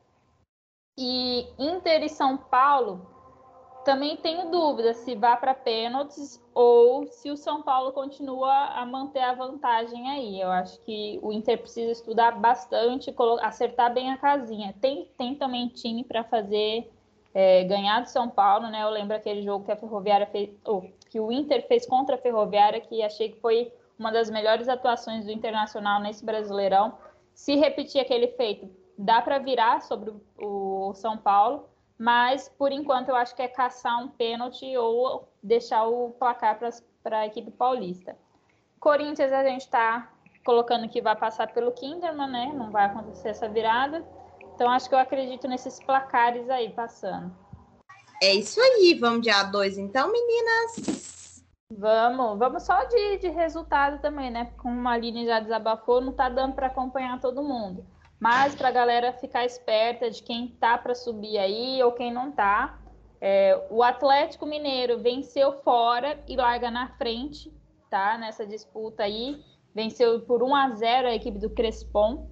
E 0.96 1.48
Inter 1.58 2.04
e 2.04 2.08
São 2.08 2.36
Paulo 2.36 3.13
também 3.84 4.16
tenho 4.16 4.50
dúvida 4.50 4.94
se 4.94 5.14
vá 5.14 5.36
para 5.36 5.54
pênaltis 5.54 6.42
ou 6.54 7.06
se 7.06 7.30
o 7.30 7.36
São 7.36 7.62
Paulo 7.62 7.92
continua 7.92 8.50
a 8.50 8.86
manter 8.86 9.20
a 9.20 9.34
vantagem 9.34 10.10
aí. 10.10 10.40
Eu 10.40 10.50
acho 10.50 10.80
que 10.80 11.18
o 11.22 11.32
Inter 11.32 11.58
precisa 11.58 11.92
estudar 11.92 12.32
bastante, 12.32 13.14
acertar 13.42 13.92
bem 13.92 14.10
a 14.10 14.16
casinha. 14.16 14.74
Tem, 14.80 15.08
tem 15.18 15.34
também 15.34 15.68
time 15.68 16.02
para 16.02 16.24
fazer 16.24 16.90
é, 17.34 17.64
ganhar 17.64 18.00
do 18.00 18.08
São 18.08 18.28
Paulo, 18.28 18.68
né? 18.68 18.82
Eu 18.82 18.90
lembro 18.90 19.16
aquele 19.16 19.42
jogo 19.42 19.64
que 19.64 19.72
a 19.72 19.76
Ferroviária 19.76 20.26
fez, 20.26 20.50
que 21.10 21.20
o 21.20 21.30
Inter 21.30 21.66
fez 21.68 21.84
contra 21.84 22.16
a 22.16 22.18
Ferroviária, 22.18 22.80
que 22.80 23.02
achei 23.02 23.30
que 23.30 23.40
foi 23.40 23.70
uma 23.98 24.10
das 24.10 24.30
melhores 24.30 24.68
atuações 24.68 25.26
do 25.26 25.30
Internacional 25.30 26.00
nesse 26.00 26.24
Brasileirão. 26.24 26.94
Se 27.34 27.54
repetir 27.56 28.00
aquele 28.00 28.28
feito, 28.28 28.68
dá 28.96 29.20
para 29.20 29.38
virar 29.38 29.82
sobre 29.82 30.12
o 30.38 30.92
São 30.94 31.18
Paulo 31.18 31.68
mas 31.98 32.48
por 32.48 32.72
enquanto 32.72 33.08
eu 33.08 33.16
acho 33.16 33.34
que 33.34 33.42
é 33.42 33.48
caçar 33.48 34.02
um 34.02 34.08
pênalti 34.08 34.76
ou 34.76 35.28
deixar 35.42 35.86
o 35.86 36.10
placar 36.10 36.58
para 37.02 37.18
a 37.20 37.26
equipe 37.26 37.50
paulista. 37.50 38.16
Corinthians 38.80 39.32
a 39.32 39.44
gente 39.44 39.62
está 39.62 40.10
colocando 40.44 40.88
que 40.88 41.00
vai 41.00 41.16
passar 41.16 41.52
pelo 41.52 41.72
Kinderman, 41.72 42.28
né? 42.28 42.52
Não 42.54 42.70
vai 42.70 42.84
acontecer 42.86 43.30
essa 43.30 43.48
virada. 43.48 44.04
Então 44.54 44.70
acho 44.70 44.88
que 44.88 44.94
eu 44.94 44.98
acredito 44.98 45.48
nesses 45.48 45.80
placares 45.82 46.48
aí 46.50 46.70
passando. 46.70 47.34
É 48.22 48.34
isso 48.34 48.60
aí, 48.60 48.96
vamos 48.98 49.22
de 49.22 49.30
A2 49.30 49.78
então, 49.78 50.10
meninas. 50.12 51.42
Vamos, 51.76 52.38
vamos 52.38 52.62
só 52.62 52.84
de, 52.84 53.18
de 53.18 53.28
resultado 53.28 54.00
também, 54.00 54.30
né? 54.30 54.52
Como 54.58 54.88
a 54.88 54.92
Aline 54.92 55.26
já 55.26 55.40
desabafou, 55.40 56.00
não 56.00 56.12
tá 56.12 56.28
dando 56.28 56.54
para 56.54 56.68
acompanhar 56.68 57.20
todo 57.20 57.42
mundo. 57.42 57.84
Mas 58.24 58.54
para 58.54 58.68
a 58.68 58.72
galera 58.72 59.12
ficar 59.12 59.44
esperta 59.44 60.10
de 60.10 60.22
quem 60.22 60.48
tá 60.48 60.78
para 60.78 60.94
subir 60.94 61.36
aí 61.36 61.82
ou 61.82 61.92
quem 61.92 62.10
não 62.10 62.32
tá, 62.32 62.78
é, 63.20 63.66
o 63.68 63.82
Atlético 63.82 64.46
Mineiro 64.46 64.98
venceu 64.98 65.52
fora 65.60 66.18
e 66.26 66.34
larga 66.34 66.70
na 66.70 66.88
frente, 66.96 67.52
tá? 67.90 68.16
Nessa 68.16 68.46
disputa 68.46 69.02
aí, 69.02 69.44
venceu 69.74 70.22
por 70.22 70.42
1 70.42 70.54
a 70.54 70.70
0 70.70 71.08
a 71.08 71.14
equipe 71.14 71.38
do 71.38 71.50
Crespon. 71.50 72.26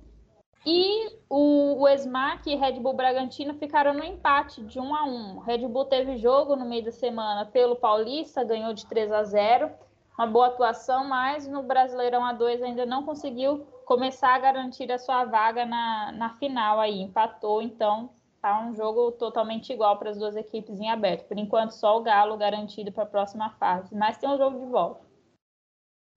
E 0.65 1.11
o, 1.29 1.83
o 1.83 1.87
Esmac 1.87 2.51
e 2.51 2.57
Red 2.57 2.81
Bull 2.81 2.95
Bragantino 2.95 3.53
ficaram 3.53 3.93
no 3.93 4.03
empate 4.03 4.63
de 4.63 4.81
1 4.81 4.97
a 4.97 5.05
1. 5.05 5.39
Red 5.41 5.69
Bull 5.69 5.85
teve 5.85 6.17
jogo 6.17 6.57
no 6.57 6.65
meio 6.65 6.87
da 6.87 6.91
semana 6.91 7.45
pelo 7.45 7.77
Paulista, 7.77 8.43
ganhou 8.43 8.73
de 8.73 8.87
3 8.87 9.13
a 9.13 9.25
0. 9.25 9.71
Uma 10.19 10.27
boa 10.27 10.47
atuação, 10.47 11.07
mas 11.07 11.47
no 11.47 11.63
Brasileirão 11.63 12.23
A2 12.23 12.63
ainda 12.63 12.87
não 12.87 13.05
conseguiu 13.05 13.67
começar 13.93 14.35
a 14.35 14.39
garantir 14.39 14.91
a 14.91 14.99
sua 14.99 15.27
vaga 15.27 15.67
na, 15.67 16.13
na 16.13 16.31
final 16.39 16.81
aí. 16.81 17.03
Empatou, 17.03 17.61
então 17.61 18.11
tá 18.41 18.59
um 18.59 18.75
jogo 18.75 19.13
totalmente 19.13 19.71
igual 19.71 19.99
para 19.99 20.09
as 20.09 20.19
duas 20.19 20.35
equipes 20.35 20.81
em 20.81 20.91
aberto. 20.91 21.29
Por 21.29 21.39
enquanto, 21.39 21.73
só 21.73 21.99
o 21.99 22.03
Galo 22.03 22.39
garantido 22.39 22.91
para 22.91 23.03
a 23.03 23.07
próxima 23.07 23.51
fase, 23.51 23.95
mas 23.95 24.17
tem 24.17 24.31
um 24.31 24.39
jogo 24.39 24.59
de 24.59 24.67
volta. 24.73 25.13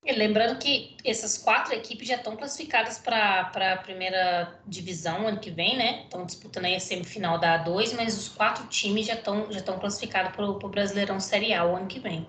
E 0.05 0.13
lembrando 0.13 0.57
que 0.59 0.95
essas 1.03 1.37
quatro 1.37 1.73
equipes 1.73 2.07
já 2.07 2.15
estão 2.15 2.37
classificadas 2.37 2.99
para 2.99 3.73
a 3.73 3.77
primeira 3.77 4.57
divisão 4.65 5.27
ano 5.27 5.39
que 5.39 5.49
vem, 5.49 5.75
né? 5.75 6.03
Estão 6.03 6.25
disputando 6.25 6.65
aí 6.65 6.75
a 6.75 6.79
semifinal 6.79 7.39
da 7.39 7.65
A2, 7.65 7.93
mas 7.95 8.17
os 8.17 8.29
quatro 8.29 8.67
times 8.67 9.07
já 9.07 9.15
estão 9.15 9.51
já 9.51 9.61
classificados 9.61 10.33
para 10.33 10.45
o 10.45 10.69
Brasileirão 10.69 11.19
Série 11.19 11.53
A 11.53 11.63
ano 11.63 11.87
que 11.87 11.99
vem. 11.99 12.25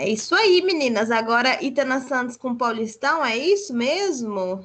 É 0.00 0.08
isso 0.08 0.34
aí, 0.34 0.62
meninas. 0.62 1.10
Agora, 1.10 1.62
Itana 1.62 2.00
Santos 2.00 2.34
com 2.34 2.56
Paulistão, 2.56 3.22
é 3.22 3.36
isso 3.36 3.74
mesmo? 3.74 4.64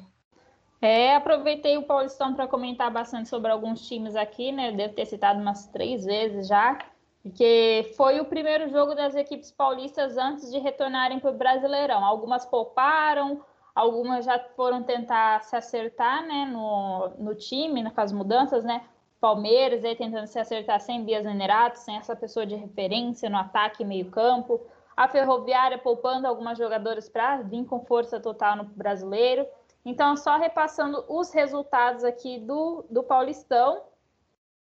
É, 0.80 1.14
aproveitei 1.14 1.76
o 1.76 1.82
Paulistão 1.82 2.32
para 2.32 2.48
comentar 2.48 2.90
bastante 2.90 3.28
sobre 3.28 3.52
alguns 3.52 3.86
times 3.86 4.16
aqui, 4.16 4.50
né? 4.50 4.72
Devo 4.72 4.94
ter 4.94 5.04
citado 5.04 5.38
umas 5.38 5.66
três 5.66 6.06
vezes 6.06 6.48
já, 6.48 6.78
porque 7.22 7.92
foi 7.98 8.18
o 8.18 8.24
primeiro 8.24 8.70
jogo 8.70 8.94
das 8.94 9.14
equipes 9.14 9.50
paulistas 9.50 10.16
antes 10.16 10.50
de 10.50 10.58
retornarem 10.58 11.20
para 11.20 11.30
o 11.30 11.36
Brasileirão. 11.36 12.02
Algumas 12.02 12.46
pouparam, 12.46 13.42
algumas 13.74 14.24
já 14.24 14.38
foram 14.56 14.84
tentar 14.84 15.42
se 15.42 15.54
acertar 15.54 16.26
né, 16.26 16.46
no, 16.50 17.10
no 17.18 17.34
time, 17.34 17.82
né, 17.82 17.92
com 17.94 18.00
as 18.00 18.10
mudanças, 18.10 18.64
né? 18.64 18.84
Palmeiras 19.20 19.84
aí 19.84 19.94
tentando 19.94 20.28
se 20.28 20.38
acertar 20.38 20.80
sem 20.80 21.04
Bias 21.04 21.26
Nenerato, 21.26 21.78
sem 21.78 21.98
essa 21.98 22.16
pessoa 22.16 22.46
de 22.46 22.54
referência 22.54 23.28
no 23.28 23.36
ataque 23.36 23.82
e 23.82 23.86
meio 23.86 24.06
campo 24.06 24.58
a 24.96 25.06
Ferroviária 25.06 25.76
poupando 25.76 26.26
algumas 26.26 26.56
jogadoras 26.56 27.08
para 27.08 27.42
vir 27.42 27.64
com 27.66 27.84
força 27.84 28.18
total 28.18 28.56
no 28.56 28.64
brasileiro. 28.64 29.46
Então, 29.84 30.16
só 30.16 30.36
repassando 30.38 31.04
os 31.08 31.32
resultados 31.32 32.02
aqui 32.02 32.38
do, 32.38 32.84
do 32.88 33.02
Paulistão. 33.02 33.82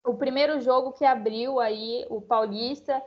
O 0.06 0.14
primeiro 0.14 0.62
jogo 0.62 0.94
que 0.94 1.04
abriu 1.04 1.60
aí 1.60 2.06
o 2.10 2.22
Paulista 2.22 3.04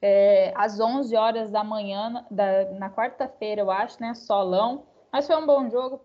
é, 0.00 0.52
às 0.54 0.78
11 0.78 1.16
horas 1.16 1.50
da 1.50 1.64
manhã, 1.64 2.24
da, 2.30 2.70
na 2.72 2.90
quarta-feira, 2.90 3.62
eu 3.62 3.70
acho, 3.70 4.00
né? 4.00 4.14
Solão. 4.14 4.84
Mas 5.10 5.26
foi 5.26 5.36
um 5.36 5.46
bom 5.46 5.68
jogo. 5.70 6.00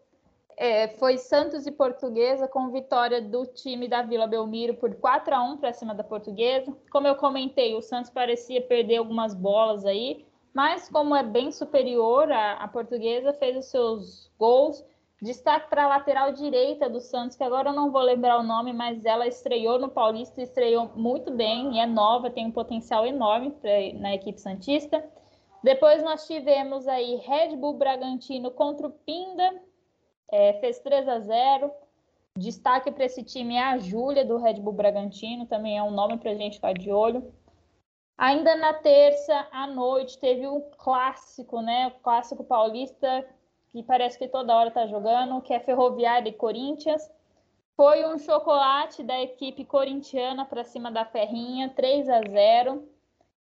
É, 0.58 0.90
foi 0.90 1.18
Santos 1.18 1.66
e 1.68 1.72
Portuguesa 1.72 2.48
com 2.48 2.70
vitória 2.70 3.22
do 3.22 3.46
time 3.46 3.88
da 3.88 4.02
Vila 4.02 4.28
Belmiro 4.28 4.76
por 4.76 4.94
4 4.96 5.36
a 5.36 5.44
1 5.44 5.58
para 5.58 5.74
cima 5.74 5.94
da 5.94 6.04
Portuguesa. 6.04 6.76
Como 6.92 7.08
eu 7.08 7.16
comentei, 7.16 7.76
o 7.76 7.82
Santos 7.82 8.10
parecia 8.10 8.62
perder 8.62 8.98
algumas 8.98 9.34
bolas 9.34 9.86
aí, 9.86 10.26
mas 10.54 10.90
como 10.90 11.16
é 11.16 11.24
bem 11.24 11.52
superior, 11.52 12.32
a, 12.32 12.54
a 12.54 12.68
Portuguesa 12.68 13.34
fez 13.34 13.58
os 13.58 13.66
seus 13.66 14.32
gols 14.38 14.84
Destaque 15.22 15.70
para 15.70 15.84
a 15.84 15.88
lateral 15.88 16.32
direita 16.32 16.90
do 16.90 17.00
Santos, 17.00 17.38
que 17.38 17.44
agora 17.44 17.70
eu 17.70 17.76
não 17.76 17.92
vou 17.92 18.02
lembrar 18.02 18.40
o 18.40 18.44
nome, 18.44 18.74
mas 18.74 19.06
ela 19.06 19.28
estreou 19.28 19.78
no 19.78 19.88
Paulista, 19.88 20.42
estreou 20.42 20.90
muito 20.96 21.30
bem 21.30 21.76
e 21.76 21.80
é 21.80 21.86
nova, 21.86 22.32
tem 22.32 22.48
um 22.48 22.52
potencial 22.52 23.06
enorme 23.06 23.52
pra, 23.52 23.70
na 24.00 24.16
equipe 24.16 24.42
Santista. 24.42 25.06
Depois 25.64 26.02
nós 26.02 26.26
tivemos 26.26 26.88
aí 26.88 27.18
Red 27.18 27.56
Bull 27.56 27.76
Bragantino 27.76 28.50
contra 28.50 28.88
o 28.88 28.92
Pinda, 28.92 29.62
é, 30.32 30.54
fez 30.54 30.80
3 30.80 31.08
a 31.08 31.20
0. 31.20 31.72
Destaque 32.36 32.92
para 32.92 33.06
esse 33.06 33.22
time 33.22 33.58
é 33.58 33.64
a 33.64 33.78
Júlia 33.78 34.26
do 34.26 34.38
Red 34.38 34.56
Bull 34.56 34.74
Bragantino, 34.74 35.46
também 35.46 35.78
é 35.78 35.84
um 35.84 35.92
nome 35.92 36.18
para 36.18 36.32
a 36.32 36.36
gente 36.36 36.56
ficar 36.56 36.74
de 36.74 36.92
olho. 36.92 37.32
Ainda 38.22 38.56
na 38.56 38.72
terça 38.72 39.48
à 39.52 39.66
noite 39.66 40.20
teve 40.20 40.48
um 40.48 40.62
clássico, 40.78 41.60
né? 41.60 41.88
O 41.88 42.04
clássico 42.04 42.44
paulista 42.44 43.28
que 43.72 43.82
parece 43.82 44.20
que 44.20 44.28
toda 44.28 44.56
hora 44.56 44.68
está 44.68 44.86
jogando, 44.86 45.42
que 45.42 45.52
é 45.52 45.60
Ferroviária 45.60 46.30
e 46.30 46.34
Corinthians. 46.34 47.10
Foi 47.76 48.06
um 48.06 48.20
chocolate 48.20 49.02
da 49.02 49.20
equipe 49.20 49.66
corintiana 49.66 50.46
para 50.46 50.64
cima 50.64 50.92
da 50.92 51.04
Ferrinha, 51.04 51.74
3 51.76 52.10
a 52.10 52.22
0. 52.22 52.88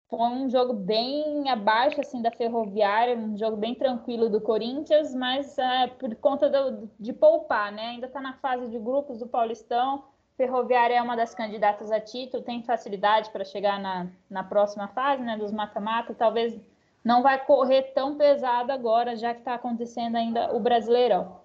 Foi 0.10 0.20
um 0.20 0.50
jogo 0.50 0.74
bem 0.74 1.48
abaixo 1.48 2.02
assim 2.02 2.20
da 2.24 2.32
Ferroviária, 2.32 3.16
um 3.16 3.38
jogo 3.38 3.58
bem 3.58 3.76
tranquilo 3.76 4.32
do 4.32 4.42
Corinthians, 4.42 5.14
mas 5.14 5.60
é, 5.60 5.86
por 5.90 6.16
conta 6.16 6.50
do, 6.50 6.90
de 7.00 7.14
poupar, 7.14 7.72
né? 7.72 7.90
Ainda 7.90 8.08
está 8.08 8.20
na 8.20 8.34
fase 8.38 8.68
de 8.72 8.80
grupos 8.80 9.20
do 9.20 9.28
Paulistão. 9.28 10.06
Ferroviária 10.38 10.96
é 10.96 11.02
uma 11.02 11.16
das 11.16 11.34
candidatas 11.34 11.92
a 11.92 12.00
título, 12.00 12.44
tem 12.44 12.62
facilidade 12.62 13.30
para 13.30 13.46
chegar 13.46 13.80
na, 13.80 14.08
na 14.30 14.44
próxima 14.44 14.88
fase, 14.90 15.24
né? 15.24 15.38
Dos 15.38 15.52
mata-mata, 15.52 16.14
talvez 16.14 16.60
não 17.04 17.24
vai 17.24 17.46
correr 17.46 17.94
tão 17.94 18.18
pesado 18.18 18.72
agora, 18.72 19.16
já 19.16 19.34
que 19.34 19.40
está 19.40 19.54
acontecendo 19.54 20.18
ainda 20.18 20.54
o 20.54 20.60
Brasileirão. 20.60 21.40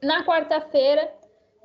Na 0.00 0.24
quarta-feira, 0.24 1.12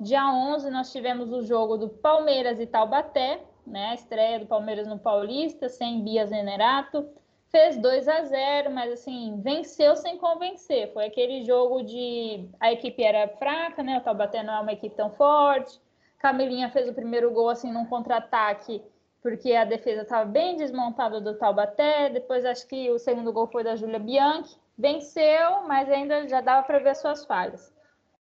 dia 0.00 0.26
11, 0.26 0.70
nós 0.70 0.90
tivemos 0.90 1.32
o 1.32 1.42
jogo 1.42 1.76
do 1.76 1.88
Palmeiras 1.88 2.58
e 2.58 2.66
Taubaté, 2.66 3.40
né? 3.64 3.90
A 3.90 3.94
estreia 3.94 4.40
do 4.40 4.46
Palmeiras 4.46 4.88
no 4.88 4.98
Paulista, 4.98 5.68
sem 5.68 6.02
Bia 6.02 6.26
Zenerato. 6.26 7.08
Fez 7.50 7.76
2 7.76 8.08
a 8.08 8.24
0, 8.24 8.70
mas 8.70 8.92
assim, 8.92 9.40
venceu 9.40 9.94
sem 9.94 10.16
convencer. 10.18 10.92
Foi 10.92 11.04
aquele 11.04 11.44
jogo 11.44 11.82
de 11.82 12.48
a 12.58 12.72
equipe 12.72 13.02
era 13.02 13.28
fraca, 13.36 13.82
né? 13.84 13.98
O 13.98 14.00
Taubaté 14.00 14.42
não 14.42 14.54
é 14.54 14.60
uma 14.60 14.72
equipe 14.72 14.96
tão 14.96 15.10
forte. 15.10 15.80
Camilinha 16.20 16.70
fez 16.70 16.88
o 16.88 16.94
primeiro 16.94 17.30
gol 17.32 17.48
assim 17.48 17.72
num 17.72 17.86
contra-ataque 17.86 18.82
porque 19.22 19.52
a 19.54 19.64
defesa 19.64 20.02
estava 20.02 20.24
bem 20.24 20.56
desmontada 20.56 21.20
do 21.20 21.36
Taubaté. 21.36 22.08
Depois 22.10 22.44
acho 22.44 22.66
que 22.66 22.90
o 22.90 22.98
segundo 22.98 23.32
gol 23.32 23.46
foi 23.46 23.64
da 23.64 23.76
Júlia 23.76 23.98
Bianchi. 23.98 24.56
Venceu, 24.78 25.62
mas 25.66 25.90
ainda 25.90 26.26
já 26.26 26.40
dava 26.40 26.66
para 26.66 26.78
ver 26.78 26.94
suas 26.96 27.24
falhas. 27.26 27.74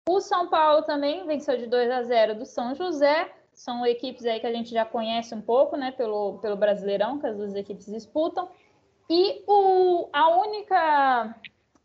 O 0.08 0.20
São 0.20 0.48
Paulo 0.48 0.82
também 0.82 1.26
venceu 1.26 1.56
de 1.58 1.66
2 1.66 1.90
a 1.90 2.02
0 2.02 2.34
do 2.36 2.46
São 2.46 2.74
José. 2.74 3.30
São 3.52 3.84
equipes 3.84 4.24
aí 4.24 4.40
que 4.40 4.46
a 4.46 4.52
gente 4.52 4.70
já 4.70 4.86
conhece 4.86 5.34
um 5.34 5.42
pouco, 5.42 5.76
né, 5.76 5.90
pelo, 5.92 6.38
pelo 6.38 6.56
Brasileirão, 6.56 7.18
que 7.18 7.26
as 7.26 7.36
duas 7.36 7.54
equipes 7.54 7.86
disputam. 7.86 8.48
E 9.08 9.44
o, 9.46 10.08
a 10.12 10.28
única 10.28 11.34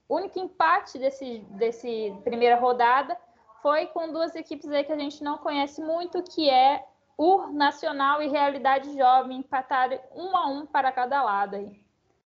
único 0.07 0.39
empate 0.39 0.99
desse, 0.99 1.39
desse 1.49 2.15
primeira 2.23 2.55
rodada 2.55 3.17
foi 3.65 3.87
com 3.87 4.13
duas 4.13 4.35
equipes 4.35 4.69
aí 4.69 4.83
que 4.83 4.91
a 4.91 4.95
gente 4.95 5.23
não 5.23 5.39
conhece 5.39 5.81
muito, 5.81 6.21
que 6.21 6.47
é 6.47 6.85
o 7.17 7.47
Nacional 7.47 8.21
e 8.21 8.27
Realidade 8.27 8.95
Jovem 8.95 9.39
empataram 9.39 9.97
um 10.15 10.37
a 10.37 10.45
um 10.45 10.67
para 10.67 10.91
cada 10.91 11.23
lado 11.23 11.55
aí. 11.55 11.81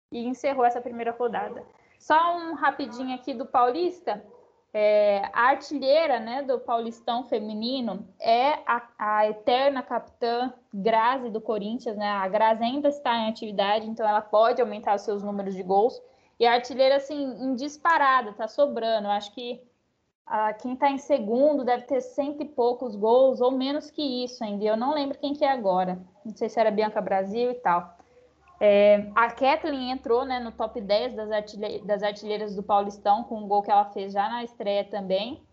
E 0.10 0.26
encerrou 0.26 0.64
essa 0.64 0.80
primeira 0.80 1.12
rodada. 1.12 1.62
Só 2.00 2.38
um 2.38 2.54
rapidinho 2.54 3.14
aqui 3.14 3.34
do 3.34 3.46
Paulista. 3.46 4.26
É, 4.74 5.30
a 5.34 5.50
artilheira 5.50 6.22
né, 6.22 6.42
do 6.42 6.58
Paulistão 6.58 7.26
feminino 7.26 8.08
é 8.18 8.54
a, 8.66 8.88
a, 8.98 9.30
eterna 9.30 9.84
capitã 9.84 10.54
Grazi 10.74 11.30
do 11.30 11.42
Corinthians. 11.42 11.98
Né? 11.98 12.08
A 12.08 12.30
Grazi 12.30 12.64
ainda 12.64 12.88
está 12.88 13.14
em 13.14 13.30
atividade, 13.30 13.90
então 13.90 14.08
ela 14.08 14.22
pode 14.22 14.62
aumentar 14.62 14.96
os 14.96 15.02
seus 15.02 15.22
números 15.22 15.54
de 15.54 15.64
gols. 15.64 16.02
E 16.40 16.48
a 16.48 16.54
artilheira, 16.54 16.96
assim, 16.96 17.22
em 17.44 17.56
disparada, 17.56 18.32
tá 18.32 18.48
sobrando. 18.48 19.10
Eu 19.10 19.12
acho 19.12 19.34
que 19.34 19.62
ah, 20.28 20.54
quem 20.54 20.74
está 20.74 20.90
em 20.90 20.98
segundo 20.98 21.64
deve 21.64 21.84
ter 21.84 22.02
cento 22.02 22.42
e 22.42 22.46
poucos 22.46 22.96
gols, 22.96 23.42
ou 23.42 23.52
menos 23.52 23.92
que 23.92 24.24
isso 24.24 24.44
ainda. 24.44 24.66
Eu 24.66 24.76
não 24.76 24.94
lembro 24.94 25.20
quem 25.20 25.34
que 25.34 25.46
é 25.46 25.52
agora. 25.52 26.00
Não 26.26 26.36
sei 26.36 26.50
se 26.50 26.60
era 26.60 26.72
Bianca 26.72 27.00
Brasil 27.00 27.52
e 27.52 27.56
tal. 27.56 27.96
É, 28.60 29.12
a 29.16 29.30
Kathleen 29.30 29.92
entrou 29.92 30.26
né, 30.26 30.40
no 30.40 30.52
top 30.52 30.82
10 30.82 31.14
das, 31.16 31.32
artilhe 31.32 31.80
das 31.80 32.02
artilheiras 32.02 32.56
do 32.56 32.64
Paulistão, 32.64 33.24
com 33.24 33.38
um 33.38 33.48
gol 33.48 33.62
que 33.62 33.70
ela 33.70 33.86
fez 33.86 34.14
já 34.14 34.28
na 34.28 34.44
estreia 34.44 34.84
também. 34.84 35.44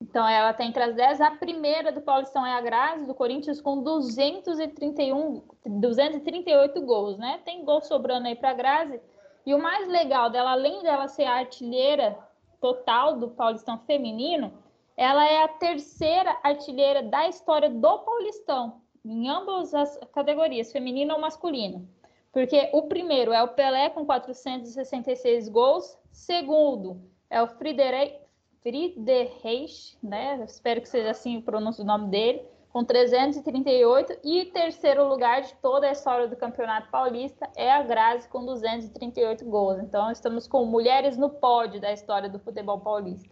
Então, 0.00 0.26
ela 0.26 0.52
está 0.52 0.64
entre 0.64 0.82
as 0.82 0.94
10. 0.94 1.20
A 1.20 1.32
primeira 1.32 1.90
do 1.90 2.00
Paulistão 2.00 2.46
é 2.46 2.52
a 2.54 2.60
Grazi, 2.60 3.06
do 3.06 3.14
Corinthians, 3.14 3.60
com 3.60 3.82
231, 3.82 5.42
238 5.66 6.80
gols, 6.82 7.18
né? 7.18 7.40
Tem 7.44 7.64
gol 7.64 7.82
sobrando 7.82 8.28
aí 8.28 8.36
para 8.36 8.50
a 8.50 8.54
Grazi. 8.54 9.00
E 9.44 9.52
o 9.52 9.58
mais 9.60 9.88
legal 9.88 10.30
dela, 10.30 10.52
além 10.52 10.82
dela 10.82 11.08
ser 11.08 11.24
artilheira 11.24 12.16
total 12.60 13.18
do 13.18 13.28
Paulistão 13.28 13.78
feminino, 13.78 14.52
ela 14.96 15.24
é 15.26 15.42
a 15.42 15.48
terceira 15.48 16.38
artilheira 16.42 17.02
da 17.02 17.26
história 17.26 17.70
do 17.70 17.98
Paulistão, 18.00 18.82
em 19.04 19.28
ambas 19.28 19.74
as 19.74 19.98
categorias, 20.12 20.70
feminino 20.70 21.14
ou 21.14 21.20
masculino. 21.20 21.88
Porque 22.32 22.70
o 22.72 22.82
primeiro 22.82 23.32
é 23.32 23.42
o 23.42 23.48
Pelé 23.48 23.90
com 23.90 24.04
466 24.04 25.48
gols, 25.48 25.98
segundo 26.12 27.00
é 27.28 27.42
o 27.42 27.46
Friedrich, 27.46 28.18
Friedrich 28.60 29.96
né? 30.02 30.44
espero 30.44 30.80
que 30.80 30.88
seja 30.88 31.10
assim 31.10 31.38
o 31.38 31.42
pronúncio 31.42 31.82
do 31.82 31.86
nome 31.86 32.08
dele, 32.10 32.42
com 32.72 32.84
338, 32.84 34.18
e 34.22 34.46
terceiro 34.46 35.08
lugar 35.08 35.42
de 35.42 35.52
toda 35.60 35.88
a 35.88 35.92
história 35.92 36.28
do 36.28 36.36
Campeonato 36.36 36.88
Paulista 36.90 37.48
é 37.56 37.70
a 37.70 37.82
Grazi 37.82 38.28
com 38.28 38.44
238 38.44 39.44
gols. 39.44 39.80
Então 39.80 40.10
estamos 40.10 40.46
com 40.46 40.64
mulheres 40.64 41.16
no 41.16 41.30
pódio 41.30 41.80
da 41.80 41.92
história 41.92 42.28
do 42.28 42.38
futebol 42.38 42.80
paulista. 42.80 43.28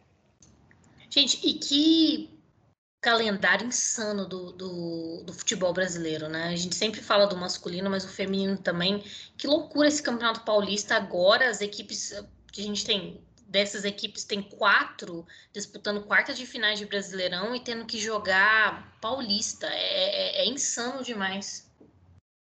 Gente, 1.09 1.41
e 1.47 1.55
que 1.55 2.39
calendário 3.01 3.68
insano 3.68 4.26
do, 4.26 4.53
do, 4.53 5.22
do, 5.24 5.32
futebol 5.32 5.72
brasileiro, 5.72 6.28
né? 6.28 6.49
A 6.49 6.57
gente 6.57 6.74
sempre 6.74 7.01
fala 7.01 7.26
do 7.26 7.36
masculino, 7.36 7.89
mas 7.89 8.05
o 8.05 8.09
feminino 8.09 8.59
também. 8.59 9.05
Que 9.36 9.47
loucura 9.47 9.86
esse 9.86 10.03
Campeonato 10.03 10.41
Paulista. 10.41 10.97
Agora 10.97 11.49
as 11.49 11.61
equipes 11.61 12.12
a 12.12 12.61
gente 12.61 12.84
tem 12.84 13.20
dessas 13.49 13.85
equipes 13.85 14.25
tem 14.25 14.43
quatro 14.43 15.27
disputando 15.53 16.05
quartas 16.05 16.37
de 16.37 16.45
finais 16.45 16.79
de 16.79 16.85
Brasileirão 16.85 17.57
e 17.57 17.61
tendo 17.61 17.87
que 17.87 17.99
jogar 17.99 18.97
Paulista. 19.01 19.67
É, 19.67 19.73
é, 19.73 20.43
é, 20.43 20.47
insano 20.47 21.03
demais. 21.03 21.67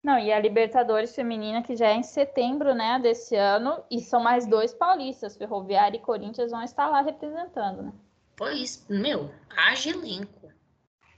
Não, 0.04 0.18
e 0.18 0.32
a 0.32 0.38
Libertadores 0.38 1.14
feminina 1.14 1.62
que 1.62 1.76
já 1.76 1.88
é 1.88 1.94
em 1.94 2.02
setembro, 2.02 2.74
né, 2.74 2.98
desse 3.00 3.36
ano, 3.36 3.82
e 3.90 4.00
são 4.00 4.20
mais 4.20 4.46
dois 4.46 4.74
paulistas, 4.74 5.36
Ferroviária 5.36 5.96
e 5.96 6.00
Corinthians 6.00 6.50
vão 6.50 6.62
estar 6.62 6.88
lá 6.88 7.02
representando, 7.02 7.82
né? 7.82 7.92
Pois, 8.36 8.84
meu, 8.88 9.32
haja 9.56 9.90
elenco. 9.90 10.50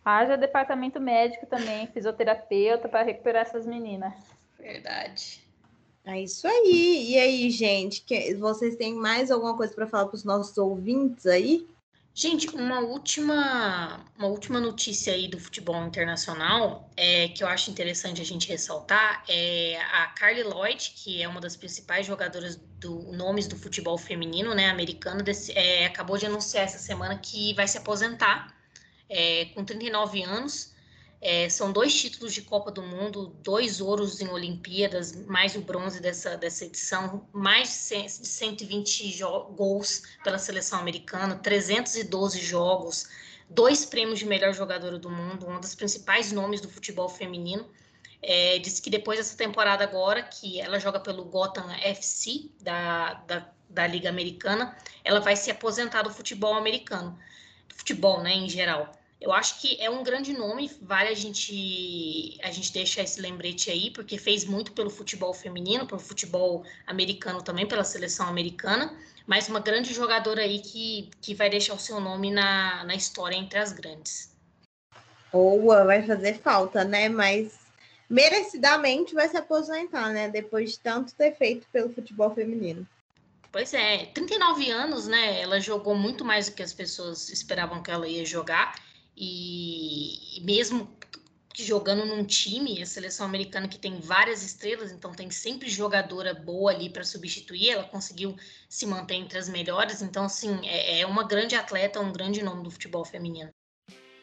Haja 0.04 0.36
departamento 0.36 1.00
médico 1.00 1.46
também, 1.46 1.86
fisioterapeuta 1.86 2.86
para 2.86 3.02
recuperar 3.02 3.42
essas 3.42 3.66
meninas. 3.66 4.12
Verdade. 4.58 5.43
É 6.06 6.20
isso 6.20 6.46
aí. 6.46 7.12
E 7.12 7.18
aí, 7.18 7.50
gente, 7.50 8.02
que, 8.02 8.34
vocês 8.34 8.76
têm 8.76 8.94
mais 8.94 9.30
alguma 9.30 9.56
coisa 9.56 9.74
para 9.74 9.86
falar 9.86 10.06
para 10.06 10.16
os 10.16 10.24
nossos 10.24 10.56
ouvintes 10.58 11.26
aí? 11.26 11.66
Gente, 12.16 12.48
uma 12.54 12.78
última, 12.78 14.04
uma 14.16 14.28
última 14.28 14.60
notícia 14.60 15.12
aí 15.12 15.26
do 15.26 15.40
futebol 15.40 15.84
internacional 15.84 16.88
é, 16.96 17.26
que 17.28 17.42
eu 17.42 17.48
acho 17.48 17.72
interessante 17.72 18.20
a 18.20 18.24
gente 18.24 18.48
ressaltar 18.48 19.24
é 19.28 19.80
a 19.80 20.06
Carly 20.08 20.44
Lloyd, 20.44 20.92
que 20.94 21.20
é 21.20 21.26
uma 21.26 21.40
das 21.40 21.56
principais 21.56 22.06
jogadoras 22.06 22.54
do 22.78 23.12
nomes 23.12 23.48
do 23.48 23.56
futebol 23.56 23.98
feminino, 23.98 24.54
né, 24.54 24.68
americano, 24.68 25.24
desse, 25.24 25.50
é, 25.58 25.86
acabou 25.86 26.16
de 26.16 26.26
anunciar 26.26 26.64
essa 26.64 26.78
semana 26.78 27.18
que 27.18 27.52
vai 27.54 27.66
se 27.66 27.78
aposentar 27.78 28.54
é, 29.08 29.46
com 29.46 29.64
39 29.64 30.22
anos. 30.22 30.73
É, 31.26 31.48
são 31.48 31.72
dois 31.72 31.98
títulos 31.98 32.34
de 32.34 32.42
Copa 32.42 32.70
do 32.70 32.82
Mundo, 32.82 33.34
dois 33.42 33.80
ouros 33.80 34.20
em 34.20 34.28
Olimpíadas, 34.28 35.16
mais 35.24 35.56
o 35.56 35.62
bronze 35.62 35.98
dessa, 35.98 36.36
dessa 36.36 36.66
edição, 36.66 37.26
mais 37.32 37.88
de 37.88 38.28
120 38.28 39.20
gols 39.56 40.02
pela 40.22 40.36
seleção 40.36 40.78
americana, 40.78 41.36
312 41.36 42.38
jogos, 42.40 43.08
dois 43.48 43.86
prêmios 43.86 44.18
de 44.18 44.26
melhor 44.26 44.52
jogadora 44.52 44.98
do 44.98 45.08
mundo, 45.08 45.48
um 45.48 45.58
dos 45.58 45.74
principais 45.74 46.30
nomes 46.30 46.60
do 46.60 46.68
futebol 46.68 47.08
feminino. 47.08 47.66
é, 48.20 48.58
disse 48.58 48.82
que 48.82 48.90
depois 48.90 49.18
dessa 49.18 49.34
temporada 49.34 49.82
agora, 49.82 50.22
que 50.22 50.60
ela 50.60 50.78
joga 50.78 51.00
pelo 51.00 51.24
Gotham 51.24 51.70
FC 51.72 52.50
da, 52.60 53.14
da, 53.26 53.50
da 53.70 53.86
Liga 53.86 54.10
Americana, 54.10 54.76
ela 55.02 55.20
vai 55.20 55.36
se 55.36 55.50
aposentar 55.50 56.02
do 56.02 56.10
futebol 56.10 56.52
americano, 56.52 57.18
do 57.66 57.74
futebol, 57.74 58.22
né, 58.22 58.34
em 58.34 58.46
geral. 58.46 58.92
Eu 59.24 59.32
acho 59.32 59.58
que 59.58 59.80
é 59.80 59.88
um 59.88 60.04
grande 60.04 60.34
nome, 60.34 60.70
vale 60.82 61.08
a 61.08 61.14
gente 61.14 62.38
a 62.42 62.50
gente 62.50 62.70
deixar 62.70 63.02
esse 63.04 63.18
lembrete 63.22 63.70
aí, 63.70 63.90
porque 63.90 64.18
fez 64.18 64.44
muito 64.44 64.72
pelo 64.72 64.90
futebol 64.90 65.32
feminino, 65.32 65.86
pelo 65.86 65.98
futebol 65.98 66.62
americano 66.86 67.40
também, 67.40 67.66
pela 67.66 67.84
seleção 67.84 68.28
americana, 68.28 68.94
mas 69.26 69.48
uma 69.48 69.60
grande 69.60 69.94
jogadora 69.94 70.42
aí 70.42 70.58
que, 70.58 71.08
que 71.22 71.34
vai 71.34 71.48
deixar 71.48 71.72
o 71.72 71.78
seu 71.78 71.98
nome 72.00 72.30
na, 72.30 72.84
na 72.84 72.94
história 72.94 73.34
entre 73.34 73.58
as 73.58 73.72
grandes. 73.72 74.36
Boa, 75.32 75.86
vai 75.86 76.02
fazer 76.06 76.34
falta, 76.40 76.84
né? 76.84 77.08
Mas 77.08 77.58
merecidamente 78.10 79.14
vai 79.14 79.26
se 79.26 79.38
aposentar, 79.38 80.10
né? 80.10 80.28
Depois 80.28 80.72
de 80.72 80.80
tanto 80.80 81.14
ter 81.14 81.34
feito 81.34 81.66
pelo 81.72 81.94
futebol 81.94 82.34
feminino. 82.34 82.86
Pois 83.50 83.72
é, 83.72 84.04
39 84.12 84.70
anos, 84.70 85.08
né? 85.08 85.40
Ela 85.40 85.58
jogou 85.60 85.94
muito 85.94 86.26
mais 86.26 86.50
do 86.50 86.54
que 86.54 86.62
as 86.62 86.74
pessoas 86.74 87.30
esperavam 87.30 87.82
que 87.82 87.90
ela 87.90 88.06
ia 88.06 88.26
jogar. 88.26 88.74
E, 89.16 90.40
mesmo 90.44 90.88
jogando 91.62 92.04
num 92.04 92.24
time, 92.24 92.82
a 92.82 92.86
seleção 92.86 93.26
americana 93.26 93.68
que 93.68 93.78
tem 93.78 94.00
várias 94.00 94.42
estrelas, 94.42 94.90
então 94.90 95.12
tem 95.12 95.30
sempre 95.30 95.68
jogadora 95.68 96.34
boa 96.34 96.72
ali 96.72 96.90
para 96.90 97.04
substituir, 97.04 97.70
ela 97.70 97.84
conseguiu 97.84 98.34
se 98.68 98.84
manter 98.86 99.14
entre 99.14 99.38
as 99.38 99.48
melhores, 99.48 100.02
então 100.02 100.24
assim, 100.24 100.66
é, 100.66 101.00
é 101.00 101.06
uma 101.06 101.22
grande 101.22 101.54
atleta, 101.54 102.00
um 102.00 102.12
grande 102.12 102.42
nome 102.42 102.64
do 102.64 102.70
futebol 102.70 103.04
feminino. 103.04 103.50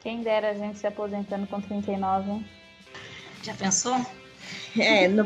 Quem 0.01 0.21
dera 0.23 0.49
a 0.49 0.53
gente 0.53 0.79
se 0.79 0.87
aposentando 0.87 1.47
com 1.47 1.61
39, 1.61 2.31
hein? 2.31 2.49
Já 3.43 3.53
pensou? 3.53 3.95
É, 4.77 5.07
no, 5.07 5.25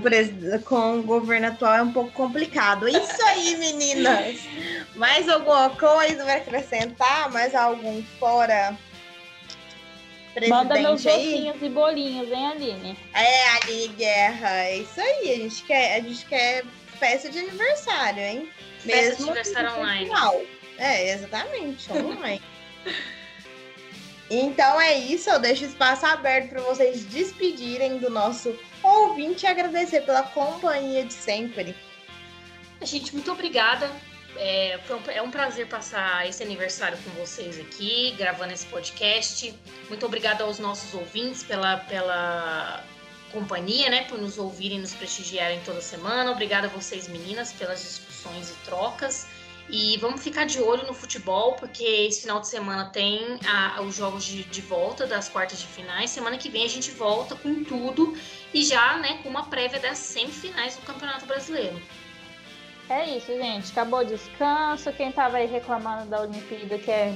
com 0.64 1.00
o 1.00 1.04
governo 1.04 1.48
atual 1.48 1.76
é 1.76 1.82
um 1.82 1.92
pouco 1.92 2.12
complicado. 2.12 2.88
Isso 2.88 3.24
aí, 3.24 3.56
meninas! 3.58 4.40
Mais 4.96 5.28
alguma 5.30 5.70
coisa 5.72 6.24
vai 6.26 6.38
acrescentar? 6.38 7.32
Mais 7.32 7.56
algum 7.56 8.04
fora? 8.20 8.78
Presidente 10.36 10.50
Manda 10.50 10.76
meus 10.76 11.08
aí? 11.08 11.16
docinhos 11.16 11.62
e 11.62 11.70
bolinhos, 11.70 12.30
hein, 12.30 12.48
Aline? 12.48 12.98
É, 13.14 13.48
Aline 13.52 13.88
Guerra, 13.88 14.66
é 14.66 14.80
isso 14.80 15.00
aí. 15.00 15.32
A 15.32 15.36
gente 15.38 15.64
quer, 15.64 15.96
a 15.96 16.00
gente 16.02 16.26
quer 16.26 16.66
festa 17.00 17.30
de 17.30 17.40
aniversário, 17.40 18.22
hein? 18.22 18.50
Festa 18.80 19.02
Mesmo 19.02 19.16
de 19.16 19.24
aniversário 19.24 19.80
online. 19.80 20.06
Final. 20.08 20.42
É, 20.78 21.14
exatamente, 21.14 21.90
online. 21.94 22.42
Então 24.30 24.82
é 24.82 24.98
isso, 24.98 25.30
eu 25.30 25.40
deixo 25.40 25.64
espaço 25.64 26.06
aberto 26.06 26.50
para 26.50 26.62
vocês 26.64 27.06
despedirem 27.06 28.00
do 28.00 28.10
nosso 28.10 28.58
ouvinte 28.84 29.46
e 29.46 29.48
agradecer 29.48 30.02
pela 30.02 30.24
companhia 30.24 31.06
de 31.06 31.14
sempre. 31.14 31.74
Gente, 32.82 33.14
muito 33.14 33.32
obrigada. 33.32 33.90
É, 34.38 34.80
um, 34.90 35.12
é 35.12 35.22
um 35.22 35.32
prazer 35.32 35.68
passar 35.68 36.28
esse 36.28 36.44
aniversário 36.44 36.98
com 37.04 37.10
vocês 37.12 37.60
aqui, 37.60 38.14
gravando 38.18 38.54
esse 38.54 38.66
podcast. 38.66 39.54
Muito 39.88 40.06
obrigada 40.06 40.44
aos 40.44 40.60
nossos 40.60 40.94
ouvintes 40.94 41.44
pela, 41.44 41.78
pela 41.78 42.84
companhia, 43.32 43.90
né? 43.90 44.04
Por 44.04 44.18
nos 44.18 44.38
ouvirem 44.38 44.78
e 44.78 44.82
nos 44.82 44.94
prestigiarem 44.94 45.62
toda 45.66 45.82
semana. 45.82 46.32
Obrigada 46.32 46.68
a 46.68 46.70
vocês, 46.70 47.08
meninas, 47.08 47.54
pelas 47.54 47.82
discussões 47.82 48.50
e 48.50 48.54
trocas. 48.66 49.28
E 49.68 49.98
vamos 49.98 50.22
ficar 50.22 50.46
de 50.46 50.62
olho 50.62 50.86
no 50.86 50.94
futebol, 50.94 51.54
porque 51.54 51.84
esse 51.84 52.22
final 52.22 52.40
de 52.40 52.48
semana 52.48 52.86
tem 52.86 53.40
a, 53.48 53.82
os 53.82 53.96
jogos 53.96 54.24
de, 54.24 54.44
de, 54.44 54.62
volta 54.62 55.08
das 55.08 55.28
quartas 55.28 55.60
de 55.60 55.66
finais. 55.66 56.12
Semana 56.12 56.38
que 56.38 56.50
vem 56.50 56.64
a 56.64 56.70
gente 56.70 56.92
volta 56.92 57.36
com 57.36 57.64
tudo 57.64 58.16
e 58.54 58.64
já 58.64 58.98
né, 58.98 59.20
com 59.24 59.30
uma 59.30 59.46
prévia 59.46 59.80
das 59.80 59.98
semifinais 59.98 60.76
do 60.76 60.84
Campeonato 60.84 61.26
Brasileiro. 61.26 61.82
É 62.90 63.06
isso, 63.18 63.28
gente. 63.28 63.72
Acabou 63.72 64.02
o 64.02 64.06
descanso. 64.06 64.92
Quem 64.94 65.10
estava 65.10 65.38
aí 65.38 65.48
reclamando 65.48 66.06
da 66.06 66.22
Olimpíada 66.22 66.78
que 66.78 66.92
é 66.92 67.14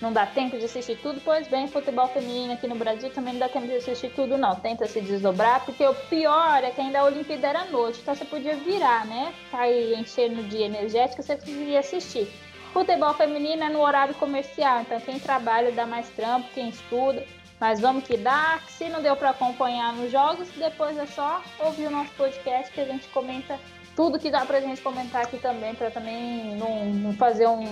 não 0.00 0.12
dá 0.12 0.26
tempo 0.26 0.58
de 0.58 0.64
assistir 0.64 0.98
tudo, 0.98 1.20
pois 1.24 1.48
bem, 1.48 1.68
futebol 1.68 2.06
feminino 2.08 2.52
aqui 2.52 2.66
no 2.66 2.74
Brasil 2.74 3.10
também 3.10 3.34
não 3.34 3.40
dá 3.40 3.48
tempo 3.48 3.66
de 3.66 3.76
assistir 3.76 4.10
tudo, 4.10 4.36
não. 4.36 4.54
Tenta 4.56 4.86
se 4.86 5.00
desdobrar, 5.00 5.64
porque 5.64 5.86
o 5.86 5.94
pior 5.94 6.62
é 6.62 6.70
que 6.70 6.80
ainda 6.80 7.00
a 7.00 7.04
Olimpíada 7.04 7.46
era 7.46 7.64
noite, 7.66 8.00
então 8.02 8.14
você 8.14 8.24
podia 8.24 8.56
virar, 8.56 9.06
né? 9.06 9.32
Cair, 9.50 9.98
encher 9.98 10.30
no 10.30 10.42
dia 10.42 10.66
energético, 10.66 11.22
você 11.22 11.36
conseguiria 11.36 11.80
assistir. 11.80 12.28
Futebol 12.72 13.14
feminino 13.14 13.62
é 13.62 13.68
no 13.70 13.80
horário 13.80 14.14
comercial, 14.16 14.80
então 14.80 15.00
quem 15.00 15.18
trabalha 15.18 15.70
dá 15.72 15.86
mais 15.86 16.08
trampo, 16.10 16.50
quem 16.52 16.68
estuda, 16.68 17.24
mas 17.60 17.80
vamos 17.80 18.04
que 18.04 18.16
dá. 18.16 18.60
Se 18.68 18.88
não 18.88 19.00
deu 19.00 19.16
para 19.16 19.30
acompanhar 19.30 19.92
nos 19.94 20.10
jogos, 20.10 20.48
depois 20.50 20.98
é 20.98 21.06
só 21.06 21.40
ouvir 21.60 21.86
o 21.86 21.90
nosso 21.90 22.10
podcast 22.12 22.72
que 22.72 22.80
a 22.80 22.84
gente 22.84 23.06
comenta 23.08 23.58
tudo 23.96 24.18
que 24.18 24.30
dá 24.30 24.44
pra 24.44 24.60
gente 24.60 24.80
comentar 24.80 25.22
aqui 25.22 25.38
também, 25.38 25.74
para 25.74 25.90
também 25.90 26.56
não, 26.56 27.14
fazer 27.14 27.46
um, 27.46 27.64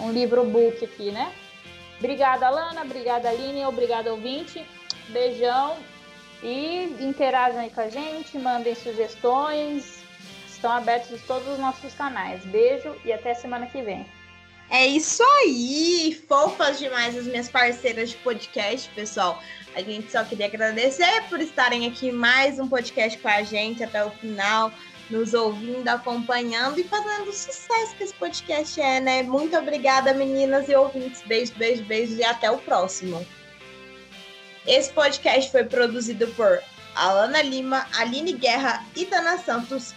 um 0.00 0.10
livro 0.12 0.44
book 0.44 0.84
aqui, 0.84 1.10
né? 1.10 1.32
Obrigada, 1.98 2.48
Lana. 2.48 2.82
Obrigada, 2.82 3.28
Aline. 3.28 3.64
Obrigada, 3.64 4.12
ouvinte. 4.12 4.64
Beijão. 5.08 5.76
E 6.42 6.84
interajam 7.00 7.60
aí 7.60 7.70
com 7.70 7.80
a 7.80 7.88
gente, 7.88 8.38
mandem 8.38 8.74
sugestões. 8.74 9.98
Estão 10.48 10.70
abertos 10.70 11.20
todos 11.22 11.48
os 11.48 11.58
nossos 11.58 11.92
canais. 11.94 12.44
Beijo 12.44 12.94
e 13.04 13.12
até 13.12 13.34
semana 13.34 13.66
que 13.66 13.82
vem. 13.82 14.06
É 14.70 14.86
isso 14.86 15.22
aí! 15.22 16.22
Fofas 16.28 16.78
demais 16.78 17.16
as 17.16 17.26
minhas 17.26 17.48
parceiras 17.48 18.10
de 18.10 18.16
podcast, 18.18 18.90
pessoal. 18.90 19.42
A 19.74 19.80
gente 19.80 20.12
só 20.12 20.22
queria 20.24 20.46
agradecer 20.46 21.22
por 21.28 21.40
estarem 21.40 21.86
aqui 21.86 22.12
mais 22.12 22.58
um 22.58 22.68
podcast 22.68 23.18
com 23.18 23.28
a 23.28 23.42
gente 23.42 23.82
até 23.82 24.04
o 24.04 24.10
final 24.10 24.70
nos 25.10 25.34
ouvindo, 25.34 25.88
acompanhando 25.88 26.78
e 26.78 26.84
fazendo 26.84 27.32
sucesso 27.32 27.94
que 27.96 28.04
esse 28.04 28.14
podcast 28.14 28.80
é, 28.80 29.00
né? 29.00 29.22
Muito 29.22 29.56
obrigada, 29.56 30.14
meninas 30.14 30.68
e 30.68 30.74
ouvintes. 30.74 31.22
Beijo, 31.22 31.52
beijo, 31.54 31.84
beijo 31.84 32.16
e 32.16 32.24
até 32.24 32.50
o 32.50 32.58
próximo. 32.58 33.26
Esse 34.66 34.92
podcast 34.92 35.50
foi 35.50 35.64
produzido 35.64 36.26
por 36.28 36.60
Alana 36.94 37.40
Lima, 37.40 37.86
Aline 37.94 38.32
Guerra, 38.32 38.84
Itana 38.94 39.38
Santos, 39.38 39.94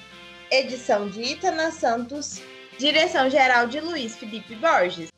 edição 0.49 1.09
de 1.09 1.21
Itana 1.21 1.71
Santos, 1.71 2.41
direção 2.77 3.29
geral 3.29 3.67
de 3.67 3.79
Luiz 3.79 4.15
Felipe 4.15 4.55
Borges. 4.55 5.11